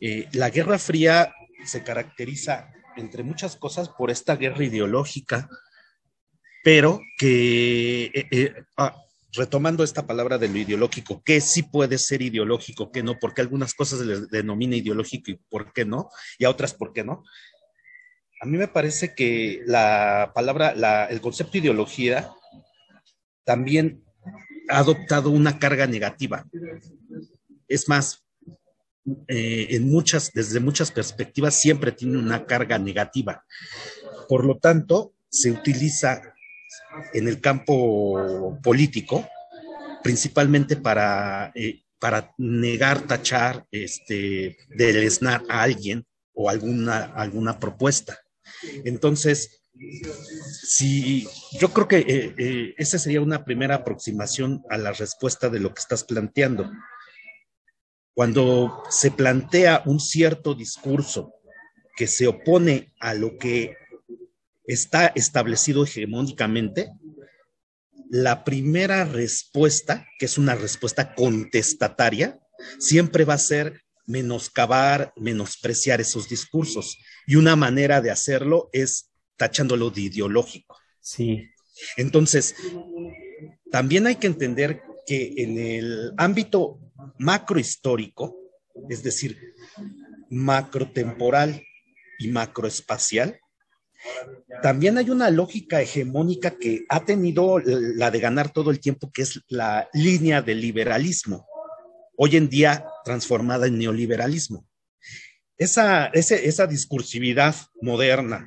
Eh, 0.00 0.28
la 0.32 0.50
Guerra 0.50 0.78
Fría 0.78 1.34
se 1.64 1.84
caracteriza, 1.84 2.72
entre 2.96 3.22
muchas 3.22 3.56
cosas, 3.56 3.88
por 3.88 4.10
esta 4.10 4.36
guerra 4.36 4.64
ideológica, 4.64 5.48
pero 6.64 7.00
que, 7.18 8.04
eh, 8.06 8.26
eh, 8.30 8.54
ah, 8.76 8.96
retomando 9.32 9.82
esta 9.82 10.06
palabra 10.06 10.38
de 10.38 10.48
lo 10.48 10.58
ideológico, 10.58 11.22
que 11.22 11.40
sí 11.40 11.62
puede 11.62 11.98
ser 11.98 12.22
ideológico, 12.22 12.90
que 12.90 13.02
no, 13.02 13.18
porque 13.18 13.40
algunas 13.40 13.74
cosas 13.74 14.00
se 14.00 14.06
les 14.06 14.28
denomina 14.28 14.76
ideológico 14.76 15.30
y 15.30 15.40
por 15.48 15.72
qué 15.72 15.84
no, 15.84 16.10
y 16.38 16.44
a 16.44 16.50
otras 16.50 16.74
por 16.74 16.92
qué 16.92 17.04
no. 17.04 17.24
A 18.42 18.44
mí 18.44 18.58
me 18.58 18.66
parece 18.66 19.14
que 19.14 19.62
la 19.66 20.32
palabra, 20.34 20.74
la, 20.74 21.04
el 21.04 21.20
concepto 21.20 21.58
ideología 21.58 22.28
también 23.44 24.02
ha 24.68 24.78
adoptado 24.78 25.30
una 25.30 25.60
carga 25.60 25.86
negativa. 25.86 26.44
Es 27.68 27.88
más, 27.88 28.24
eh, 29.28 29.68
en 29.70 29.88
muchas, 29.88 30.32
desde 30.32 30.58
muchas 30.58 30.90
perspectivas, 30.90 31.54
siempre 31.54 31.92
tiene 31.92 32.18
una 32.18 32.44
carga 32.44 32.80
negativa. 32.80 33.44
Por 34.28 34.44
lo 34.44 34.58
tanto, 34.58 35.14
se 35.28 35.52
utiliza 35.52 36.34
en 37.14 37.28
el 37.28 37.40
campo 37.40 38.58
político, 38.60 39.24
principalmente 40.02 40.74
para, 40.74 41.52
eh, 41.54 41.82
para 42.00 42.34
negar, 42.38 43.02
tachar, 43.02 43.68
este, 43.70 44.56
deleznar 44.68 45.44
a 45.48 45.62
alguien 45.62 46.04
o 46.34 46.50
alguna, 46.50 47.04
alguna 47.14 47.60
propuesta. 47.60 48.18
Entonces, 48.84 49.62
si 50.62 51.26
yo 51.58 51.72
creo 51.72 51.88
que 51.88 51.98
eh, 51.98 52.34
eh, 52.36 52.74
esa 52.76 52.98
sería 52.98 53.20
una 53.20 53.44
primera 53.44 53.76
aproximación 53.76 54.62
a 54.68 54.78
la 54.78 54.92
respuesta 54.92 55.48
de 55.48 55.60
lo 55.60 55.72
que 55.74 55.80
estás 55.80 56.04
planteando. 56.04 56.70
Cuando 58.14 58.82
se 58.90 59.10
plantea 59.10 59.82
un 59.86 59.98
cierto 59.98 60.54
discurso 60.54 61.34
que 61.96 62.06
se 62.06 62.26
opone 62.26 62.92
a 63.00 63.14
lo 63.14 63.38
que 63.38 63.76
está 64.66 65.06
establecido 65.14 65.84
hegemónicamente, 65.84 66.90
la 68.10 68.44
primera 68.44 69.04
respuesta, 69.04 70.06
que 70.18 70.26
es 70.26 70.36
una 70.36 70.54
respuesta 70.54 71.14
contestataria, 71.14 72.38
siempre 72.78 73.24
va 73.24 73.34
a 73.34 73.38
ser 73.38 73.82
menoscabar, 74.06 75.12
menospreciar 75.16 76.00
esos 76.00 76.28
discursos. 76.28 76.98
Y 77.26 77.36
una 77.36 77.56
manera 77.56 78.00
de 78.00 78.10
hacerlo 78.10 78.68
es 78.72 79.10
tachándolo 79.36 79.90
de 79.90 80.02
ideológico. 80.02 80.76
Sí. 81.00 81.48
Entonces, 81.96 82.54
también 83.70 84.06
hay 84.06 84.16
que 84.16 84.26
entender 84.26 84.82
que 85.06 85.34
en 85.36 85.58
el 85.58 86.12
ámbito 86.16 86.80
macrohistórico, 87.18 88.36
es 88.88 89.02
decir, 89.02 89.38
macrotemporal 90.30 91.62
y 92.18 92.28
macroespacial, 92.28 93.38
también 94.62 94.98
hay 94.98 95.10
una 95.10 95.30
lógica 95.30 95.80
hegemónica 95.80 96.50
que 96.58 96.84
ha 96.88 97.04
tenido 97.04 97.60
la 97.60 98.10
de 98.10 98.20
ganar 98.20 98.52
todo 98.52 98.70
el 98.70 98.80
tiempo, 98.80 99.10
que 99.12 99.22
es 99.22 99.40
la 99.48 99.88
línea 99.92 100.42
del 100.42 100.60
liberalismo, 100.60 101.46
hoy 102.16 102.36
en 102.36 102.48
día 102.48 102.86
transformada 103.04 103.66
en 103.66 103.78
neoliberalismo. 103.78 104.66
esa, 105.58 106.06
esa 106.06 106.66
discursividad 106.66 107.54
moderna 107.80 108.46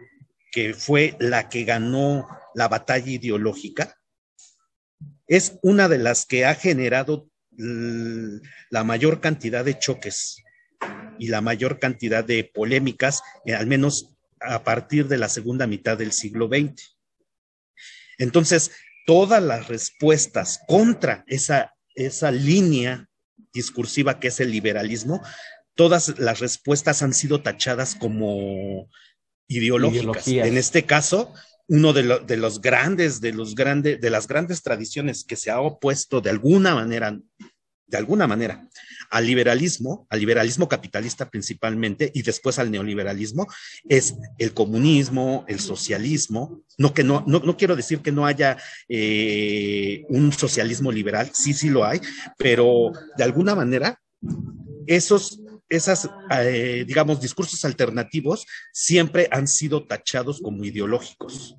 que 0.51 0.74
fue 0.74 1.16
la 1.20 1.49
que 1.49 1.66
ganó 1.66 2.28
la 2.53 2.68
batalla 2.68 3.11
ideológica, 3.11 3.97
es 5.28 5.57
una 5.61 5.89
de 5.89 5.97
las 5.97 6.26
que 6.26 6.45
ha 6.45 6.55
generado 6.55 7.30
la 7.57 8.84
mayor 8.84 9.22
cantidad 9.22 9.66
de 9.66 9.80
choques 9.80 10.38
y 11.20 11.28
la 11.28 11.41
mayor 11.41 11.80
cantidad 11.80 12.24
de 12.24 12.43
polémicas, 12.43 13.22
eh, 13.45 13.55
al 13.55 13.68
menos 13.68 14.16
a 14.41 14.63
partir 14.63 15.07
de 15.07 15.18
la 15.18 15.30
segunda 15.30 15.68
mitad 15.68 15.97
del 15.97 16.11
siglo 16.11 16.47
XX. 16.47 16.97
Entonces, 18.18 18.72
todas 19.05 19.41
las 19.41 19.68
respuestas 19.68 20.61
contra 20.68 21.24
esa, 21.28 21.74
esa 21.95 22.32
línea 22.32 23.09
discursiva 23.56 24.20
que 24.20 24.28
es 24.28 24.39
el 24.39 24.51
liberalismo, 24.51 25.24
todas 25.74 26.20
las 26.20 26.39
respuestas 26.39 27.01
han 27.01 27.14
sido 27.14 27.41
tachadas 27.41 27.95
como 27.95 28.88
ideológicas. 29.47 30.28
En 30.28 30.58
este 30.58 30.86
caso, 30.86 31.34
uno 31.68 31.93
de, 31.93 32.20
de, 32.28 32.38
los 32.38 32.62
grandes, 32.62 33.22
de 33.22 33.34
los 33.34 33.56
grandes, 33.56 33.99
de 33.99 34.10
las 34.12 34.28
grandes 34.28 34.62
tradiciones 34.62 35.24
que 35.24 35.36
se 35.36 35.49
ha 35.49 35.60
opuesto 35.60 36.22
de 36.22 36.30
alguna 36.30 36.76
manera, 36.76 37.20
de 37.88 37.97
alguna 37.97 38.27
manera, 38.27 38.67
al 39.11 39.25
liberalismo, 39.25 40.07
al 40.09 40.19
liberalismo 40.19 40.67
capitalista 40.67 41.29
principalmente, 41.29 42.11
y 42.13 42.23
después 42.23 42.57
al 42.59 42.71
neoliberalismo, 42.71 43.47
es 43.88 44.15
el 44.38 44.53
comunismo, 44.53 45.45
el 45.47 45.59
socialismo. 45.59 46.63
No 46.77 46.93
que 46.93 47.03
no, 47.03 47.23
no, 47.27 47.39
no 47.39 47.57
quiero 47.57 47.75
decir 47.75 47.99
que 47.99 48.11
no 48.11 48.25
haya 48.25 48.57
eh, 48.89 50.03
un 50.09 50.31
socialismo 50.31 50.91
liberal, 50.91 51.31
sí, 51.33 51.53
sí 51.53 51.69
lo 51.69 51.86
hay, 51.86 51.99
pero 52.38 52.91
de 53.17 53.23
alguna 53.23 53.55
manera, 53.55 54.01
esos 54.88 55.39
eh, 55.69 56.86
digamos, 56.88 57.19
discursos 57.19 57.65
alternativos 57.65 58.45
siempre 58.71 59.27
han 59.31 59.47
sido 59.47 59.86
tachados 59.88 60.39
como 60.41 60.63
ideológicos. 60.63 61.57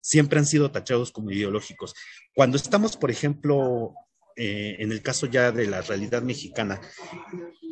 Siempre 0.00 0.38
han 0.38 0.46
sido 0.46 0.70
tachados 0.70 1.10
como 1.10 1.32
ideológicos. 1.32 1.94
Cuando 2.34 2.56
estamos, 2.56 2.96
por 2.96 3.10
ejemplo, 3.10 3.94
eh, 4.36 4.76
en 4.78 4.92
el 4.92 5.02
caso 5.02 5.26
ya 5.26 5.50
de 5.50 5.66
la 5.66 5.82
realidad 5.82 6.22
mexicana, 6.22 6.80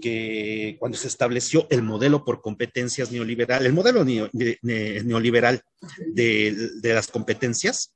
que 0.00 0.76
cuando 0.78 0.98
se 0.98 1.08
estableció 1.08 1.66
el 1.70 1.82
modelo 1.82 2.24
por 2.24 2.40
competencias 2.40 3.12
neoliberal, 3.12 3.64
el 3.64 3.72
modelo 3.72 4.04
neoliberal 4.04 5.62
de, 6.14 6.70
de 6.80 6.94
las 6.94 7.08
competencias, 7.08 7.94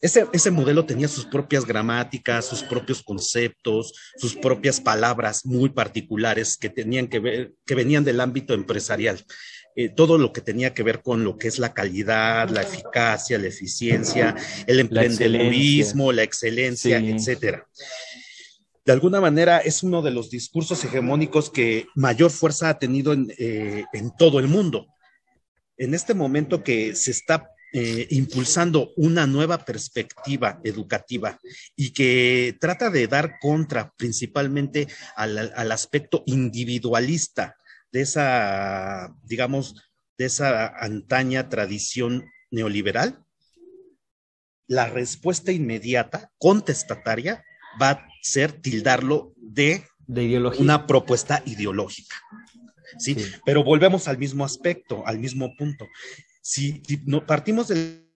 ese, 0.00 0.50
modelo 0.50 0.86
tenía 0.86 1.08
sus 1.08 1.26
propias 1.26 1.66
gramáticas, 1.66 2.46
sus 2.46 2.62
propios 2.62 3.02
conceptos, 3.02 3.92
sus 4.16 4.34
propias 4.34 4.80
palabras 4.80 5.44
muy 5.44 5.68
particulares 5.68 6.56
que 6.56 6.70
tenían 6.70 7.06
que 7.06 7.18
ver, 7.18 7.52
que 7.66 7.74
venían 7.74 8.02
del 8.02 8.20
ámbito 8.20 8.54
empresarial. 8.54 9.22
Eh, 9.80 9.88
todo 9.88 10.18
lo 10.18 10.30
que 10.30 10.42
tenía 10.42 10.74
que 10.74 10.82
ver 10.82 11.00
con 11.00 11.24
lo 11.24 11.38
que 11.38 11.48
es 11.48 11.58
la 11.58 11.72
calidad, 11.72 12.50
la 12.50 12.60
eficacia, 12.60 13.38
la 13.38 13.46
eficiencia, 13.46 14.36
el 14.66 14.78
emprendedurismo, 14.78 16.12
la 16.12 16.22
excelencia, 16.22 16.98
etcétera. 16.98 17.66
De 18.84 18.92
alguna 18.92 19.22
manera 19.22 19.56
es 19.56 19.82
uno 19.82 20.02
de 20.02 20.10
los 20.10 20.28
discursos 20.28 20.84
hegemónicos 20.84 21.48
que 21.48 21.86
mayor 21.94 22.30
fuerza 22.30 22.68
ha 22.68 22.78
tenido 22.78 23.14
en, 23.14 23.32
eh, 23.38 23.86
en 23.94 24.14
todo 24.18 24.38
el 24.38 24.48
mundo. 24.48 24.86
En 25.78 25.94
este 25.94 26.12
momento 26.12 26.62
que 26.62 26.94
se 26.94 27.12
está 27.12 27.48
eh, 27.72 28.08
impulsando 28.10 28.92
una 28.96 29.28
nueva 29.28 29.64
perspectiva 29.64 30.60
educativa 30.64 31.38
y 31.76 31.90
que 31.90 32.56
trata 32.60 32.90
de 32.90 33.06
dar 33.06 33.38
contra 33.38 33.92
principalmente 33.96 34.88
al, 35.14 35.70
aspecto 35.70 36.24
individualista 36.26 37.54
de 37.92 38.02
esa, 38.02 39.14
digamos, 39.24 39.74
de 40.18 40.26
esa 40.26 40.68
antaña 40.68 41.48
tradición 41.48 42.30
neoliberal, 42.50 43.24
la 44.66 44.88
respuesta 44.88 45.52
inmediata, 45.52 46.30
contestataria, 46.38 47.44
va 47.80 47.90
a 47.90 48.08
ser 48.22 48.52
tildarlo 48.52 49.32
de, 49.36 49.84
una 50.58 50.86
propuesta 50.86 51.42
ideológica. 51.46 52.16
¿sí? 52.98 53.16
Pero 53.44 53.62
volvemos 53.62 54.08
al 54.08 54.18
mismo 54.18 54.44
aspecto, 54.44 55.06
al 55.06 55.18
mismo 55.18 55.54
punto 55.56 55.86
si, 56.40 56.82
no, 57.06 57.26
partimos 57.26 57.68
de 57.68 58.06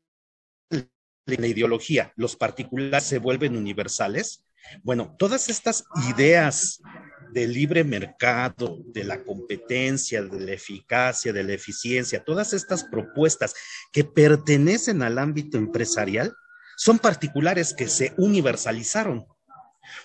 la 1.26 1.46
ideología, 1.46 2.12
los 2.16 2.36
particulares 2.36 3.04
se 3.04 3.18
vuelven 3.18 3.56
universales, 3.56 4.44
bueno, 4.82 5.14
todas 5.18 5.48
estas 5.48 5.84
ideas 6.10 6.80
del 7.34 7.52
libre 7.52 7.82
mercado, 7.82 8.78
de 8.86 9.02
la 9.02 9.24
competencia, 9.24 10.22
de 10.22 10.40
la 10.40 10.52
eficacia, 10.52 11.32
de 11.32 11.42
la 11.42 11.52
eficiencia, 11.52 12.22
todas 12.22 12.52
estas 12.52 12.84
propuestas 12.84 13.54
que 13.92 14.04
pertenecen 14.04 15.02
al 15.02 15.18
ámbito 15.18 15.58
empresarial, 15.58 16.32
son 16.76 17.00
particulares 17.00 17.74
que 17.74 17.88
se 17.88 18.14
universalizaron. 18.18 19.26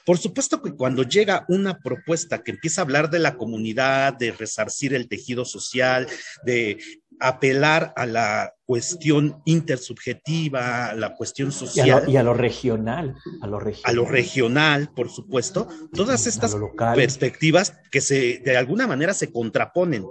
Por 0.06 0.18
supuesto 0.18 0.62
que 0.62 0.74
cuando 0.74 1.04
llega 1.04 1.46
una 1.48 1.80
propuesta 1.80 2.44
que 2.44 2.52
empieza 2.52 2.82
a 2.82 2.84
hablar 2.84 3.12
de 3.12 3.20
la 3.20 3.38
comunidad, 3.38 4.14
de 4.14 4.32
resarcir 4.32 4.96
el 4.96 5.08
tejido 5.08 5.46
social, 5.46 6.08
de 6.44 6.80
apelar 7.20 7.94
a 7.96 8.06
la 8.06 8.54
cuestión 8.66 9.42
intersubjetiva, 9.46 10.88
a 10.88 10.96
la 10.96 11.16
cuestión 11.16 11.52
social. 11.52 12.04
Y 12.08 12.16
a 12.16 12.24
lo, 12.24 12.34
regional, 12.34 13.16
a 13.42 13.48
lo 13.48 13.60
regional. 13.60 13.92
A 13.92 13.94
lo 13.94 14.06
regional, 14.06 14.92
por 14.96 15.10
supuesto. 15.10 15.68
Todas 15.94 16.28
estas 16.28 16.56
perspectivas 16.96 17.74
que 17.92 18.02
se, 18.02 18.40
de 18.40 18.58
alguna 18.58 18.88
manera 18.88 19.14
se 19.14 19.32
contraponen 19.32 20.06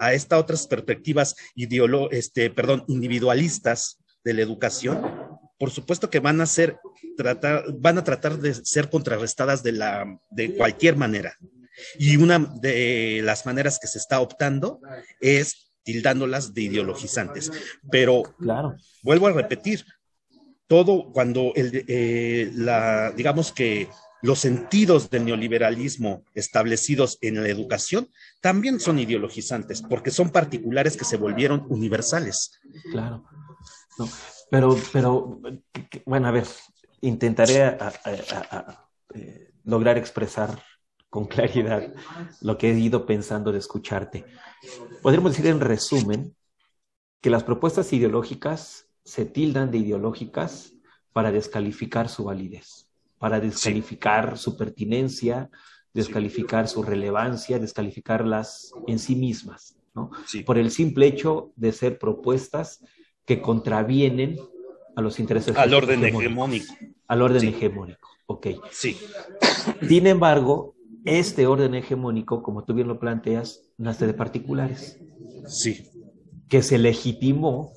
a 0.00 0.12
estas 0.12 0.40
otras 0.40 0.66
perspectivas 0.66 1.36
ideolo 1.54 2.10
este, 2.10 2.50
perdón, 2.50 2.84
individualistas 2.88 3.98
de 4.24 4.34
la 4.34 4.42
educación, 4.42 5.02
por 5.58 5.70
supuesto 5.70 6.10
que 6.10 6.20
van 6.20 6.40
a 6.40 6.46
ser 6.46 6.78
tratar, 7.16 7.64
van 7.78 7.98
a 7.98 8.04
tratar 8.04 8.38
de 8.38 8.54
ser 8.54 8.90
contrarrestadas 8.90 9.62
de 9.62 9.72
la, 9.72 10.18
de 10.30 10.54
cualquier 10.54 10.96
manera. 10.96 11.36
Y 11.98 12.16
una 12.16 12.38
de 12.38 13.20
las 13.24 13.46
maneras 13.46 13.78
que 13.80 13.88
se 13.88 13.98
está 13.98 14.20
optando 14.20 14.80
es 15.20 15.73
tildándolas 15.84 16.54
de 16.54 16.62
ideologizantes. 16.62 17.52
Pero 17.90 18.22
claro. 18.38 18.76
vuelvo 19.02 19.28
a 19.28 19.32
repetir, 19.32 19.84
todo 20.66 21.12
cuando 21.12 21.52
el, 21.54 21.84
eh, 21.86 22.50
la, 22.54 23.12
digamos 23.12 23.52
que 23.52 23.88
los 24.22 24.38
sentidos 24.38 25.10
del 25.10 25.26
neoliberalismo 25.26 26.24
establecidos 26.34 27.18
en 27.20 27.42
la 27.42 27.48
educación 27.50 28.08
también 28.40 28.80
son 28.80 28.98
ideologizantes, 28.98 29.82
porque 29.82 30.10
son 30.10 30.30
particulares 30.30 30.96
que 30.96 31.04
se 31.04 31.18
volvieron 31.18 31.66
universales. 31.68 32.58
Claro. 32.90 33.22
pero, 34.50 34.78
pero, 34.92 35.40
bueno, 36.06 36.28
a 36.28 36.30
ver, 36.30 36.46
intentaré 37.02 37.76
eh, 39.14 39.52
lograr 39.64 39.98
expresar 39.98 40.58
con 41.14 41.26
claridad 41.26 41.94
lo 42.40 42.58
que 42.58 42.72
he 42.72 42.76
ido 42.76 43.06
pensando 43.06 43.52
de 43.52 43.60
escucharte. 43.60 44.24
Podríamos 45.00 45.30
decir 45.30 45.46
en 45.46 45.60
resumen 45.60 46.34
que 47.20 47.30
las 47.30 47.44
propuestas 47.44 47.92
ideológicas 47.92 48.88
se 49.04 49.24
tildan 49.24 49.70
de 49.70 49.78
ideológicas 49.78 50.72
para 51.12 51.30
descalificar 51.30 52.08
su 52.08 52.24
validez, 52.24 52.88
para 53.20 53.38
descalificar 53.38 54.36
su 54.36 54.56
pertinencia, 54.56 55.50
descalificar 55.92 56.66
su 56.66 56.82
relevancia, 56.82 57.60
descalificarlas 57.60 58.72
en 58.88 58.98
sí 58.98 59.14
mismas, 59.14 59.76
¿no? 59.94 60.10
Por 60.44 60.58
el 60.58 60.72
simple 60.72 61.06
hecho 61.06 61.52
de 61.54 61.70
ser 61.70 61.96
propuestas 61.96 62.84
que 63.24 63.40
contravienen 63.40 64.36
a 64.96 65.00
los 65.00 65.20
intereses 65.20 65.56
al 65.56 65.74
orden 65.74 66.04
hegemónico. 66.04 66.74
Al 67.06 67.22
orden 67.22 67.44
hegemónico, 67.44 68.08
ok. 68.26 68.46
Sí. 68.72 68.98
Sin 69.80 70.08
embargo, 70.08 70.73
este 71.04 71.46
orden 71.46 71.74
hegemónico, 71.74 72.42
como 72.42 72.64
tú 72.64 72.74
bien 72.74 72.88
lo 72.88 72.98
planteas, 72.98 73.62
nace 73.76 74.06
de 74.06 74.14
particulares. 74.14 74.98
Sí. 75.46 75.90
Que 76.48 76.62
se 76.62 76.78
legitimó 76.78 77.72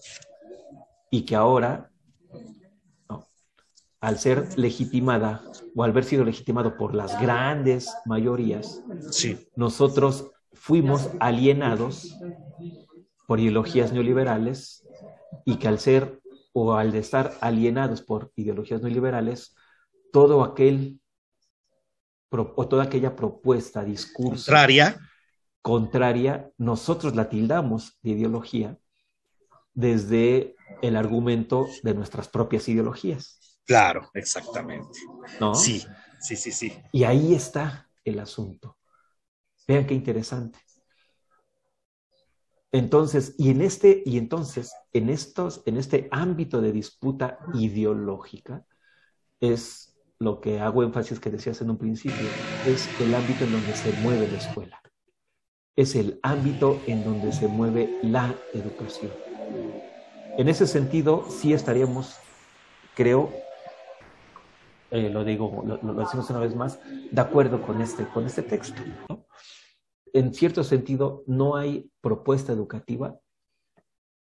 y 1.11 1.23
que 1.23 1.35
ahora, 1.35 1.91
al 3.99 4.17
ser 4.17 4.57
legitimada 4.57 5.43
o 5.75 5.83
al 5.83 5.91
haber 5.91 6.05
sido 6.05 6.23
legitimado 6.23 6.77
por 6.77 6.95
las 6.95 7.19
grandes 7.21 7.93
mayorías, 8.05 8.83
sí. 9.11 9.37
nosotros 9.55 10.31
fuimos 10.53 11.09
alienados 11.19 12.17
por 13.27 13.39
ideologías 13.39 13.91
neoliberales 13.91 14.87
y 15.45 15.57
que 15.57 15.67
al 15.67 15.79
ser 15.79 16.21
o 16.53 16.73
al 16.73 16.91
de 16.91 16.99
estar 16.99 17.33
alienados 17.41 18.01
por 18.01 18.31
ideologías 18.35 18.81
neoliberales, 18.81 19.55
todo 20.11 20.43
aquel 20.43 20.99
o 22.29 22.67
toda 22.67 22.83
aquella 22.83 23.15
propuesta, 23.15 23.83
discurso 23.83 24.45
contraria. 24.45 24.99
contraria, 25.61 26.51
nosotros 26.57 27.15
la 27.15 27.29
tildamos 27.29 27.97
de 28.01 28.11
ideología 28.11 28.77
desde 29.73 30.55
el 30.81 30.95
argumento 30.95 31.67
de 31.83 31.93
nuestras 31.93 32.27
propias 32.27 32.67
ideologías. 32.67 33.59
Claro, 33.65 34.09
exactamente. 34.13 34.99
¿No? 35.39 35.53
Sí, 35.55 35.85
sí, 36.19 36.35
sí, 36.35 36.51
sí. 36.51 36.81
Y 36.91 37.03
ahí 37.03 37.33
está 37.33 37.89
el 38.03 38.19
asunto. 38.19 38.77
Vean 39.67 39.85
qué 39.85 39.93
interesante. 39.93 40.59
Entonces, 42.71 43.35
y 43.37 43.51
en 43.51 43.61
este, 43.61 44.03
y 44.05 44.17
entonces, 44.17 44.73
en 44.93 45.09
estos, 45.09 45.63
en 45.65 45.77
este 45.77 46.07
ámbito 46.11 46.61
de 46.61 46.71
disputa 46.71 47.39
ideológica, 47.53 48.65
es 49.39 49.96
lo 50.19 50.41
que 50.41 50.59
hago 50.59 50.83
énfasis 50.83 51.19
que 51.19 51.29
decías 51.29 51.61
en 51.61 51.69
un 51.69 51.77
principio, 51.77 52.27
es 52.65 52.89
el 52.99 53.13
ámbito 53.13 53.43
en 53.43 53.51
donde 53.51 53.75
se 53.75 53.91
mueve 54.01 54.27
la 54.27 54.37
escuela. 54.37 54.81
Es 55.75 55.95
el 55.95 56.19
ámbito 56.23 56.81
en 56.87 57.03
donde 57.03 57.31
se 57.31 57.47
mueve 57.47 57.99
la 58.01 58.35
educación. 58.53 59.11
En 60.37 60.49
ese 60.49 60.65
sentido, 60.65 61.29
sí 61.29 61.53
estaríamos, 61.53 62.15
creo, 62.95 63.31
eh, 64.89 65.09
lo 65.09 65.23
digo, 65.23 65.63
lo, 65.65 65.77
lo, 65.81 65.93
decimos 65.93 66.29
una 66.29 66.39
vez 66.39 66.55
más, 66.55 66.79
de 67.11 67.21
acuerdo 67.21 67.61
con 67.61 67.81
este, 67.81 68.07
con 68.07 68.25
este 68.25 68.41
texto. 68.41 68.81
¿no? 69.09 69.27
En 70.13 70.33
cierto 70.33 70.63
sentido, 70.63 71.23
no 71.27 71.55
hay 71.57 71.91
propuesta 72.01 72.53
educativa 72.53 73.19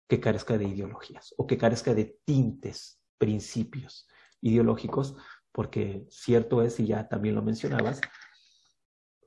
que 0.09 0.21
carezca 0.21 0.57
de 0.57 0.65
ideologías 0.67 1.35
o 1.37 1.47
que 1.47 1.59
carezca 1.59 1.95
de 1.95 2.19
tintes, 2.25 3.01
principios 3.19 4.09
ideológicos, 4.41 5.17
porque 5.53 6.07
cierto 6.11 6.63
es, 6.63 6.79
y 6.81 6.87
ya 6.87 7.09
también 7.09 7.35
lo 7.35 7.43
mencionabas, 7.43 8.01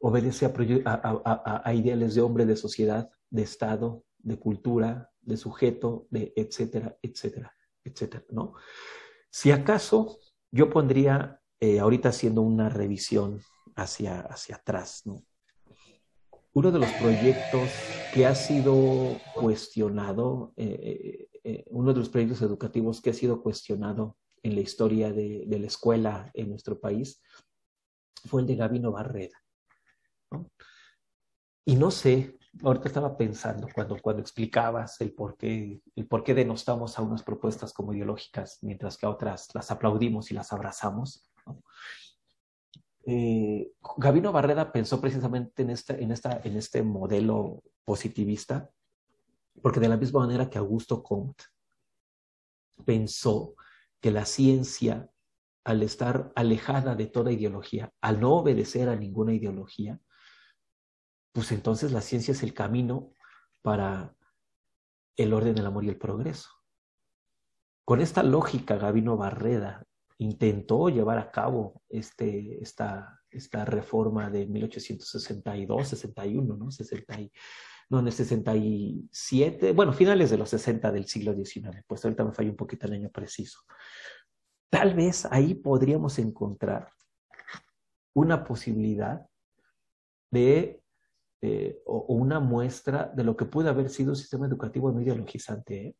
obedece 0.02 0.46
a, 0.46 0.52
a, 0.86 1.62
a, 1.64 1.74
ideales 1.74 2.16
de 2.16 2.22
hombre, 2.22 2.46
de 2.46 2.56
sociedad, 2.56 3.10
de 3.30 3.44
Estado, 3.44 4.04
de 4.18 4.38
cultura, 4.38 5.12
de 5.22 5.38
sujeto, 5.38 6.08
de 6.10 6.34
etcétera, 6.36 6.98
etcétera, 7.02 7.56
etcétera, 7.84 8.26
¿no? 8.30 8.54
Si 9.30 9.52
acaso 9.52 10.20
yo 10.52 10.70
pondría, 10.70 11.40
eh, 11.60 11.80
ahorita 11.80 12.10
haciendo 12.10 12.42
una 12.42 12.68
revisión 12.68 13.40
hacia, 13.76 14.22
hacia 14.22 14.56
atrás, 14.56 15.04
¿no? 15.06 15.24
Uno 16.54 16.72
de 16.72 16.80
los 16.80 16.92
proyectos 16.94 17.70
que 18.14 18.26
ha 18.26 18.36
sido 18.36 19.18
cuestionado, 19.36 20.54
eh, 20.58 21.30
eh, 21.44 21.64
uno 21.68 21.94
de 21.94 22.00
los 22.00 22.10
proyectos 22.10 22.42
educativos 22.42 23.00
que 23.02 23.12
ha 23.12 23.14
sido 23.14 23.42
cuestionado 23.42 24.18
en 24.44 24.56
la 24.56 24.62
historia 24.62 25.12
de, 25.12 25.46
la 25.48 25.68
escuela 25.68 26.32
en 26.34 26.50
nuestro 26.50 26.80
país 26.80 27.22
fue 28.26 28.42
el 28.42 28.48
de 28.48 28.56
Gabino 28.56 28.92
Barreda. 28.92 29.38
Y 31.66 31.76
no 31.76 31.92
sé, 31.92 32.38
ahorita 32.64 32.88
estaba 32.88 33.18
pensando 33.18 33.68
cuando, 33.74 33.98
cuando 34.02 34.22
explicabas 34.22 35.00
el 35.02 35.14
por, 35.14 35.38
qué, 35.38 35.82
el 35.96 36.08
por 36.08 36.24
denostamos 36.24 36.98
a 36.98 37.02
unas 37.02 37.24
propuestas 37.24 37.74
como 37.74 37.94
ideológicas, 37.94 38.60
mientras 38.62 38.98
que 38.98 39.06
a 39.06 39.10
otras 39.10 39.50
las 39.54 39.70
aplaudimos 39.72 40.32
y 40.32 40.34
las 40.34 40.52
abrazamos. 40.52 41.30
Eh, 43.06 43.72
Gabino 43.98 44.32
Barreda 44.32 44.72
pensó 44.72 45.02
precisamente 45.02 45.64
en, 45.64 45.72
esta, 45.72 45.96
en, 45.96 46.12
esta, 46.12 46.42
en 46.44 46.58
este 46.58 46.84
modelo 46.84 47.64
positivista, 47.84 48.70
porque 49.62 49.80
de 49.80 49.90
la 49.90 49.98
misma 49.98 50.22
manera 50.22 50.50
que 50.50 50.58
Augusto 50.58 51.02
Comte 51.04 51.46
pensó 52.86 53.56
que 54.02 54.12
la 54.12 54.26
ciencia, 54.26 55.10
al 55.64 55.84
estar 55.84 56.32
alejada 56.36 56.96
de 56.96 57.08
toda 57.08 57.32
ideología, 57.32 57.94
al 58.02 58.20
no 58.20 58.34
obedecer 58.34 58.90
a 58.90 58.96
ninguna 58.96 59.34
ideología, 59.34 60.00
pues 61.34 61.52
entonces 61.52 61.92
la 61.92 62.02
ciencia 62.02 62.34
es 62.34 62.44
el 62.44 62.54
camino 62.54 63.14
para 63.62 64.16
el 65.16 65.34
orden, 65.34 65.58
el 65.58 65.66
amor 65.66 65.86
y 65.86 65.90
el 65.90 65.98
progreso. 65.98 66.50
Con 67.86 68.02
esta 68.02 68.24
lógica, 68.24 68.78
Gabino 68.78 69.18
Barreda 69.18 69.86
intentó 70.18 70.90
llevar 70.90 71.18
a 71.18 71.32
cabo 71.32 71.82
este, 71.90 72.62
esta, 72.62 73.22
esta 73.30 73.66
reforma 73.66 74.30
de 74.30 74.46
1862, 74.46 75.88
61, 75.88 76.58
¿no? 76.58 76.72
60 76.72 77.22
y, 77.22 77.32
no, 77.92 78.00
en 78.00 78.08
el 78.08 78.14
67, 78.14 79.74
bueno, 79.74 79.92
finales 79.92 80.30
de 80.30 80.38
los 80.38 80.50
60 80.50 80.94
del 80.94 81.08
siglo 81.08 81.36
XIX, 81.36 81.84
pues 81.86 82.04
ahorita 82.06 82.24
me 82.24 82.32
falló 82.32 82.50
un 82.50 82.56
poquito 82.56 82.88
el 82.88 82.94
año 82.94 83.10
preciso. 83.10 83.60
Tal 84.70 84.96
vez 84.96 85.26
ahí 85.30 85.56
podríamos 85.56 86.18
encontrar 86.18 86.88
una 88.14 88.46
posibilidad 88.46 89.28
de, 90.32 90.82
eh, 91.42 91.82
o, 91.86 91.98
o, 91.98 92.14
una 92.14 92.40
muestra 92.40 93.12
de 93.14 93.26
lo 93.26 93.36
que 93.36 93.44
puede 93.44 93.68
haber 93.68 93.90
sido 93.90 94.12
un 94.12 94.16
sistema 94.16 94.48
educativo 94.48 94.90
no 94.90 95.02
ideologizante. 95.02 95.88
¿eh? 95.88 95.96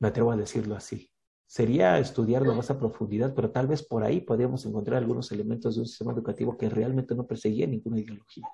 Me 0.00 0.08
atrevo 0.08 0.32
a 0.32 0.36
decirlo 0.36 0.74
así. 0.74 1.12
Sería 1.46 1.96
estudiarlo 2.00 2.56
más 2.56 2.72
a 2.72 2.78
profundidad, 2.78 3.34
pero 3.36 3.52
tal 3.52 3.68
vez 3.68 3.84
por 3.84 4.02
ahí 4.02 4.20
podríamos 4.20 4.66
encontrar 4.66 4.98
algunos 4.98 5.30
elementos 5.30 5.76
de 5.76 5.82
un 5.82 5.86
sistema 5.86 6.12
educativo 6.12 6.58
que 6.58 6.68
realmente 6.68 7.14
no 7.14 7.24
perseguía 7.24 7.68
ninguna 7.68 8.00
ideología, 8.00 8.48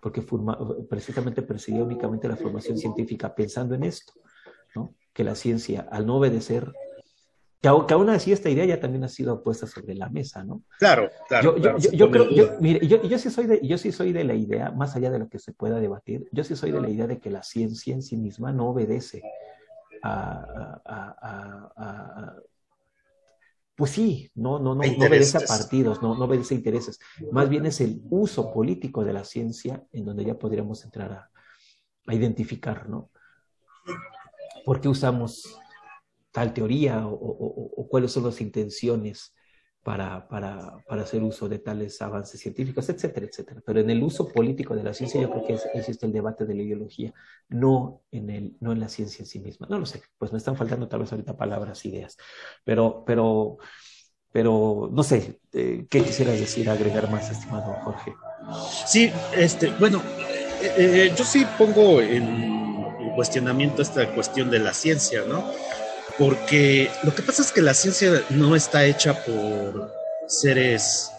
porque 0.00 0.22
forma, 0.22 0.58
precisamente 0.88 1.42
perseguía 1.42 1.82
únicamente 1.82 2.28
la 2.28 2.36
formación 2.36 2.78
científica, 2.78 3.34
pensando 3.34 3.74
en 3.74 3.84
esto, 3.84 4.12
¿no? 4.74 4.94
que 5.12 5.24
la 5.24 5.34
ciencia, 5.34 5.88
al 5.90 6.06
no 6.06 6.16
obedecer 6.16 6.72
que, 7.60 7.68
que, 7.88 7.94
aún 7.94 8.08
así 8.08 8.30
esta 8.30 8.48
idea 8.48 8.64
ya 8.64 8.78
también 8.78 9.02
ha 9.02 9.08
sido 9.08 9.42
puesta 9.42 9.66
sobre 9.66 9.94
la 9.96 10.08
mesa, 10.08 10.44
¿no? 10.44 10.62
Claro, 10.78 11.10
claro. 11.26 11.56
Yo, 11.56 11.60
claro, 11.60 11.78
yo, 11.78 11.90
yo 11.90 12.10
creo, 12.10 12.30
yo, 12.30 12.52
mire, 12.60 12.86
yo, 12.86 13.18
sí 13.18 13.30
soy 13.30 13.46
de, 13.46 13.60
yo 13.66 13.78
sí 13.78 13.90
soy 13.90 14.12
de 14.12 14.22
la 14.22 14.34
idea, 14.34 14.70
más 14.70 14.94
allá 14.94 15.10
de 15.10 15.18
lo 15.18 15.28
que 15.28 15.40
se 15.40 15.52
pueda 15.52 15.80
debatir, 15.80 16.28
yo 16.30 16.44
sí 16.44 16.54
soy 16.54 16.70
de 16.70 16.80
la 16.80 16.88
idea 16.88 17.08
de 17.08 17.18
que 17.18 17.30
la 17.30 17.42
ciencia 17.42 17.92
en 17.94 18.02
sí 18.02 18.16
misma 18.16 18.52
no 18.52 18.68
obedece 18.68 19.22
a, 20.04 20.80
a, 20.84 21.72
a, 21.76 22.36
pues 23.78 23.92
sí, 23.92 24.28
no, 24.34 24.58
no, 24.58 24.74
no, 24.74 24.82
no 24.82 25.06
obedece 25.06 25.38
a 25.38 25.46
partidos, 25.46 26.02
no, 26.02 26.16
no 26.16 26.24
obedece 26.24 26.52
a 26.52 26.56
intereses, 26.56 26.98
más 27.30 27.48
bien 27.48 27.64
es 27.64 27.80
el 27.80 28.02
uso 28.10 28.52
político 28.52 29.04
de 29.04 29.12
la 29.12 29.22
ciencia 29.22 29.84
en 29.92 30.04
donde 30.04 30.24
ya 30.24 30.36
podríamos 30.36 30.84
entrar 30.84 31.12
a, 31.12 31.30
a 32.04 32.12
identificar, 32.12 32.88
¿no? 32.88 33.12
¿Por 34.64 34.80
qué 34.80 34.88
usamos 34.88 35.60
tal 36.32 36.52
teoría 36.52 37.06
o, 37.06 37.12
o, 37.12 37.70
o, 37.76 37.88
cuáles 37.88 38.10
son 38.10 38.24
las 38.24 38.40
intenciones 38.40 39.32
para, 39.88 40.28
para, 40.28 40.84
para, 40.86 41.00
hacer 41.00 41.22
uso 41.22 41.48
de 41.48 41.60
tales 41.60 42.02
avances 42.02 42.38
científicos, 42.38 42.86
etcétera, 42.90 43.24
etcétera. 43.24 43.62
Pero 43.64 43.80
en 43.80 43.88
el 43.88 44.02
uso 44.02 44.28
político 44.28 44.76
de 44.76 44.82
la 44.82 44.92
ciencia 44.92 45.18
yo 45.18 45.30
creo 45.30 45.46
que 45.46 45.78
existe 45.78 46.04
el 46.04 46.12
debate 46.12 46.44
de 46.44 46.54
la 46.54 46.60
ideología, 46.60 47.14
no 47.48 48.02
en, 48.10 48.28
el, 48.28 48.56
no 48.60 48.72
en 48.72 48.80
la 48.80 48.90
ciencia 48.90 49.22
en 49.22 49.26
sí 49.26 49.38
misma. 49.38 49.66
No 49.70 49.78
lo 49.78 49.86
sé, 49.86 50.02
pues 50.18 50.30
me 50.30 50.36
están 50.36 50.58
faltando 50.58 50.88
tal 50.88 51.00
vez 51.00 51.10
ahorita 51.10 51.38
palabras, 51.38 51.86
ideas, 51.86 52.18
pero, 52.64 53.02
pero, 53.06 53.56
pero 54.30 54.90
no 54.92 55.02
sé, 55.02 55.40
eh, 55.54 55.86
¿qué 55.88 56.02
quisieras 56.02 56.38
decir, 56.38 56.68
agregar 56.68 57.10
más, 57.10 57.30
estimado 57.30 57.72
Jorge? 57.82 58.14
Sí, 58.84 59.10
este, 59.34 59.70
bueno, 59.80 60.02
eh, 60.60 60.74
eh, 60.76 61.14
yo 61.16 61.24
sí 61.24 61.46
pongo 61.56 62.02
en, 62.02 62.24
en 62.24 63.10
cuestionamiento 63.14 63.80
esta 63.80 64.06
cuestión 64.14 64.50
de 64.50 64.58
la 64.58 64.74
ciencia, 64.74 65.22
¿no? 65.26 65.50
Porque 66.16 66.90
lo 67.02 67.14
que 67.14 67.22
pasa 67.22 67.42
es 67.42 67.52
que 67.52 67.60
la 67.60 67.74
ciencia 67.74 68.22
no 68.30 68.56
está 68.56 68.84
hecha 68.84 69.14
por 69.24 69.92
seres 70.26 71.10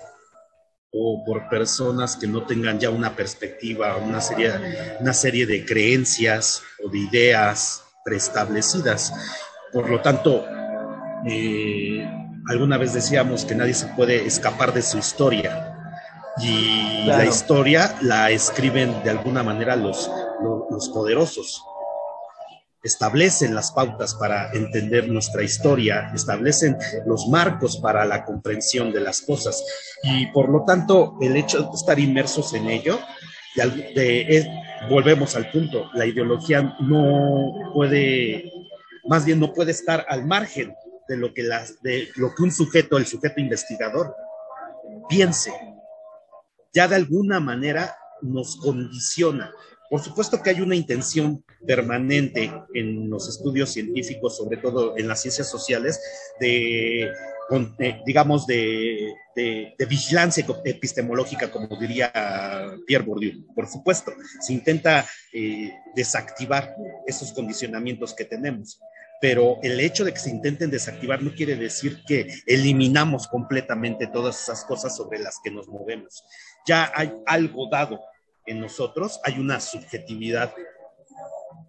o 0.91 1.23
por 1.25 1.47
personas 1.49 2.15
que 2.15 2.27
no 2.27 2.43
tengan 2.45 2.79
ya 2.79 2.89
una 2.89 3.15
perspectiva, 3.15 3.97
una 3.97 4.21
serie, 4.21 4.51
una 4.99 5.13
serie 5.13 5.45
de 5.45 5.65
creencias 5.65 6.63
o 6.83 6.89
de 6.89 6.99
ideas 6.99 7.83
preestablecidas. 8.03 9.13
Por 9.71 9.89
lo 9.89 10.01
tanto, 10.01 10.45
eh, 11.27 12.09
alguna 12.47 12.77
vez 12.77 12.93
decíamos 12.93 13.45
que 13.45 13.55
nadie 13.55 13.75
se 13.75 13.87
puede 13.87 14.25
escapar 14.25 14.73
de 14.73 14.81
su 14.81 14.97
historia. 14.97 15.75
Y 16.41 17.03
claro. 17.03 17.23
la 17.23 17.25
historia 17.25 17.95
la 18.01 18.31
escriben 18.31 19.03
de 19.03 19.09
alguna 19.11 19.43
manera 19.43 19.75
los, 19.75 20.09
los, 20.41 20.63
los 20.71 20.89
poderosos 20.89 21.63
establecen 22.83 23.53
las 23.53 23.71
pautas 23.71 24.15
para 24.15 24.51
entender 24.53 25.09
nuestra 25.09 25.43
historia, 25.43 26.11
establecen 26.13 26.77
los 27.05 27.27
marcos 27.27 27.77
para 27.77 28.05
la 28.05 28.23
comprensión 28.25 28.91
de 28.91 29.01
las 29.01 29.21
cosas 29.21 29.63
y 30.03 30.27
por 30.27 30.49
lo 30.49 30.63
tanto 30.65 31.17
el 31.21 31.35
hecho 31.35 31.63
de 31.63 31.69
estar 31.73 31.99
inmersos 31.99 32.53
en 32.53 32.69
ello, 32.69 32.99
volvemos 34.89 35.35
al 35.35 35.51
punto, 35.51 35.89
la 35.93 36.05
ideología 36.05 36.75
no 36.79 37.71
puede, 37.73 38.51
más 39.05 39.25
bien 39.25 39.39
no 39.39 39.53
puede 39.53 39.71
estar 39.71 40.05
al 40.07 40.25
margen 40.25 40.73
de 41.09 41.17
lo 41.17 41.33
que, 41.33 41.43
de 41.81 42.09
lo 42.15 42.33
que 42.33 42.43
un 42.43 42.51
sujeto, 42.51 42.97
el 42.97 43.05
sujeto 43.05 43.41
investigador, 43.41 44.15
piense. 45.09 45.51
Ya 46.71 46.87
de 46.87 46.95
alguna 46.95 47.39
manera 47.39 47.95
nos 48.21 48.57
condiciona. 48.57 49.51
Por 49.89 50.01
supuesto 50.01 50.41
que 50.41 50.51
hay 50.51 50.61
una 50.61 50.75
intención 50.75 51.43
permanente 51.65 52.51
en 52.73 53.09
los 53.09 53.27
estudios 53.27 53.71
científicos, 53.71 54.37
sobre 54.37 54.57
todo 54.57 54.95
en 54.97 55.07
las 55.07 55.21
ciencias 55.21 55.49
sociales, 55.49 55.99
de, 56.39 57.11
de 57.77 58.01
digamos, 58.05 58.45
de, 58.45 59.13
vigilancia 59.89 60.45
epistemológica, 60.65 61.49
como 61.49 61.67
diría 61.79 62.11
Pierre 62.85 63.05
Bourdieu. 63.05 63.45
Por 63.55 63.67
supuesto, 63.67 64.11
se 64.41 64.53
intenta 64.53 65.05
eh, 65.33 65.71
desactivar 65.95 66.75
esos 67.07 67.31
condicionamientos 67.33 68.13
que 68.13 68.25
tenemos. 68.25 68.79
Pero 69.21 69.59
el 69.63 69.79
hecho 69.79 70.05
de 70.05 70.13
que 70.13 70.19
se 70.19 70.29
intenten 70.29 70.69
desactivar 70.69 71.21
no 71.21 71.33
quiere 71.33 71.55
decir 71.55 72.03
que 72.07 72.41
eliminamos 72.45 73.27
completamente 73.27 74.07
todas 74.07 74.41
esas 74.41 74.63
cosas 74.63 74.95
sobre 74.95 75.19
las 75.19 75.39
que 75.43 75.51
nos 75.51 75.67
movemos. 75.67 76.23
Ya 76.65 76.91
hay 76.95 77.11
algo 77.25 77.67
dado 77.69 77.99
en 78.45 78.59
nosotros, 78.59 79.19
hay 79.23 79.39
una 79.39 79.59
subjetividad 79.59 80.53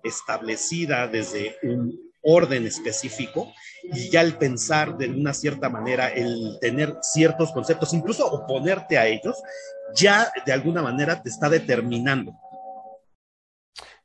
establecida 0.03 1.07
desde 1.09 1.57
un 1.63 2.11
orden 2.23 2.67
específico 2.67 3.53
y 3.83 4.11
ya 4.11 4.21
el 4.21 4.37
pensar 4.37 4.97
de 4.97 5.09
una 5.09 5.33
cierta 5.33 5.69
manera, 5.69 6.09
el 6.09 6.59
tener 6.61 6.97
ciertos 7.03 7.53
conceptos, 7.53 7.95
incluso 7.95 8.27
oponerte 8.27 8.99
a 8.99 9.07
ellos, 9.07 9.43
ya 9.95 10.31
de 10.45 10.53
alguna 10.53 10.83
manera 10.83 11.23
te 11.23 11.31
está 11.31 11.49
determinando. 11.49 12.33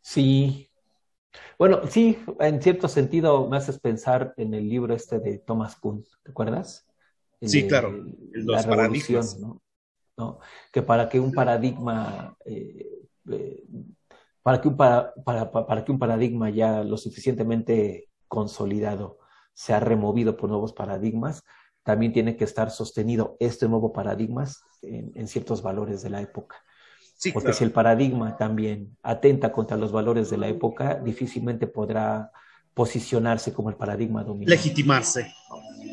Sí. 0.01 0.69
Bueno, 1.57 1.81
sí, 1.87 2.17
en 2.39 2.61
cierto 2.61 2.87
sentido 2.87 3.47
me 3.47 3.57
haces 3.57 3.79
pensar 3.79 4.33
en 4.37 4.53
el 4.53 4.67
libro 4.67 4.93
este 4.93 5.19
de 5.19 5.39
Thomas 5.39 5.75
Kuhn, 5.75 6.03
¿te 6.23 6.31
acuerdas? 6.31 6.85
sí, 7.41 7.67
claro, 7.67 7.93
los 8.31 8.65
paradigmas. 8.65 9.39
¿no? 9.39 9.61
Que 10.71 10.81
para 10.81 11.09
que 11.09 11.19
un 11.19 11.31
paradigma, 11.31 12.37
eh, 12.45 13.03
eh, 13.31 13.63
para, 14.41 14.61
que 14.61 14.67
un 14.67 14.77
para, 14.77 15.13
para, 15.51 15.83
que 15.83 15.91
un 15.91 15.99
paradigma 15.99 16.49
ya 16.49 16.83
lo 16.83 16.97
suficientemente 16.97 18.09
consolidado 18.27 19.19
sea 19.53 19.79
removido 19.79 20.37
por 20.37 20.49
nuevos 20.49 20.73
paradigmas, 20.73 21.43
también 21.83 22.13
tiene 22.13 22.35
que 22.35 22.45
estar 22.45 22.71
sostenido 22.71 23.37
este 23.39 23.67
nuevo 23.67 23.93
paradigma 23.93 24.45
en, 24.81 25.27
ciertos 25.27 25.61
valores 25.61 26.01
de 26.01 26.09
la 26.09 26.21
época. 26.21 26.57
Porque 27.33 27.53
si 27.53 27.63
el 27.63 27.71
paradigma 27.71 28.37
también 28.37 28.97
atenta 29.01 29.51
contra 29.51 29.77
los 29.77 29.91
valores 29.91 30.29
de 30.29 30.37
la 30.37 30.47
época, 30.47 30.95
difícilmente 30.95 31.67
podrá 31.67 32.31
posicionarse 32.73 33.53
como 33.53 33.69
el 33.69 33.75
paradigma 33.75 34.23
dominante. 34.23 34.51
Legitimarse. 34.51 35.33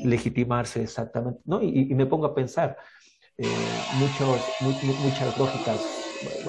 Legitimarse, 0.02 0.82
exactamente. 0.82 1.40
¿no? 1.44 1.62
Y, 1.62 1.88
y 1.90 1.94
me 1.94 2.06
pongo 2.06 2.26
a 2.26 2.34
pensar, 2.34 2.76
eh, 3.42 3.80
muchos, 3.94 4.40
muchas 5.02 5.36
lógicas, 5.36 5.80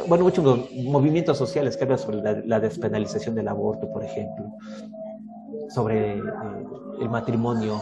bueno, 0.08 0.26
muchos 0.26 0.70
movimientos 0.72 1.38
sociales 1.38 1.76
que 1.76 1.84
hablan 1.86 1.98
sobre 1.98 2.46
la, 2.46 2.60
despenalización 2.60 3.34
del 3.34 3.48
aborto, 3.48 3.92
por 3.92 4.04
ejemplo, 4.04 4.46
sobre 5.70 6.18
eh, 6.18 6.24
el 7.02 7.10
matrimonio 7.10 7.80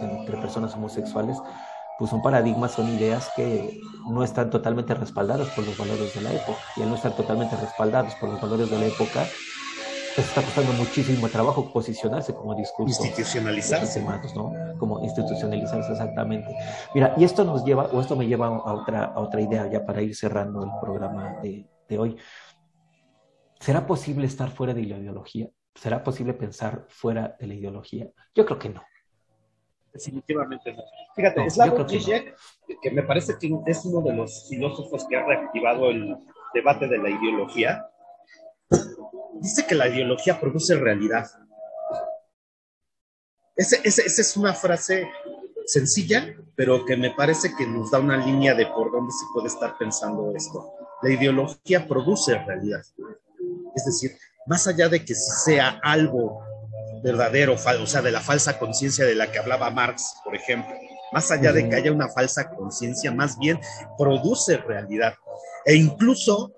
entre 0.00 0.38
personas 0.38 0.74
homosexuales, 0.74 1.36
pues 1.98 2.10
son 2.10 2.22
paradigmas, 2.22 2.72
son 2.72 2.88
ideas 2.88 3.30
que 3.36 3.78
no 4.08 4.24
están 4.24 4.48
totalmente 4.48 4.94
respaldadas 4.94 5.48
por 5.50 5.66
los 5.66 5.76
valores 5.76 6.14
de 6.14 6.22
la 6.22 6.32
época. 6.32 6.58
Y 6.76 6.82
al 6.82 6.88
no 6.88 6.94
estar 6.94 7.12
totalmente 7.12 7.56
respaldados 7.56 8.14
por 8.14 8.30
los 8.30 8.40
valores 8.40 8.70
de 8.70 8.78
la 8.78 8.86
época, 8.86 9.26
pues 10.14 10.28
está 10.28 10.42
costando 10.42 10.72
muchísimo 10.74 11.28
trabajo 11.28 11.72
posicionarse 11.72 12.34
como 12.34 12.54
discurso. 12.54 13.02
Institucionalizarse. 13.02 14.00
¿no? 14.34 14.52
Como 14.78 15.02
institucionalizarse 15.02 15.92
exactamente. 15.92 16.54
Mira, 16.94 17.14
y 17.16 17.24
esto 17.24 17.44
nos 17.44 17.64
lleva, 17.64 17.86
o 17.86 18.00
esto 18.00 18.14
me 18.14 18.26
lleva 18.26 18.46
a 18.46 18.74
otra, 18.74 19.04
a 19.06 19.20
otra 19.20 19.40
idea 19.40 19.68
ya 19.70 19.84
para 19.84 20.02
ir 20.02 20.14
cerrando 20.14 20.62
el 20.62 20.70
programa 20.80 21.40
de, 21.42 21.66
de 21.88 21.98
hoy. 21.98 22.16
¿Será 23.58 23.86
posible 23.86 24.26
estar 24.26 24.50
fuera 24.50 24.72
de 24.72 24.84
la 24.84 24.98
ideología? 24.98 25.48
¿Será 25.74 26.04
posible 26.04 26.34
pensar 26.34 26.84
fuera 26.88 27.36
de 27.40 27.46
la 27.48 27.54
ideología? 27.54 28.08
Yo 28.34 28.44
creo 28.46 28.58
que 28.58 28.68
no. 28.68 28.82
Definitivamente 29.92 30.72
no. 30.72 30.82
Fíjate, 31.14 31.42
no, 31.42 31.50
Slavoj 31.50 31.88
Žižek, 31.88 32.36
que 32.82 32.90
me 32.90 33.02
parece 33.02 33.34
que 33.38 33.48
es 33.66 33.84
uno 33.84 34.00
de 34.00 34.14
los 34.14 34.48
filósofos 34.48 35.06
que 35.08 35.16
ha 35.16 35.24
reactivado 35.24 35.90
el 35.90 36.16
debate 36.52 36.86
de 36.88 36.98
la 36.98 37.10
ideología, 37.10 37.88
dice 39.40 39.66
que 39.66 39.74
la 39.74 39.88
ideología 39.88 40.40
produce 40.40 40.74
realidad. 40.74 41.26
Esa 43.56 43.76
es 43.82 44.36
una 44.36 44.52
frase 44.52 45.08
sencilla, 45.66 46.34
pero 46.56 46.84
que 46.84 46.96
me 46.96 47.10
parece 47.10 47.54
que 47.56 47.66
nos 47.66 47.90
da 47.90 47.98
una 47.98 48.16
línea 48.16 48.54
de 48.54 48.66
por 48.66 48.90
dónde 48.92 49.12
se 49.12 49.26
puede 49.32 49.48
estar 49.48 49.76
pensando 49.78 50.32
esto. 50.36 50.72
La 51.02 51.10
ideología 51.10 51.86
produce 51.86 52.36
realidad. 52.38 52.82
Es 53.74 53.84
decir, 53.84 54.16
más 54.46 54.66
allá 54.66 54.88
de 54.88 55.04
que 55.04 55.14
sea 55.14 55.80
algo 55.82 56.40
verdadero, 57.02 57.54
o 57.54 57.86
sea, 57.86 58.02
de 58.02 58.12
la 58.12 58.20
falsa 58.20 58.58
conciencia 58.58 59.04
de 59.04 59.14
la 59.14 59.30
que 59.30 59.38
hablaba 59.38 59.70
Marx, 59.70 60.14
por 60.24 60.34
ejemplo, 60.34 60.74
más 61.12 61.30
allá 61.30 61.52
de 61.52 61.68
que 61.68 61.76
haya 61.76 61.92
una 61.92 62.08
falsa 62.08 62.50
conciencia, 62.50 63.12
más 63.12 63.38
bien 63.38 63.60
produce 63.96 64.56
realidad. 64.56 65.14
E 65.64 65.74
incluso 65.74 66.52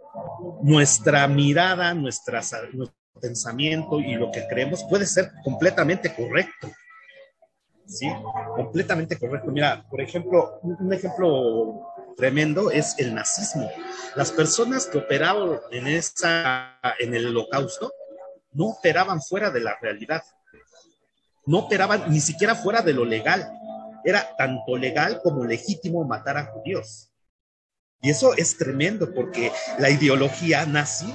nuestra 0.63 1.27
mirada, 1.29 1.95
nuestra, 1.95 2.41
nuestro 2.73 2.97
pensamiento 3.21 4.01
y 4.01 4.15
lo 4.15 4.31
que 4.31 4.47
creemos 4.47 4.85
puede 4.85 5.07
ser 5.07 5.33
completamente 5.45 6.15
correcto. 6.15 6.71
¿Sí? 7.87 8.09
Completamente 8.57 9.19
correcto. 9.19 9.51
Mira, 9.51 9.87
por 9.89 10.01
ejemplo, 10.01 10.59
un 10.63 10.93
ejemplo 10.93 11.87
tremendo 12.17 12.71
es 12.71 12.99
el 12.99 13.15
nazismo. 13.15 13.71
Las 14.17 14.33
personas 14.33 14.87
que 14.87 14.99
operaban 14.99 15.61
en, 15.71 15.87
esa, 15.87 16.79
en 16.99 17.15
el 17.15 17.27
holocausto 17.29 17.93
no 18.53 18.71
operaban 18.71 19.21
fuera 19.23 19.51
de 19.51 19.61
la 19.61 19.77
realidad. 19.81 20.23
No 21.45 21.59
operaban 21.59 22.11
ni 22.11 22.21
siquiera 22.21 22.55
fuera 22.55 22.83
de 22.83 22.93
lo 22.93 23.05
legal. 23.05 23.49
Era 24.05 24.35
tanto 24.37 24.77
legal 24.77 25.21
como 25.23 25.45
legítimo 25.45 26.05
matar 26.05 26.39
a 26.39 26.47
judíos. 26.47 27.11
Y 28.03 28.11
eso 28.11 28.35
es 28.35 28.57
tremendo 28.57 29.13
porque 29.15 29.53
la 29.79 29.91
ideología 29.91 30.67
nazi 30.67 31.13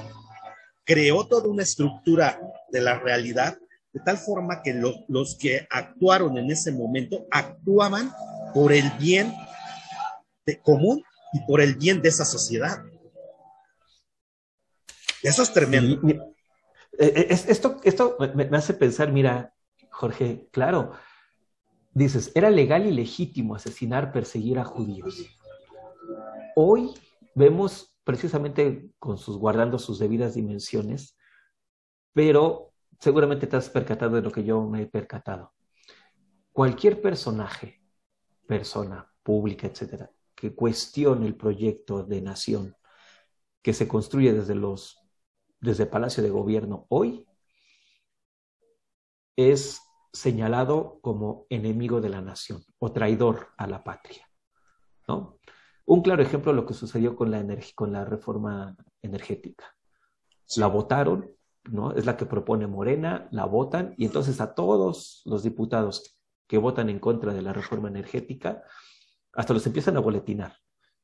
creó 0.84 1.26
toda 1.26 1.48
una 1.48 1.62
estructura 1.62 2.40
de 2.70 2.80
la 2.80 2.98
realidad 2.98 3.56
de 3.92 4.00
tal 4.00 4.16
forma 4.16 4.62
que 4.62 4.74
los 5.08 5.36
que 5.36 5.66
actuaron 5.70 6.38
en 6.38 6.50
ese 6.50 6.72
momento 6.72 7.26
actuaban 7.30 8.12
por 8.54 8.72
el 8.72 8.90
bien 8.98 9.34
común 10.62 11.04
y 11.32 11.40
por 11.46 11.60
el 11.60 11.74
bien 11.74 12.00
de 12.00 12.08
esa 12.08 12.24
sociedad. 12.24 12.82
Eso 15.22 15.42
es 15.42 15.52
tremendo. 15.52 16.00
Eh, 16.08 16.18
eh, 16.98 17.26
esto, 17.30 17.80
esto 17.84 18.16
me 18.34 18.56
hace 18.56 18.74
pensar, 18.74 19.12
mira, 19.12 19.54
Jorge, 19.90 20.48
claro, 20.50 20.92
dices, 21.92 22.32
era 22.34 22.50
legal 22.50 22.86
y 22.86 22.92
legítimo 22.92 23.54
asesinar, 23.54 24.12
perseguir 24.12 24.58
a 24.58 24.64
judíos. 24.64 25.26
Hoy 26.54 26.92
vemos 27.34 27.96
precisamente 28.04 28.90
con 28.98 29.18
sus 29.18 29.38
guardando 29.38 29.78
sus 29.78 29.98
debidas 29.98 30.34
dimensiones, 30.34 31.16
pero 32.12 32.72
seguramente 33.00 33.46
te 33.46 33.56
has 33.56 33.70
percatado 33.70 34.16
de 34.16 34.22
lo 34.22 34.30
que 34.30 34.44
yo 34.44 34.62
me 34.62 34.82
he 34.82 34.86
percatado. 34.86 35.52
Cualquier 36.52 37.00
personaje, 37.00 37.82
persona 38.46 39.10
pública, 39.22 39.66
etcétera, 39.66 40.10
que 40.34 40.54
cuestione 40.54 41.26
el 41.26 41.36
proyecto 41.36 42.04
de 42.04 42.20
nación 42.20 42.76
que 43.62 43.72
se 43.72 43.88
construye 43.88 44.32
desde 44.32 44.54
los 44.54 44.98
desde 45.60 45.86
Palacio 45.86 46.24
de 46.24 46.30
Gobierno 46.30 46.86
hoy 46.88 47.24
es 49.36 49.80
señalado 50.12 50.98
como 51.00 51.46
enemigo 51.48 52.00
de 52.00 52.08
la 52.08 52.20
nación 52.20 52.64
o 52.78 52.92
traidor 52.92 53.48
a 53.56 53.68
la 53.68 53.82
patria, 53.82 54.28
¿no? 55.06 55.38
Un 55.84 56.02
claro 56.02 56.22
ejemplo 56.22 56.52
de 56.52 56.56
lo 56.56 56.66
que 56.66 56.74
sucedió 56.74 57.16
con 57.16 57.30
la, 57.30 57.44
con 57.74 57.92
la 57.92 58.04
reforma 58.04 58.76
energética. 59.02 59.74
La 60.56 60.66
votaron, 60.66 61.30
¿no? 61.64 61.92
Es 61.92 62.06
la 62.06 62.16
que 62.16 62.26
propone 62.26 62.66
Morena, 62.66 63.28
la 63.30 63.44
votan 63.44 63.94
y 63.96 64.04
entonces 64.04 64.40
a 64.40 64.54
todos 64.54 65.22
los 65.24 65.42
diputados 65.42 66.18
que 66.46 66.58
votan 66.58 66.88
en 66.90 66.98
contra 66.98 67.32
de 67.32 67.42
la 67.42 67.52
reforma 67.52 67.88
energética, 67.88 68.62
hasta 69.32 69.54
los 69.54 69.66
empiezan 69.66 69.96
a 69.96 70.00
boletinar 70.00 70.56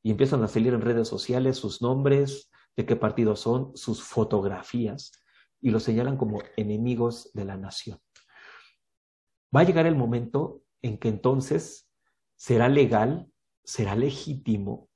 y 0.03 0.11
empiezan 0.11 0.43
a 0.43 0.49
salir 0.49 0.75
en 0.75 0.83
redes 0.83 1.09
sociales 1.09 1.57
sus 1.57 1.81
nombres, 1.81 2.51
de 2.77 2.87
qué 2.87 2.97
partido 2.97 3.35
son, 3.35 3.77
sus 3.77 4.03
fotografías 4.03 5.13
y 5.61 5.71
los 5.71 5.83
señalan 5.83 6.17
como 6.17 6.41
enemigos 6.57 7.31
de 7.35 7.45
la 7.45 7.57
nación. 7.57 7.99
Va 9.55 9.61
a 9.61 9.65
llegar 9.65 9.87
el 9.87 9.97
momento 9.97 10.63
en 10.83 10.99
que 10.99 11.09
entonces 11.09 11.91
será 12.37 12.69
legal 12.69 13.29
será 13.69 13.95
legítimo 13.95 14.89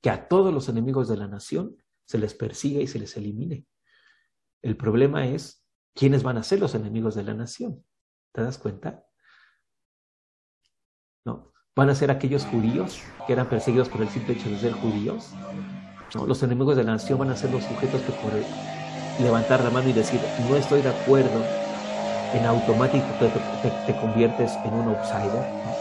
que 0.00 0.08
a 0.08 0.28
todos 0.28 0.52
los 0.52 0.70
enemigos 0.70 1.08
de 1.08 1.18
la 1.18 1.28
nación 1.28 1.76
se 2.06 2.16
les 2.16 2.32
persiga 2.32 2.80
y 2.80 2.86
se 2.86 2.98
les 2.98 3.14
elimine. 3.18 3.66
El 4.62 4.78
problema 4.78 5.26
es 5.26 5.62
quiénes 5.94 6.22
van 6.22 6.38
a 6.38 6.42
ser 6.42 6.58
los 6.58 6.74
enemigos 6.74 7.14
de 7.14 7.24
la 7.24 7.34
nación. 7.34 7.84
¿Te 8.32 8.40
das 8.40 8.56
cuenta? 8.56 9.04
No. 11.26 11.52
¿Van 11.76 11.90
a 11.90 11.94
ser 11.94 12.10
aquellos 12.10 12.46
judíos 12.46 13.02
que 13.26 13.34
eran 13.34 13.50
perseguidos 13.50 13.90
por 13.90 14.00
el 14.00 14.08
simple 14.08 14.32
hecho 14.32 14.48
de 14.48 14.58
ser 14.58 14.72
judíos? 14.72 15.34
Los 16.26 16.42
enemigos 16.42 16.78
de 16.78 16.84
la 16.84 16.92
nación 16.92 17.18
van 17.18 17.28
a 17.28 17.36
ser 17.36 17.50
los 17.50 17.62
sujetos 17.62 18.00
que 18.00 18.12
por 18.12 18.32
levantar 19.22 19.62
la 19.62 19.68
mano 19.68 19.86
y 19.86 19.92
decir 19.92 20.18
no 20.48 20.56
estoy 20.56 20.80
de 20.80 20.88
acuerdo, 20.88 21.44
en 22.32 22.46
automático 22.46 23.04
te, 23.20 23.92
te 23.92 24.00
conviertes 24.00 24.52
en 24.64 24.72
un 24.72 24.88
outsider 24.88 25.71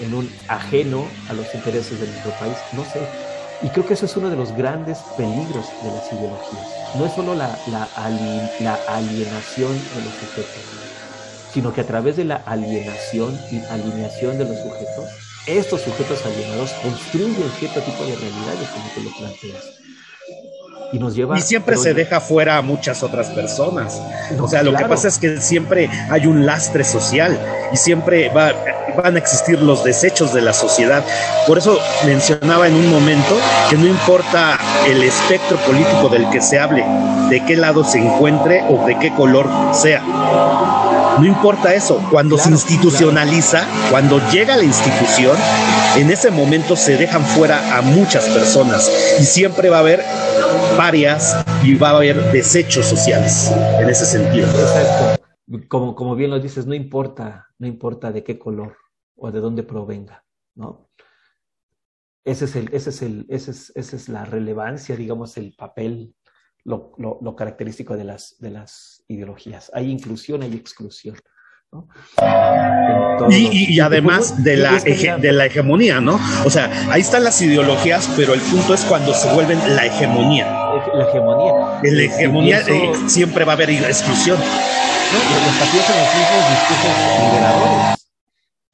en 0.00 0.14
un 0.14 0.30
ajeno 0.48 1.06
a 1.28 1.32
los 1.34 1.52
intereses 1.54 2.00
de 2.00 2.06
nuestro 2.06 2.30
país, 2.32 2.56
no 2.72 2.84
sé. 2.84 3.00
Y 3.62 3.68
creo 3.68 3.86
que 3.86 3.94
eso 3.94 4.06
es 4.06 4.16
uno 4.16 4.30
de 4.30 4.36
los 4.36 4.52
grandes 4.52 4.98
peligros 5.16 5.66
de 5.82 5.90
las 5.90 6.10
ideologías. 6.12 6.66
No 6.94 7.04
es 7.06 7.12
solo 7.12 7.34
la, 7.34 7.58
la, 7.70 7.86
la 8.60 8.78
alienación 8.88 9.72
de 9.72 10.02
los 10.04 10.14
sujetos, 10.14 10.62
sino 11.52 11.72
que 11.72 11.82
a 11.82 11.86
través 11.86 12.16
de 12.16 12.24
la 12.24 12.36
alienación 12.46 13.38
y 13.50 13.60
alineación 13.70 14.38
de 14.38 14.44
los 14.46 14.56
sujetos, 14.56 15.04
estos 15.46 15.82
sujetos 15.82 16.24
alienados 16.24 16.70
construyen 16.82 17.50
cierto 17.58 17.80
tipo 17.80 18.04
de 18.04 18.16
realidades, 18.16 18.68
como 18.70 18.84
tú 18.94 19.00
lo 19.02 19.10
planteas. 19.18 19.64
y 20.92 20.98
nos 20.98 21.14
lleva... 21.14 21.38
Y 21.38 21.42
siempre 21.42 21.76
se 21.76 21.94
deja 21.94 22.20
fuera 22.20 22.56
a 22.56 22.62
muchas 22.62 23.02
otras 23.02 23.28
personas. 23.28 24.00
No, 24.36 24.44
o 24.44 24.48
sea, 24.48 24.62
lo 24.62 24.74
que 24.74 24.84
pasa 24.86 25.08
es 25.08 25.18
que 25.18 25.40
siempre 25.40 25.88
hay 26.10 26.26
un 26.26 26.46
lastre 26.46 26.82
social 26.84 27.38
y 27.72 27.76
siempre 27.76 28.28
va- 28.30 28.54
van 29.02 29.16
a 29.16 29.18
existir 29.18 29.60
los 29.60 29.84
desechos 29.84 30.32
de 30.32 30.42
la 30.42 30.52
sociedad. 30.52 31.04
Por 31.46 31.58
eso 31.58 31.78
mencionaba 32.06 32.68
en 32.68 32.74
un 32.74 32.90
momento 32.90 33.36
que 33.68 33.76
no 33.76 33.86
importa 33.86 34.58
el 34.86 35.02
espectro 35.02 35.56
político 35.58 36.08
del 36.08 36.28
que 36.30 36.40
se 36.40 36.58
hable, 36.58 36.84
de 37.28 37.44
qué 37.44 37.56
lado 37.56 37.84
se 37.84 37.98
encuentre 37.98 38.62
o 38.68 38.86
de 38.86 38.98
qué 38.98 39.12
color 39.14 39.48
sea. 39.72 40.02
No 41.18 41.26
importa 41.26 41.74
eso, 41.74 42.02
cuando 42.10 42.36
se 42.36 42.44
Claro, 42.44 42.56
institucionaliza, 42.56 43.66
cuando 43.90 44.20
llega 44.30 44.56
la 44.56 44.64
institución, 44.64 45.36
en 45.96 46.10
ese 46.10 46.30
momento 46.30 46.76
se 46.76 46.96
dejan 46.96 47.22
fuera 47.22 47.76
a 47.76 47.82
muchas 47.82 48.24
personas 48.28 48.90
y 49.20 49.24
siempre 49.24 49.68
va 49.68 49.78
a 49.78 49.80
haber 49.80 50.02
varias 50.78 51.36
y 51.62 51.74
va 51.74 51.90
a 51.90 51.96
haber 51.96 52.32
desechos 52.32 52.86
sociales 52.86 53.52
en 53.78 53.88
ese 53.90 54.06
sentido. 54.06 54.46
Exacto. 54.46 55.22
Como, 55.68 55.94
como 55.94 56.14
bien 56.14 56.30
lo 56.30 56.38
dices, 56.38 56.66
no 56.66 56.74
importa, 56.74 57.48
no 57.58 57.66
importa 57.66 58.12
de 58.12 58.22
qué 58.22 58.38
color 58.38 58.79
o 59.20 59.30
de 59.30 59.40
dónde 59.40 59.62
provenga, 59.62 60.24
¿no? 60.54 60.88
Ese 62.24 62.44
es 62.46 62.56
el, 62.56 62.68
ese 62.74 62.90
es 62.90 63.02
el, 63.02 63.26
ese 63.28 63.50
es, 63.50 63.72
esa 63.74 63.96
es 63.96 64.08
la 64.08 64.24
relevancia, 64.24 64.96
digamos, 64.96 65.36
el 65.36 65.54
papel, 65.56 66.14
lo, 66.64 66.92
lo, 66.98 67.18
lo 67.22 67.34
característico 67.36 67.96
de 67.96 68.04
las, 68.04 68.36
de 68.38 68.50
las 68.50 69.02
ideologías. 69.08 69.70
Hay 69.74 69.90
inclusión, 69.90 70.42
hay 70.42 70.54
exclusión, 70.54 71.16
¿no? 71.72 71.88
Y, 73.30 73.74
y- 73.74 73.80
además 73.80 74.42
de 74.44 74.56
la, 74.56 74.72
hege- 74.80 75.18
de 75.18 75.32
la 75.32 75.46
hegemonía, 75.46 76.00
¿no? 76.00 76.18
O 76.44 76.50
sea, 76.50 76.70
ahí 76.92 77.00
están 77.00 77.24
las 77.24 77.40
ideologías, 77.40 78.10
pero 78.16 78.34
el 78.34 78.40
punto 78.40 78.74
es 78.74 78.84
cuando 78.84 79.14
se 79.14 79.32
vuelven 79.32 79.58
la 79.76 79.86
hegemonía. 79.86 80.46
la 80.94 81.08
hegemonía. 81.08 81.80
En 81.82 81.96
la 81.96 82.02
hegemonía 82.02 82.60
eh, 82.68 82.92
siempre 83.06 83.44
va 83.44 83.52
a 83.52 83.56
haber 83.56 83.70
exclusión. 83.70 84.38
los 84.38 85.56
partidos 85.58 85.90
en 85.90 85.96
los 85.96 86.14
mismos 86.14 86.50
discursos 86.50 86.92
liberadores, 87.32 88.10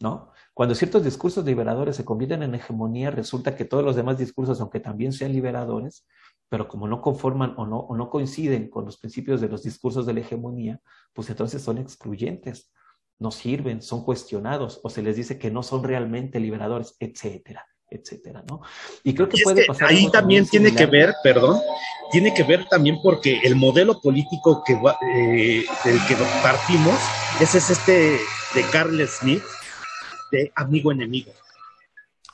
¿no? 0.00 0.32
Cuando 0.56 0.74
ciertos 0.74 1.04
discursos 1.04 1.44
liberadores 1.44 1.96
se 1.96 2.04
convierten 2.06 2.42
en 2.42 2.54
hegemonía, 2.54 3.10
resulta 3.10 3.54
que 3.54 3.66
todos 3.66 3.84
los 3.84 3.94
demás 3.94 4.16
discursos, 4.16 4.58
aunque 4.62 4.80
también 4.80 5.12
sean 5.12 5.34
liberadores, 5.34 6.06
pero 6.48 6.66
como 6.66 6.88
no 6.88 7.02
conforman 7.02 7.52
o 7.58 7.66
no, 7.66 7.80
o 7.80 7.94
no 7.94 8.08
coinciden 8.08 8.70
con 8.70 8.86
los 8.86 8.96
principios 8.96 9.42
de 9.42 9.50
los 9.50 9.62
discursos 9.62 10.06
de 10.06 10.14
la 10.14 10.20
hegemonía, 10.20 10.80
pues 11.12 11.28
entonces 11.28 11.60
son 11.60 11.76
excluyentes, 11.76 12.72
no 13.18 13.32
sirven, 13.32 13.82
son 13.82 14.02
cuestionados, 14.02 14.80
o 14.82 14.88
se 14.88 15.02
les 15.02 15.16
dice 15.16 15.38
que 15.38 15.50
no 15.50 15.62
son 15.62 15.84
realmente 15.84 16.40
liberadores, 16.40 16.96
etcétera, 17.00 17.66
etcétera, 17.90 18.42
¿no? 18.48 18.62
Y 19.04 19.12
creo 19.12 19.28
que 19.28 19.38
Y 19.38 19.42
puede 19.42 19.60
que 19.60 19.66
pasar 19.66 19.90
ahí 19.90 20.10
también 20.10 20.46
tiene 20.46 20.74
que 20.74 20.86
ver, 20.86 21.12
perdón, 21.22 21.60
tiene 22.10 22.32
que 22.32 22.44
ver 22.44 22.66
también 22.66 22.96
porque 23.02 23.40
el 23.44 23.56
modelo 23.56 24.00
político 24.00 24.62
que 24.64 24.72
eh, 24.72 25.66
del 25.84 26.06
que 26.08 26.16
partimos, 26.42 26.98
ese 27.42 27.58
es 27.58 27.68
este 27.68 28.18
de 28.54 28.62
Carl 28.72 29.06
Smith, 29.06 29.42
de 30.30 30.52
amigo 30.54 30.92
enemigo. 30.92 31.32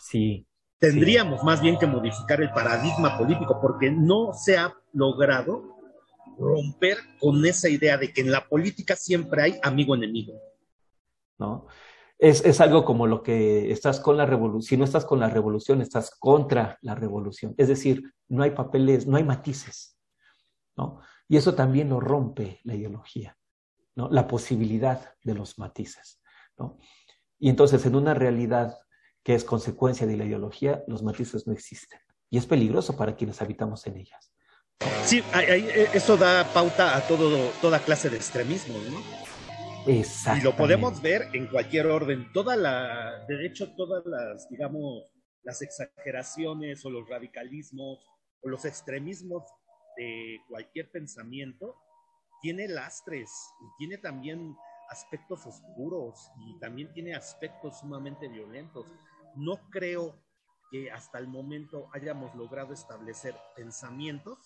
Sí, 0.01 0.47
Tendríamos 0.83 1.45
más 1.45 1.63
bien 1.63 1.79
que 1.79 1.87
modificar 1.87 2.43
el 2.43 2.51
paradigma 2.51 3.17
político 3.17 3.61
porque 3.63 3.89
no 3.89 4.33
se 4.35 4.59
ha 4.59 4.75
logrado 4.93 5.77
romper 6.37 6.99
con 7.21 7.47
esa 7.47 7.69
idea 7.69 7.97
de 7.97 8.13
que 8.13 8.23
en 8.23 8.33
la 8.33 8.49
política 8.49 8.97
siempre 8.97 9.43
hay 9.45 9.61
amigo 9.63 9.95
enemigo. 9.95 10.33
¿no? 11.39 11.69
Es, 12.19 12.45
es 12.45 12.61
algo 12.61 12.85
como 12.85 13.07
lo 13.07 13.23
que 13.23 13.71
estás 13.71 14.01
con 14.01 14.17
la 14.17 14.27
revolución, 14.27 14.63
si 14.63 14.77
no 14.77 14.83
estás 14.83 15.05
con 15.05 15.21
la 15.21 15.31
revolución, 15.31 15.81
estás 15.81 16.11
contra 16.19 16.79
la 16.83 16.97
revolución. 16.97 17.55
Es 17.59 17.69
decir, 17.69 18.13
no 18.29 18.43
hay 18.43 18.51
papeles, 18.51 19.07
no 19.07 19.19
hay 19.19 19.25
matices, 19.25 19.97
¿no? 20.77 20.99
Y 21.29 21.37
eso 21.37 21.55
también 21.55 21.91
lo 21.91 22.01
rompe 22.01 22.61
la 22.65 22.75
ideología, 22.75 23.39
¿no? 23.95 24.09
La 24.11 24.27
posibilidad 24.27 25.15
de 25.23 25.35
los 25.35 25.61
matices, 25.61 26.21
¿no? 26.59 26.81
Y 27.43 27.49
entonces 27.49 27.85
en 27.87 27.97
una 27.97 28.15
realidad 28.15 28.79
que 29.25 29.35
es 29.35 29.43
consecuencia 29.43 30.07
de 30.07 30.17
la 30.17 30.25
ideología, 30.25 30.85
los 30.87 31.03
matices 31.03 31.45
no 31.45 31.53
existen. 31.53 31.99
Y 32.31 32.39
es 32.39 32.47
peligroso 32.47 32.97
para 32.97 33.17
quienes 33.17 33.43
habitamos 33.43 33.85
en 33.89 33.97
ellas. 33.97 34.33
Sí, 35.05 35.25
eh, 35.35 35.89
eso 35.93 36.17
da 36.17 36.45
pauta 36.55 36.97
a 36.97 37.01
todo, 37.01 37.51
toda 37.61 37.81
clase 37.81 38.11
de 38.11 38.17
extremismo, 38.17 38.77
¿no? 38.89 39.93
Exacto. 39.93 40.39
Y 40.39 40.45
lo 40.45 40.57
podemos 40.57 41.03
ver 41.03 41.31
en 41.33 41.49
cualquier 41.49 41.89
orden. 41.89 42.31
Toda 42.33 42.55
la, 42.55 43.25
de 43.27 43.45
hecho, 43.45 43.75
todas 43.75 44.07
las, 44.07 44.49
digamos, 44.49 45.07
las 45.43 45.63
exageraciones 45.63 46.85
o 46.85 46.91
los 46.91 47.09
radicalismos 47.09 48.07
o 48.41 48.49
los 48.49 48.65
extremismos 48.65 49.43
de 49.97 50.39
cualquier 50.49 50.93
pensamiento 50.93 51.75
tiene 52.41 52.69
lastres 52.69 53.33
y 53.61 53.79
tiene 53.79 53.99
también 53.99 54.55
aspectos 54.93 55.47
oscuros 55.47 56.31
y 56.39 56.59
también 56.59 56.93
tiene 56.93 57.15
aspectos 57.15 57.81
sumamente 57.81 58.29
violentos. 58.29 58.87
No 59.35 59.59
creo 59.71 60.15
que 60.71 60.91
hasta 60.91 61.19
el 61.19 61.29
momento 61.29 61.89
hayamos 61.93 62.35
logrado 62.35 62.73
establecer 62.73 63.35
pensamientos 63.57 64.39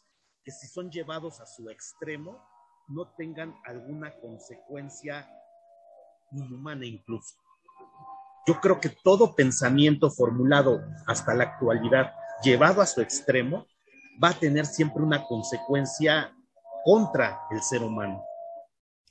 que 0.44 0.52
si 0.52 0.68
son 0.68 0.90
llevados 0.90 1.40
a 1.40 1.46
su 1.46 1.68
extremo 1.68 2.40
no 2.88 3.08
tengan 3.16 3.56
alguna 3.64 4.14
consecuencia 4.20 5.28
inhumana 6.30 6.86
incluso. 6.86 7.34
Yo 8.46 8.60
creo 8.60 8.80
que 8.80 8.90
todo 9.02 9.34
pensamiento 9.34 10.08
formulado 10.08 10.80
hasta 11.08 11.34
la 11.34 11.44
actualidad, 11.44 12.12
llevado 12.44 12.80
a 12.80 12.86
su 12.86 13.00
extremo, 13.00 13.66
va 14.22 14.28
a 14.28 14.38
tener 14.38 14.66
siempre 14.66 15.02
una 15.02 15.24
consecuencia 15.24 16.32
contra 16.84 17.40
el 17.50 17.60
ser 17.60 17.82
humano, 17.82 18.22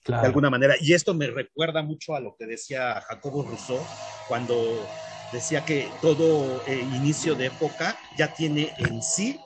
De 0.07 0.15
alguna 0.15 0.49
manera. 0.49 0.75
Y 0.79 0.93
esto 0.93 1.13
me 1.13 1.27
recuerda 1.27 1.81
mucho 1.81 2.15
a 2.15 2.19
lo 2.19 2.35
que 2.37 2.45
decía 2.45 3.01
Jacobo 3.01 3.43
Rousseau 3.43 3.79
cuando 4.27 4.87
decía 5.31 5.65
que 5.65 5.89
todo 6.01 6.63
eh, 6.67 6.79
inicio 6.79 7.35
de 7.35 7.47
época 7.47 7.97
ya 8.17 8.33
tiene 8.33 8.71
en 8.77 9.01
sí 9.01 9.39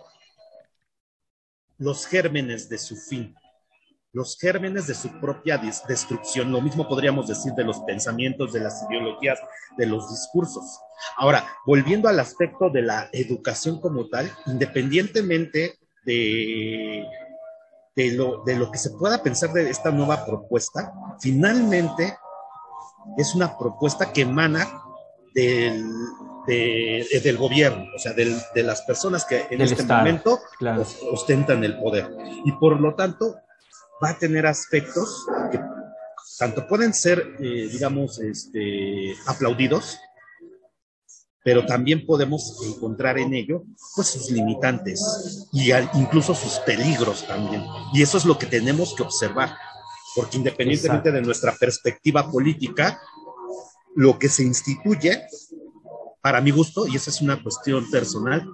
los 1.78 2.06
gérmenes 2.06 2.68
de 2.68 2.78
su 2.78 2.98
fin 2.98 3.34
los 4.12 4.38
gérmenes 4.40 4.88
de 4.88 4.96
su 4.96 5.20
propia 5.20 5.58
destrucción. 5.88 6.52
Lo 6.52 6.62
mismo 6.62 6.88
podríamos 6.88 7.28
decir 7.28 7.54
de 7.54 7.64
los 7.64 7.80
pensamientos, 7.82 8.54
de 8.54 8.62
las 8.62 8.84
ideologías, 8.90 9.40
de 9.78 9.86
los 9.86 10.10
discursos. 10.10 10.80
Ahora, 11.18 11.48
volviendo 11.66 12.10
al 12.10 12.20
aspecto 12.20 12.70
de 12.70 12.82
la 12.82 13.10
educación 13.14 13.80
como 13.80 14.10
tal, 14.10 14.32
independientemente 14.48 15.78
de, 16.06 17.06
de, 18.00 18.12
lo, 18.14 18.44
de 18.46 18.56
lo 18.56 18.72
que 18.72 18.78
se 18.78 18.92
pueda 18.92 19.22
pensar 19.22 19.52
de 19.52 19.70
esta 19.70 19.92
nueva 19.92 20.26
propuesta, 20.26 20.94
finalmente 21.20 22.18
es 23.18 23.36
una 23.36 23.58
propuesta 23.58 24.14
que 24.14 24.22
emana 24.22 24.66
del, 25.34 25.86
de- 26.48 27.22
del 27.24 27.38
gobierno, 27.38 27.84
o 27.96 28.00
sea, 28.00 28.14
del- 28.14 28.40
de 28.56 28.64
las 28.64 28.82
personas 28.84 29.26
que 29.26 29.46
en 29.50 29.62
este 29.62 29.82
Estado, 29.82 30.00
momento 30.00 30.40
claro. 30.58 30.86
ostentan 31.12 31.64
el 31.64 31.78
poder. 31.80 32.10
Y 32.46 32.52
por 32.54 32.80
lo 32.80 32.96
tanto, 32.96 33.36
va 34.04 34.10
a 34.12 34.18
tener 34.18 34.46
aspectos 34.46 35.26
que 35.52 35.60
tanto 36.38 36.66
pueden 36.68 36.94
ser, 36.94 37.20
eh, 37.40 37.68
digamos, 37.72 38.20
este, 38.20 39.14
aplaudidos, 39.28 39.98
pero 41.44 41.66
también 41.66 42.06
podemos 42.06 42.58
encontrar 42.66 43.18
en 43.18 43.34
ello 43.34 43.64
pues 43.96 44.08
sus 44.10 44.30
limitantes 44.30 45.48
y 45.54 45.72
al- 45.72 45.90
incluso 45.94 46.36
sus 46.36 46.60
peligros 46.60 47.26
también. 47.26 47.64
Y 47.94 48.02
eso 48.02 48.18
es 48.18 48.26
lo 48.26 48.38
que 48.38 48.46
tenemos 48.46 48.94
que 48.96 49.04
observar, 49.04 49.56
porque 50.16 50.38
independientemente 50.38 51.10
Exacto. 51.10 51.22
de 51.22 51.26
nuestra 51.26 51.56
perspectiva 51.56 52.30
política, 52.30 53.00
lo 53.96 54.20
que 54.20 54.30
se 54.30 54.44
instituye, 54.44 55.24
para 56.22 56.42
mi 56.42 56.52
gusto, 56.52 56.86
y 56.88 56.96
esa 56.98 57.10
es 57.10 57.22
una 57.22 57.42
cuestión 57.42 57.90
personal, 57.90 58.46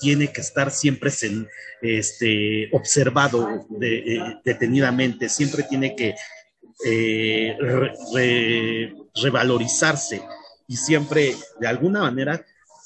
tiene 0.00 0.30
que 0.32 0.40
estar 0.40 0.70
siempre 0.70 1.10
sen- 1.10 1.48
este, 1.80 2.68
observado 2.72 3.64
de- 3.70 4.16
eh, 4.16 4.20
detenidamente, 4.44 5.28
siempre 5.28 5.62
tiene 5.62 5.94
que 5.96 6.14
eh, 6.84 7.56
re- 7.60 7.92
re- 8.12 8.94
revalorizarse 9.22 10.20
y 10.66 10.76
siempre, 10.76 11.34
de 11.60 11.66
alguna 11.66 12.00
manera, 12.00 12.44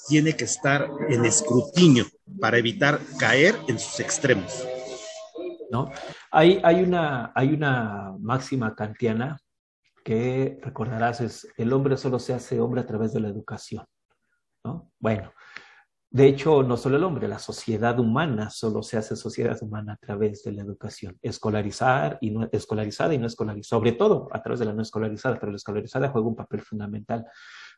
tiene 0.08 0.34
que 0.36 0.44
estar 0.44 0.88
en 1.08 1.24
escrutinio 1.24 2.06
para 2.40 2.58
evitar 2.58 2.98
caer 3.18 3.56
en 3.68 3.78
sus 3.78 4.00
extremos. 4.00 4.66
¿no? 5.70 5.90
Hay, 6.30 6.60
hay, 6.64 6.82
una, 6.82 7.32
hay 7.34 7.52
una 7.52 8.14
máxima 8.18 8.74
kantiana 8.74 9.38
que 10.02 10.58
recordarás 10.62 11.20
es 11.20 11.46
el 11.58 11.72
hombre 11.72 11.98
solo 11.98 12.18
se 12.18 12.32
hace 12.32 12.58
hombre 12.60 12.80
a 12.80 12.86
través 12.86 13.12
de 13.12 13.20
la 13.20 13.28
educación. 13.28 13.84
¿no? 14.64 14.90
Bueno, 14.98 15.32
de 16.10 16.26
hecho, 16.26 16.62
no 16.62 16.78
solo 16.78 16.96
el 16.96 17.04
hombre, 17.04 17.28
la 17.28 17.38
sociedad 17.38 17.98
humana 18.00 18.48
solo 18.48 18.82
se 18.82 18.96
hace 18.96 19.14
sociedad 19.14 19.58
humana 19.62 19.92
a 19.92 19.96
través 19.96 20.42
de 20.42 20.52
la 20.52 20.62
educación. 20.62 21.18
Escolarizar 21.20 22.16
y 22.22 22.30
no 22.30 22.48
escolarizada 22.50 23.12
y 23.12 23.18
no 23.18 23.26
escolarizada, 23.26 23.78
sobre 23.78 23.92
todo 23.92 24.28
a 24.32 24.42
través 24.42 24.60
de 24.60 24.64
la 24.64 24.72
no 24.72 24.80
escolarizada, 24.80 25.38
pero 25.38 25.52
la 25.52 25.56
escolarizada 25.56 26.08
juega 26.08 26.26
un 26.26 26.36
papel 26.36 26.62
fundamental. 26.62 27.26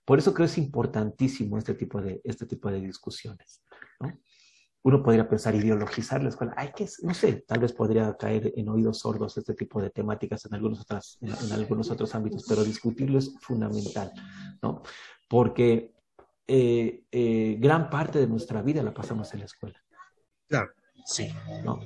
Por 0.05 0.19
eso 0.19 0.35
creo 0.35 0.47
que 0.47 0.53
es 0.53 0.59
importantísimo 0.59 1.59
este 1.59 1.75
tipo 1.75 2.01
de, 2.01 2.21
este 2.25 2.47
tipo 2.47 2.71
de 2.71 2.81
discusiones. 2.81 3.63
¿no? 4.01 4.19
uno 4.83 5.03
podría 5.03 5.29
pensar 5.29 5.55
ideologizar 5.55 6.23
la 6.23 6.31
escuela. 6.31 6.55
Ay, 6.57 6.71
que 6.75 6.89
no 7.03 7.13
sé, 7.13 7.45
tal 7.47 7.61
vez 7.61 7.73
podría 7.73 8.17
caer 8.17 8.53
en 8.57 8.69
oídos 8.69 9.01
sordos 9.01 9.37
este 9.37 9.55
tipo 9.55 9.81
de 9.81 9.91
temáticas 9.91 10.47
en 10.47 10.55
algunos, 10.55 10.81
otras, 10.81 11.19
en, 11.21 11.29
en 11.29 11.53
algunos 11.53 11.91
otros 11.91 12.15
ámbitos, 12.15 12.45
pero 12.49 12.65
discutirlo 12.65 13.19
es 13.19 13.35
fundamental, 13.41 14.11
¿no? 14.63 14.83
Porque 15.29 15.93
eh, 16.47 17.05
eh, 17.13 17.57
gran 17.59 17.91
parte 17.91 18.19
de 18.19 18.27
nuestra 18.27 18.63
vida 18.63 18.83
la 18.83 18.95
pasamos 18.95 19.33
en 19.35 19.41
la 19.41 19.45
escuela. 19.47 19.81
Claro, 20.49 20.71
sí. 21.05 21.29
¿no? 21.63 21.79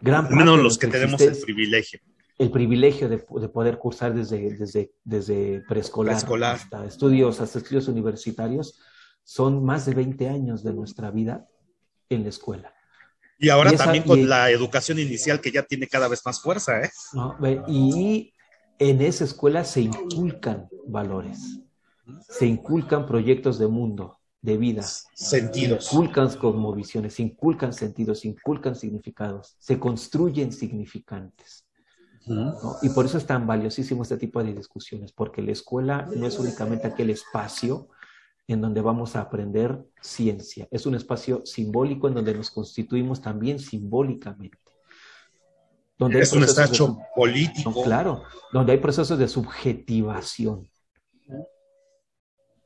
Gran 0.00 0.24
parte 0.24 0.36
Menos 0.36 0.58
los 0.58 0.78
que 0.78 0.88
tenemos 0.88 1.20
el 1.20 1.38
privilegio. 1.38 2.00
El 2.42 2.50
privilegio 2.50 3.08
de, 3.08 3.16
de 3.18 3.48
poder 3.48 3.78
cursar 3.78 4.14
desde, 4.14 4.56
desde, 4.56 4.92
desde 5.04 5.60
preescolar, 5.68 6.16
hasta 6.16 6.84
estudios, 6.84 7.40
hasta 7.40 7.58
estudios 7.58 7.88
universitarios, 7.88 8.80
son 9.22 9.64
más 9.64 9.86
de 9.86 9.94
20 9.94 10.28
años 10.28 10.62
de 10.64 10.72
nuestra 10.72 11.10
vida 11.10 11.46
en 12.08 12.24
la 12.24 12.28
escuela. 12.30 12.74
Y 13.38 13.48
ahora 13.48 13.70
Y 13.70 13.74
esa- 13.74 13.84
también 13.84 14.04
con 14.04 14.18
y- 14.18 14.24
la 14.24 14.50
educación 14.50 14.98
inicial 14.98 15.40
que 15.40 15.52
ya 15.52 15.62
tiene 15.62 15.86
cada 15.86 16.08
vez 16.08 16.22
más 16.26 16.40
fuerza, 16.40 16.80
¿eh? 16.80 16.90
Y 17.68 18.32
en 18.78 19.00
esa 19.02 19.24
escuela 19.24 19.64
se 19.64 19.82
inculcan 19.82 20.68
valores, 20.86 21.60
se 22.28 22.46
inculcan 22.46 23.06
proyectos 23.06 23.58
de 23.58 23.68
mundo, 23.68 24.18
de 24.40 24.56
vida, 24.56 24.82
Sentidos. 25.14 25.86
se 25.86 25.94
inculcan 25.94 26.28
cosmovisiones, 26.36 27.14
se 27.14 27.22
inculcan 27.22 27.72
sentidos, 27.72 28.20
se 28.20 28.28
inculcan 28.28 28.74
significados, 28.74 29.54
se 29.60 29.78
construyen 29.78 30.52
significantes. 30.52 31.61
Y 32.82 32.88
por 32.90 33.04
eso 33.06 33.18
es 33.18 33.26
tan 33.26 33.46
valiosísimo 33.46 34.02
este 34.02 34.16
tipo 34.16 34.42
de 34.42 34.52
discusiones, 34.54 35.12
porque 35.12 35.42
la 35.42 35.52
escuela 35.52 36.08
no 36.14 36.26
es 36.26 36.38
únicamente 36.38 36.86
aquel 36.86 37.10
espacio 37.10 37.88
en 38.48 38.60
donde 38.60 38.80
vamos 38.80 39.16
a 39.16 39.20
aprender 39.22 39.84
ciencia, 40.00 40.66
es 40.70 40.84
un 40.86 40.94
espacio 40.94 41.42
simbólico 41.46 42.08
en 42.08 42.14
donde 42.14 42.34
nos 42.34 42.50
constituimos 42.50 43.20
también 43.22 43.58
simbólicamente. 43.58 44.58
Donde 45.98 46.20
Es 46.20 46.32
un 46.32 46.40
de 46.40 46.48
sub- 46.48 46.98
político. 47.14 47.70
no, 47.70 47.82
claro, 47.82 48.22
donde 48.52 48.72
hay 48.72 48.78
procesos 48.78 49.18
de 49.18 49.28
subjetivación. 49.28 50.68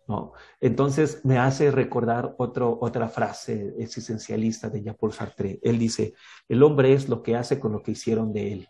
¿no? 0.08 0.32
Entonces 0.60 1.24
me 1.24 1.36
hace 1.38 1.70
recordar 1.72 2.34
otro, 2.38 2.78
otra 2.80 3.08
frase 3.08 3.74
existencialista 3.78 4.70
de 4.70 4.82
Jean-Paul 4.82 5.12
Sartre. 5.12 5.58
Él 5.62 5.78
dice, 5.78 6.14
el 6.48 6.62
hombre 6.62 6.92
es 6.92 7.08
lo 7.08 7.22
que 7.24 7.34
hace 7.36 7.58
con 7.58 7.72
lo 7.72 7.82
que 7.82 7.90
hicieron 7.90 8.32
de 8.32 8.52
él. 8.52 8.68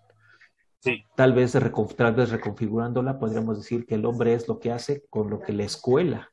Sí. 0.86 1.04
Tal 1.16 1.32
vez, 1.32 1.54
recon- 1.56 1.94
tal 1.96 2.14
vez 2.14 2.30
reconfigurándola, 2.30 3.18
podríamos 3.18 3.58
decir 3.58 3.84
que 3.86 3.96
el 3.96 4.04
hombre 4.06 4.34
es 4.34 4.46
lo 4.48 4.58
que 4.60 4.70
hace 4.72 5.02
con 5.10 5.28
lo 5.28 5.40
que 5.40 5.52
la 5.52 5.64
escuela 5.64 6.30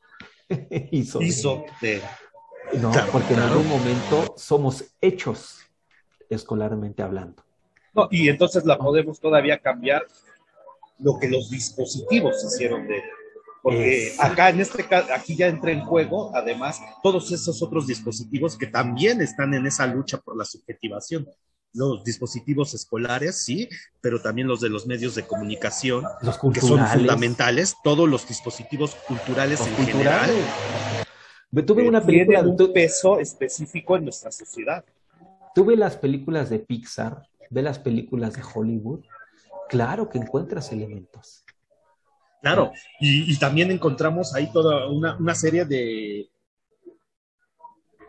hizo. 0.92 1.20
de 1.20 1.26
Hizo 1.26 1.66
de. 1.82 1.96
él. 1.96 2.02
No, 2.82 2.92
Claro, 2.92 3.12
porque 3.12 3.34
en 3.34 3.40
algún 3.42 3.68
momento 3.68 4.34
somos 4.38 4.86
hechos 5.02 5.60
escolarmente 6.30 7.04
hablando. 7.04 7.44
No, 7.94 8.08
y 8.10 8.30
entonces 8.30 8.66
la 8.66 8.78
podemos 8.78 9.20
todavía 9.20 9.60
cambiar 9.60 10.04
lo 11.00 11.20
que 11.20 11.28
los 11.30 11.50
dispositivos 11.50 12.44
hicieron 12.44 12.88
de 12.88 12.98
él. 12.98 13.04
Porque 13.62 14.14
acá 14.20 14.50
en 14.50 14.60
este 14.60 14.86
caso, 14.86 15.08
aquí 15.14 15.36
ya 15.38 15.48
entra 15.48 15.72
en 15.72 15.82
juego, 15.86 16.32
además, 16.36 16.82
todos 17.02 17.32
esos 17.32 17.62
otros 17.62 17.88
dispositivos 17.88 18.58
que 18.58 18.68
también 18.68 19.22
están 19.22 19.54
en 19.54 19.66
esa 19.66 19.88
lucha 19.88 20.18
por 20.18 20.36
la 20.38 20.44
subjetivación. 20.46 21.28
Los 21.74 22.04
dispositivos 22.04 22.74
escolares, 22.74 23.44
sí, 23.44 23.68
pero 24.00 24.22
también 24.22 24.48
los 24.48 24.62
de 24.62 24.70
los 24.70 24.86
medios 24.86 25.16
de 25.16 25.24
comunicación, 25.24 26.04
Los 26.22 26.38
que 26.38 26.62
son 26.62 26.86
fundamentales, 26.88 27.76
todos 27.84 28.08
los 28.08 28.28
dispositivos 28.28 28.96
culturales 29.08 29.60
Los 29.60 29.68
en 29.70 29.76
culturales. 29.76 30.28
general. 30.36 31.66
Tuve 31.66 31.86
eh, 31.86 31.90
una 31.90 32.06
película, 32.06 32.42
tienen 32.44 32.62
un 32.62 32.74
peso 32.74 33.20
específico 33.20 33.96
en 33.98 34.04
nuestra 34.06 34.32
sociedad. 34.32 34.84
tuve 35.56 35.76
las 35.76 35.98
películas 35.98 36.50
de 36.50 36.60
Pixar, 36.60 37.28
ve 37.50 37.62
las 37.62 37.80
películas 37.80 38.34
de 38.34 38.42
Hollywood. 38.54 39.02
Claro 39.70 40.10
que 40.10 40.20
encuentras 40.20 40.72
elementos. 40.72 41.44
Claro, 42.42 42.72
y, 43.00 43.32
y 43.32 43.40
también 43.40 43.72
encontramos 43.72 44.36
ahí 44.36 44.52
toda 44.52 44.90
una, 44.90 45.16
una 45.18 45.34
serie 45.34 45.64
de, 45.66 46.30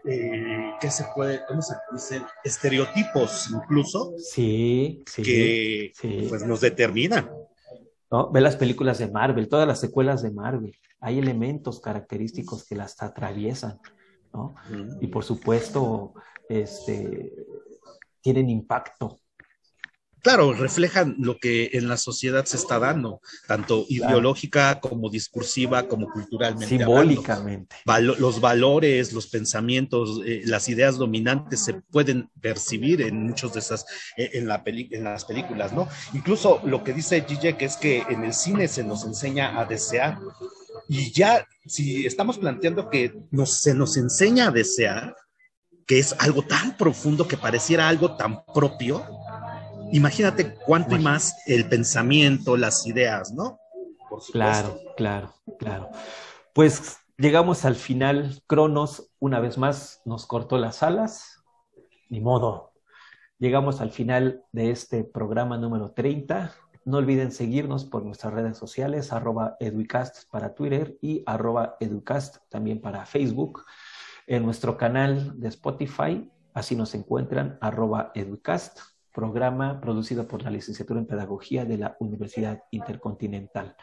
eh, 0.07 0.73
¿qué 0.81 0.91
se 0.91 1.05
puede, 1.15 1.41
cómo 1.47 1.63
se 1.63 1.75
dice? 1.93 2.23
Estereotipos 2.45 3.51
incluso 3.51 4.15
Sí, 4.19 5.03
sí. 5.07 5.23
que 5.23 5.93
sí. 5.95 6.27
pues 6.29 6.45
nos 6.45 6.61
determinan. 6.61 7.31
¿no? 8.11 8.31
Ve 8.31 8.41
las 8.41 8.57
películas 8.57 8.99
de 8.99 9.11
Marvel, 9.11 9.49
todas 9.49 9.67
las 9.67 9.81
secuelas 9.81 10.23
de 10.23 10.31
Marvel. 10.31 10.77
Hay 11.01 11.19
elementos 11.19 11.81
característicos 11.81 12.65
que 12.67 12.77
las 12.77 13.03
atraviesan, 13.03 13.79
¿no? 14.33 14.55
Y 15.01 15.09
por 15.09 15.25
supuesto, 15.25 16.15
este, 16.49 17.33
tienen 18.21 18.49
impacto. 18.51 19.21
Claro, 20.25 20.55
reflejan 20.55 21.17
lo 21.19 21.37
que 21.39 21.69
en 21.75 21.87
la 21.87 21.99
sociedad 21.99 22.47
se 22.47 22.57
está 22.57 22.79
dando, 22.79 23.21
tanto 23.47 23.85
ideológica 23.91 24.81
como 24.81 25.11
discursiva, 25.11 25.87
como 25.87 26.11
culturalmente. 26.11 26.79
Simbólicamente. 26.79 27.77
Valo- 27.85 28.17
los 28.19 28.41
valores, 28.41 29.13
los 29.13 29.27
pensamientos, 29.27 30.23
eh, 30.25 30.41
las 30.47 30.71
ideas 30.71 30.97
dominantes 30.97 31.61
se 31.63 31.75
pueden 31.75 32.31
percibir 32.41 33.03
en 33.03 33.23
muchos 33.27 33.53
de 33.53 33.61
esas, 33.61 33.85
eh, 34.17 34.31
en, 34.33 34.49
la 34.49 34.65
peli- 34.65 34.89
en 34.93 35.05
las 35.05 35.27
películas, 35.27 35.75
¿no? 35.75 35.89
Incluso 36.15 36.63
lo 36.65 36.83
que 36.83 36.95
dice 36.95 37.23
Gigi, 37.29 37.53
que 37.53 37.67
es 37.67 37.77
que 37.77 37.99
en 38.09 38.25
el 38.25 38.33
cine 38.33 38.67
se 38.67 38.83
nos 38.83 39.05
enseña 39.05 39.61
a 39.61 39.67
desear. 39.67 40.19
Y 40.89 41.13
ya, 41.13 41.47
si 41.67 42.07
estamos 42.07 42.39
planteando 42.39 42.89
que 42.89 43.13
nos, 43.31 43.61
se 43.61 43.75
nos 43.75 43.99
enseña 43.99 44.49
a 44.49 44.51
desear, 44.51 45.15
que 45.87 45.99
es 45.99 46.15
algo 46.19 46.41
tan 46.43 46.79
profundo 46.79 47.29
que 47.29 47.37
pareciera 47.37 47.87
algo 47.89 48.17
tan 48.17 48.43
propio, 48.55 49.07
imagínate 49.95 50.55
cuánto 50.55 50.97
y 50.97 50.99
más 50.99 51.37
el 51.47 51.69
pensamiento, 51.69 52.57
las 52.57 52.85
ideas, 52.87 53.33
¿no? 53.33 53.61
Por 54.11 54.21
supuesto. 54.21 54.33
Claro, 54.33 54.81
claro, 54.97 55.35
claro. 55.59 55.91
Pues 56.53 56.99
llegamos 57.17 57.65
al 57.65 57.77
final. 57.77 58.43
Cronos, 58.49 59.11
una 59.21 59.39
vez 59.39 59.57
más, 59.57 60.03
nos 60.05 60.27
cortó 60.27 60.59
las 60.59 60.83
alas. 60.83 61.45
Ni 62.09 62.21
modo. 62.21 62.73
Llegamos 63.39 63.81
al 63.81 63.91
final 63.91 64.43
de 64.53 64.71
este 64.71 65.05
programa 65.05 65.59
número 65.59 65.93
30. 65.93 66.53
No 66.85 66.99
olviden 66.99 67.31
seguirnos 67.31 67.85
por 67.85 68.05
nuestras 68.05 68.35
redes 68.35 68.59
sociales, 68.59 69.13
arroba 69.13 69.57
educast 69.61 70.29
para 70.31 70.55
Twitter 70.55 70.99
y 71.01 71.23
arroba 71.25 71.77
educast 71.79 72.39
también 72.49 72.81
para 72.81 73.07
Facebook. 73.07 73.65
En 74.27 74.45
nuestro 74.45 74.77
canal 74.77 75.39
de 75.39 75.49
Spotify, 75.49 76.31
así 76.53 76.75
nos 76.75 76.95
encuentran, 76.95 77.59
arroba 77.61 78.11
educast, 78.15 78.81
programa 79.15 79.81
producido 79.81 80.27
por 80.27 80.43
la 80.43 80.51
licenciatura 80.51 81.01
en 81.01 81.07
Pedagogía 81.07 81.65
de 81.65 81.79
la 81.79 81.97
Universidad 82.01 82.65
Intercontinental. 82.73 83.77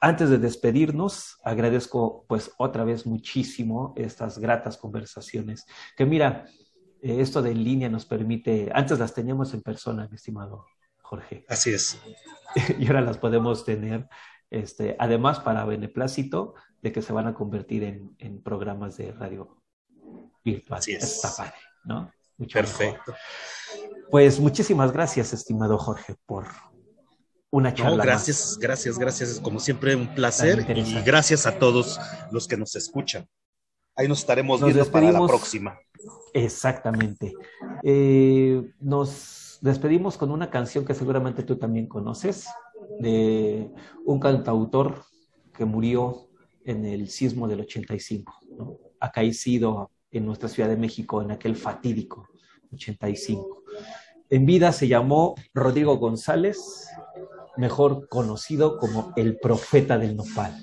Antes 0.00 0.30
de 0.30 0.38
despedirnos, 0.38 1.38
agradezco 1.44 2.24
pues 2.26 2.50
otra 2.56 2.84
vez 2.84 3.06
muchísimo 3.06 3.92
estas 3.96 4.38
gratas 4.38 4.78
conversaciones. 4.78 5.66
Que 5.94 6.06
mira, 6.06 6.46
eh, 7.02 7.20
esto 7.20 7.42
de 7.42 7.50
en 7.50 7.62
línea 7.62 7.90
nos 7.90 8.06
permite, 8.06 8.70
antes 8.74 8.98
las 8.98 9.12
teníamos 9.12 9.52
en 9.52 9.60
persona, 9.60 10.08
mi 10.08 10.16
estimado 10.16 10.64
Jorge, 11.02 11.44
Así 11.48 11.70
es. 11.70 12.00
y 12.78 12.86
ahora 12.86 13.02
las 13.02 13.18
podemos 13.18 13.64
tener, 13.66 14.08
este, 14.48 14.96
además 14.98 15.40
para 15.40 15.66
beneplácito 15.66 16.54
de 16.80 16.92
que 16.92 17.02
se 17.02 17.12
van 17.12 17.26
a 17.26 17.34
convertir 17.34 17.84
en, 17.84 18.16
en 18.18 18.42
programas 18.42 18.96
de 18.96 19.12
radio 19.12 19.62
virtual. 20.42 20.78
Así 20.78 20.92
es. 20.92 21.16
Está 21.16 21.30
padre, 21.36 21.58
¿no? 21.84 22.10
Mucho 22.40 22.58
mejor. 22.58 22.78
Perfecto. 22.78 23.14
Pues 24.10 24.40
muchísimas 24.40 24.92
gracias, 24.92 25.32
estimado 25.32 25.78
Jorge, 25.78 26.16
por 26.26 26.46
una 27.50 27.74
charla. 27.74 27.90
No, 27.90 27.96
más. 27.98 28.06
gracias, 28.06 28.58
gracias, 28.58 28.98
gracias. 28.98 29.38
Como 29.40 29.60
siempre, 29.60 29.94
un 29.94 30.14
placer. 30.14 30.66
Y 30.76 31.02
gracias 31.02 31.46
a 31.46 31.58
todos 31.58 32.00
los 32.32 32.48
que 32.48 32.56
nos 32.56 32.74
escuchan. 32.74 33.28
Ahí 33.94 34.08
nos 34.08 34.20
estaremos 34.20 34.60
Nos 34.60 34.72
viendo 34.72 34.90
para 34.90 35.12
la 35.12 35.26
próxima. 35.26 35.78
Exactamente. 36.32 37.34
Eh, 37.82 38.62
nos 38.80 39.58
despedimos 39.60 40.16
con 40.16 40.30
una 40.30 40.50
canción 40.50 40.86
que 40.86 40.94
seguramente 40.94 41.42
tú 41.42 41.56
también 41.56 41.86
conoces, 41.86 42.46
de 42.98 43.70
un 44.06 44.18
cantautor 44.18 45.04
que 45.52 45.66
murió 45.66 46.28
en 46.64 46.86
el 46.86 47.10
sismo 47.10 47.46
del 47.46 47.60
85, 47.60 48.32
¿no? 48.56 48.78
acaecido 48.98 49.90
en 50.10 50.24
nuestra 50.24 50.48
Ciudad 50.48 50.68
de 50.68 50.76
México 50.76 51.20
en 51.22 51.30
aquel 51.30 51.54
fatídico 51.54 52.29
85. 52.72 53.64
En 54.30 54.46
vida 54.46 54.72
se 54.72 54.88
llamó 54.88 55.34
Rodrigo 55.54 55.96
González, 55.98 56.88
mejor 57.56 58.08
conocido 58.08 58.78
como 58.78 59.12
el 59.16 59.38
profeta 59.38 59.98
del 59.98 60.16
nopal. 60.16 60.56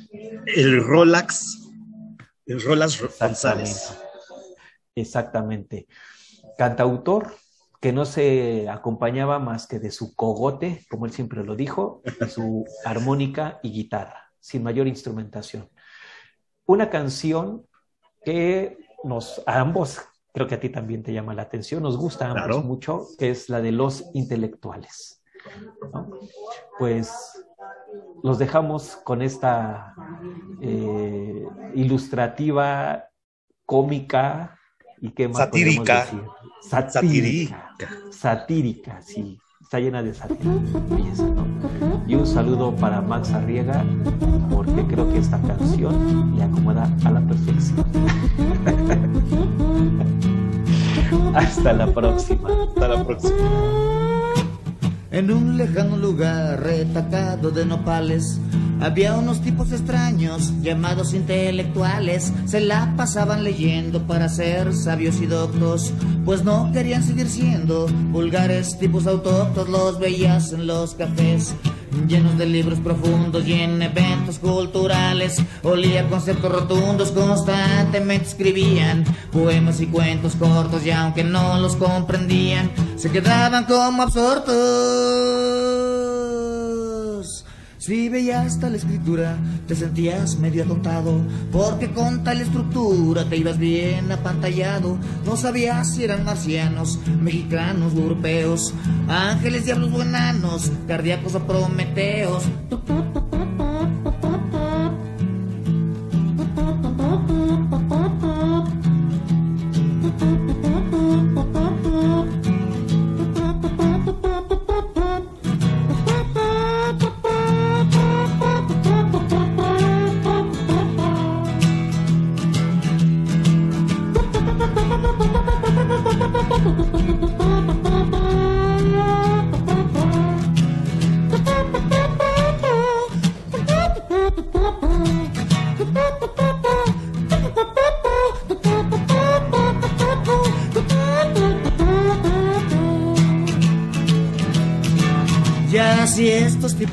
El 0.45 0.83
Rolex, 0.83 1.69
el 2.45 2.61
Rolex 2.61 3.01
González. 3.19 3.91
Exactamente. 3.91 4.07
Exactamente. 4.95 5.87
Cantautor 6.57 7.35
que 7.79 7.93
no 7.93 8.05
se 8.05 8.67
acompañaba 8.69 9.37
más 9.37 9.67
que 9.67 9.79
de 9.79 9.91
su 9.91 10.15
cogote, 10.15 10.85
como 10.89 11.05
él 11.05 11.11
siempre 11.11 11.43
lo 11.43 11.55
dijo, 11.55 12.01
y 12.05 12.29
su 12.29 12.65
armónica 12.85 13.59
y 13.61 13.71
guitarra, 13.71 14.31
sin 14.39 14.63
mayor 14.63 14.87
instrumentación. 14.87 15.69
Una 16.65 16.89
canción 16.89 17.67
que 18.23 18.77
nos, 19.03 19.43
a 19.45 19.59
ambos 19.59 19.99
creo 20.37 20.47
que 20.47 20.53
a 20.53 20.59
ti 20.59 20.69
también 20.69 21.01
te 21.01 21.11
llama 21.11 21.33
la 21.33 21.41
atención, 21.41 21.81
nos 21.81 21.97
gusta 21.97 22.31
mucho, 22.63 23.07
que 23.17 23.31
es 23.31 23.49
la 23.49 23.59
de 23.59 23.71
los 23.71 24.05
intelectuales. 24.13 25.23
Pues 26.77 27.11
los 28.21 28.37
dejamos 28.37 28.97
con 28.97 29.23
esta 29.23 29.95
eh, 30.61 31.43
ilustrativa, 31.73 33.09
cómica 33.65 34.59
y 35.01 35.09
qué 35.09 35.27
más 35.27 35.37
satírica. 35.37 36.05
satírica. 36.61 37.73
Satírica, 38.11 39.01
sí. 39.01 39.39
Está 39.59 39.79
llena 39.79 40.03
de 40.03 40.13
sátira. 40.13 40.51
Y 42.07 42.13
un 42.13 42.27
saludo 42.27 42.75
para 42.75 43.01
Max 43.01 43.31
Arriega, 43.31 43.83
porque 44.51 44.85
creo 44.85 45.11
que 45.11 45.17
esta 45.17 45.41
canción 45.41 46.37
le 46.37 46.43
acomoda 46.43 46.95
a 47.05 47.09
la 47.09 47.21
perfección. 47.21 47.83
Hasta 51.35 51.73
la 51.73 51.87
próxima. 51.87 52.49
Hasta 52.67 52.87
la 52.87 53.03
próxima. 53.05 53.33
En 55.11 55.31
un 55.31 55.57
lejano 55.57 55.97
lugar 55.97 56.61
retacado 56.61 57.49
de 57.49 57.65
nopales 57.65 58.39
había 58.79 59.15
unos 59.15 59.41
tipos 59.41 59.71
extraños 59.71 60.53
llamados 60.61 61.13
intelectuales. 61.13 62.31
Se 62.45 62.59
la 62.59 62.93
pasaban 62.95 63.43
leyendo 63.43 64.05
para 64.05 64.29
ser 64.29 64.73
sabios 64.75 65.19
y 65.21 65.25
doctos, 65.25 65.93
pues 66.25 66.43
no 66.43 66.71
querían 66.71 67.03
seguir 67.03 67.29
siendo 67.29 67.87
vulgares 68.11 68.77
tipos 68.77 69.07
autóctonos. 69.07 69.69
Los 69.69 69.99
veías 69.99 70.53
en 70.53 70.67
los 70.67 70.93
cafés 70.93 71.55
llenos 72.07 72.37
de 72.37 72.45
libros 72.45 72.79
profundos 72.79 73.47
y 73.47 73.53
en 73.53 73.81
eventos 73.81 74.37
culturales. 74.39 75.41
Olía 75.63 76.07
conceptos 76.09 76.51
rotundos, 76.51 77.11
constantemente 77.11 78.27
escribían 78.27 79.03
poemas 79.31 79.79
y 79.81 79.87
cuentos 79.87 80.35
cortos 80.35 80.85
y 80.85 80.91
aunque 80.91 81.23
no 81.23 81.59
los 81.59 81.75
comprendían, 81.75 82.71
se 82.95 83.11
quedaban 83.11 83.65
como 83.65 84.03
absortos. 84.03 86.06
Si 87.87 88.09
veías 88.09 88.59
tal 88.59 88.75
escritura, 88.75 89.37
te 89.65 89.73
sentías 89.73 90.37
medio 90.39 90.65
atontado, 90.65 91.21
porque 91.53 91.89
con 91.89 92.21
tal 92.21 92.41
estructura 92.41 93.23
te 93.29 93.37
ibas 93.37 93.57
bien 93.57 94.11
apantallado. 94.11 94.97
No 95.23 95.37
sabías 95.37 95.95
si 95.95 96.03
eran 96.03 96.25
marcianos, 96.25 96.99
mexicanos 97.21 97.93
o 97.93 97.99
europeos, 97.99 98.73
ángeles, 99.07 99.63
diablos 99.63 99.93
o 99.93 100.01
enanos, 100.01 100.69
cardíacos 100.85 101.35
o 101.35 101.47
prometeos. 101.47 102.43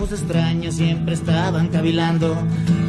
Tipos 0.04 0.20
extraños 0.20 0.74
siempre 0.74 1.14
estaban 1.14 1.68
cavilando. 1.68 2.36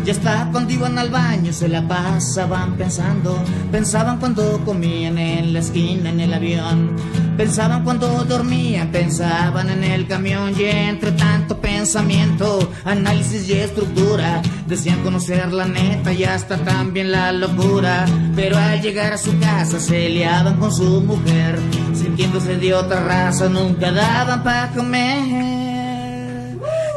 Ya 0.04 0.12
está 0.12 0.50
cuando 0.52 0.74
iban 0.74 0.98
al 0.98 1.10
baño 1.10 1.52
se 1.54 1.68
la 1.68 1.88
pasaban 1.88 2.76
pensando. 2.76 3.38
Pensaban 3.72 4.20
cuando 4.20 4.62
comían 4.66 5.18
en 5.18 5.54
la 5.54 5.60
esquina 5.60 6.10
en 6.10 6.20
el 6.20 6.34
avión. 6.34 6.96
Pensaban 7.38 7.84
cuando 7.84 8.24
dormían, 8.24 8.92
pensaban 8.92 9.70
en 9.70 9.84
el 9.84 10.08
camión. 10.08 10.54
Y 10.60 10.64
entre 10.64 11.12
tanto 11.14 11.60
pensamiento, 11.60 12.72
análisis 12.84 13.50
y 13.50 13.54
estructura, 13.54 14.42
decían 14.68 15.02
conocer 15.04 15.52
la 15.52 15.66
neta 15.66 16.12
y 16.14 16.24
hasta 16.24 16.58
también 16.58 17.12
la 17.12 17.32
locura. 17.32 18.06
Pero 18.36 18.58
al 18.58 18.82
llegar 18.82 19.14
a 19.14 19.18
su 19.18 19.38
casa 19.40 19.80
se 19.80 20.10
liaban 20.10 20.58
con 20.58 20.72
su 20.72 21.02
mujer. 21.02 21.60
Sintiéndose 21.94 22.58
de 22.58 22.74
otra 22.74 23.02
raza, 23.02 23.48
nunca 23.48 23.92
daban 23.92 24.44
para 24.44 24.72
comer 24.72 25.55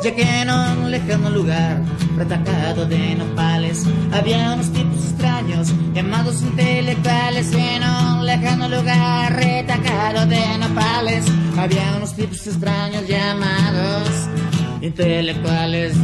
ya 0.03 0.15
que 0.15 0.23
en 0.23 0.51
un 0.51 0.91
lejano 0.91 1.31
lugar, 1.31 1.83
retacado 2.17 2.87
de 2.87 3.17
nopales, 3.17 3.85
había 4.13 4.53
unos 4.53 4.73
tipos 4.73 5.05
extraños 5.05 5.73
llamados 5.93 6.43
intelectuales. 6.43 7.53
En 7.53 7.83
un 7.83 8.27
lejano 8.27 8.69
lugar, 8.69 9.35
retacado 9.35 10.27
de 10.27 10.59
nopales, 10.59 11.25
había 11.57 11.95
unos 11.97 12.15
tipos 12.15 12.47
extraños 12.47 13.07
llamados 13.09 14.09
intelectuales. 14.81 15.95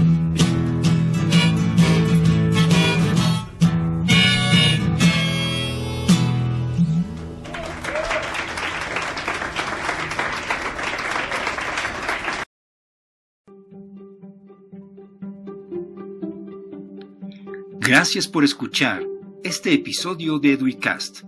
Gracias 17.87 18.29
por 18.29 18.45
escuchar 18.45 19.03
este 19.43 19.75
episodio 19.75 20.39
de 20.39 20.55
Eduicast. 20.55 21.23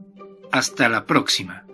Hasta 0.51 0.89
la 0.89 1.05
próxima. 1.05 1.67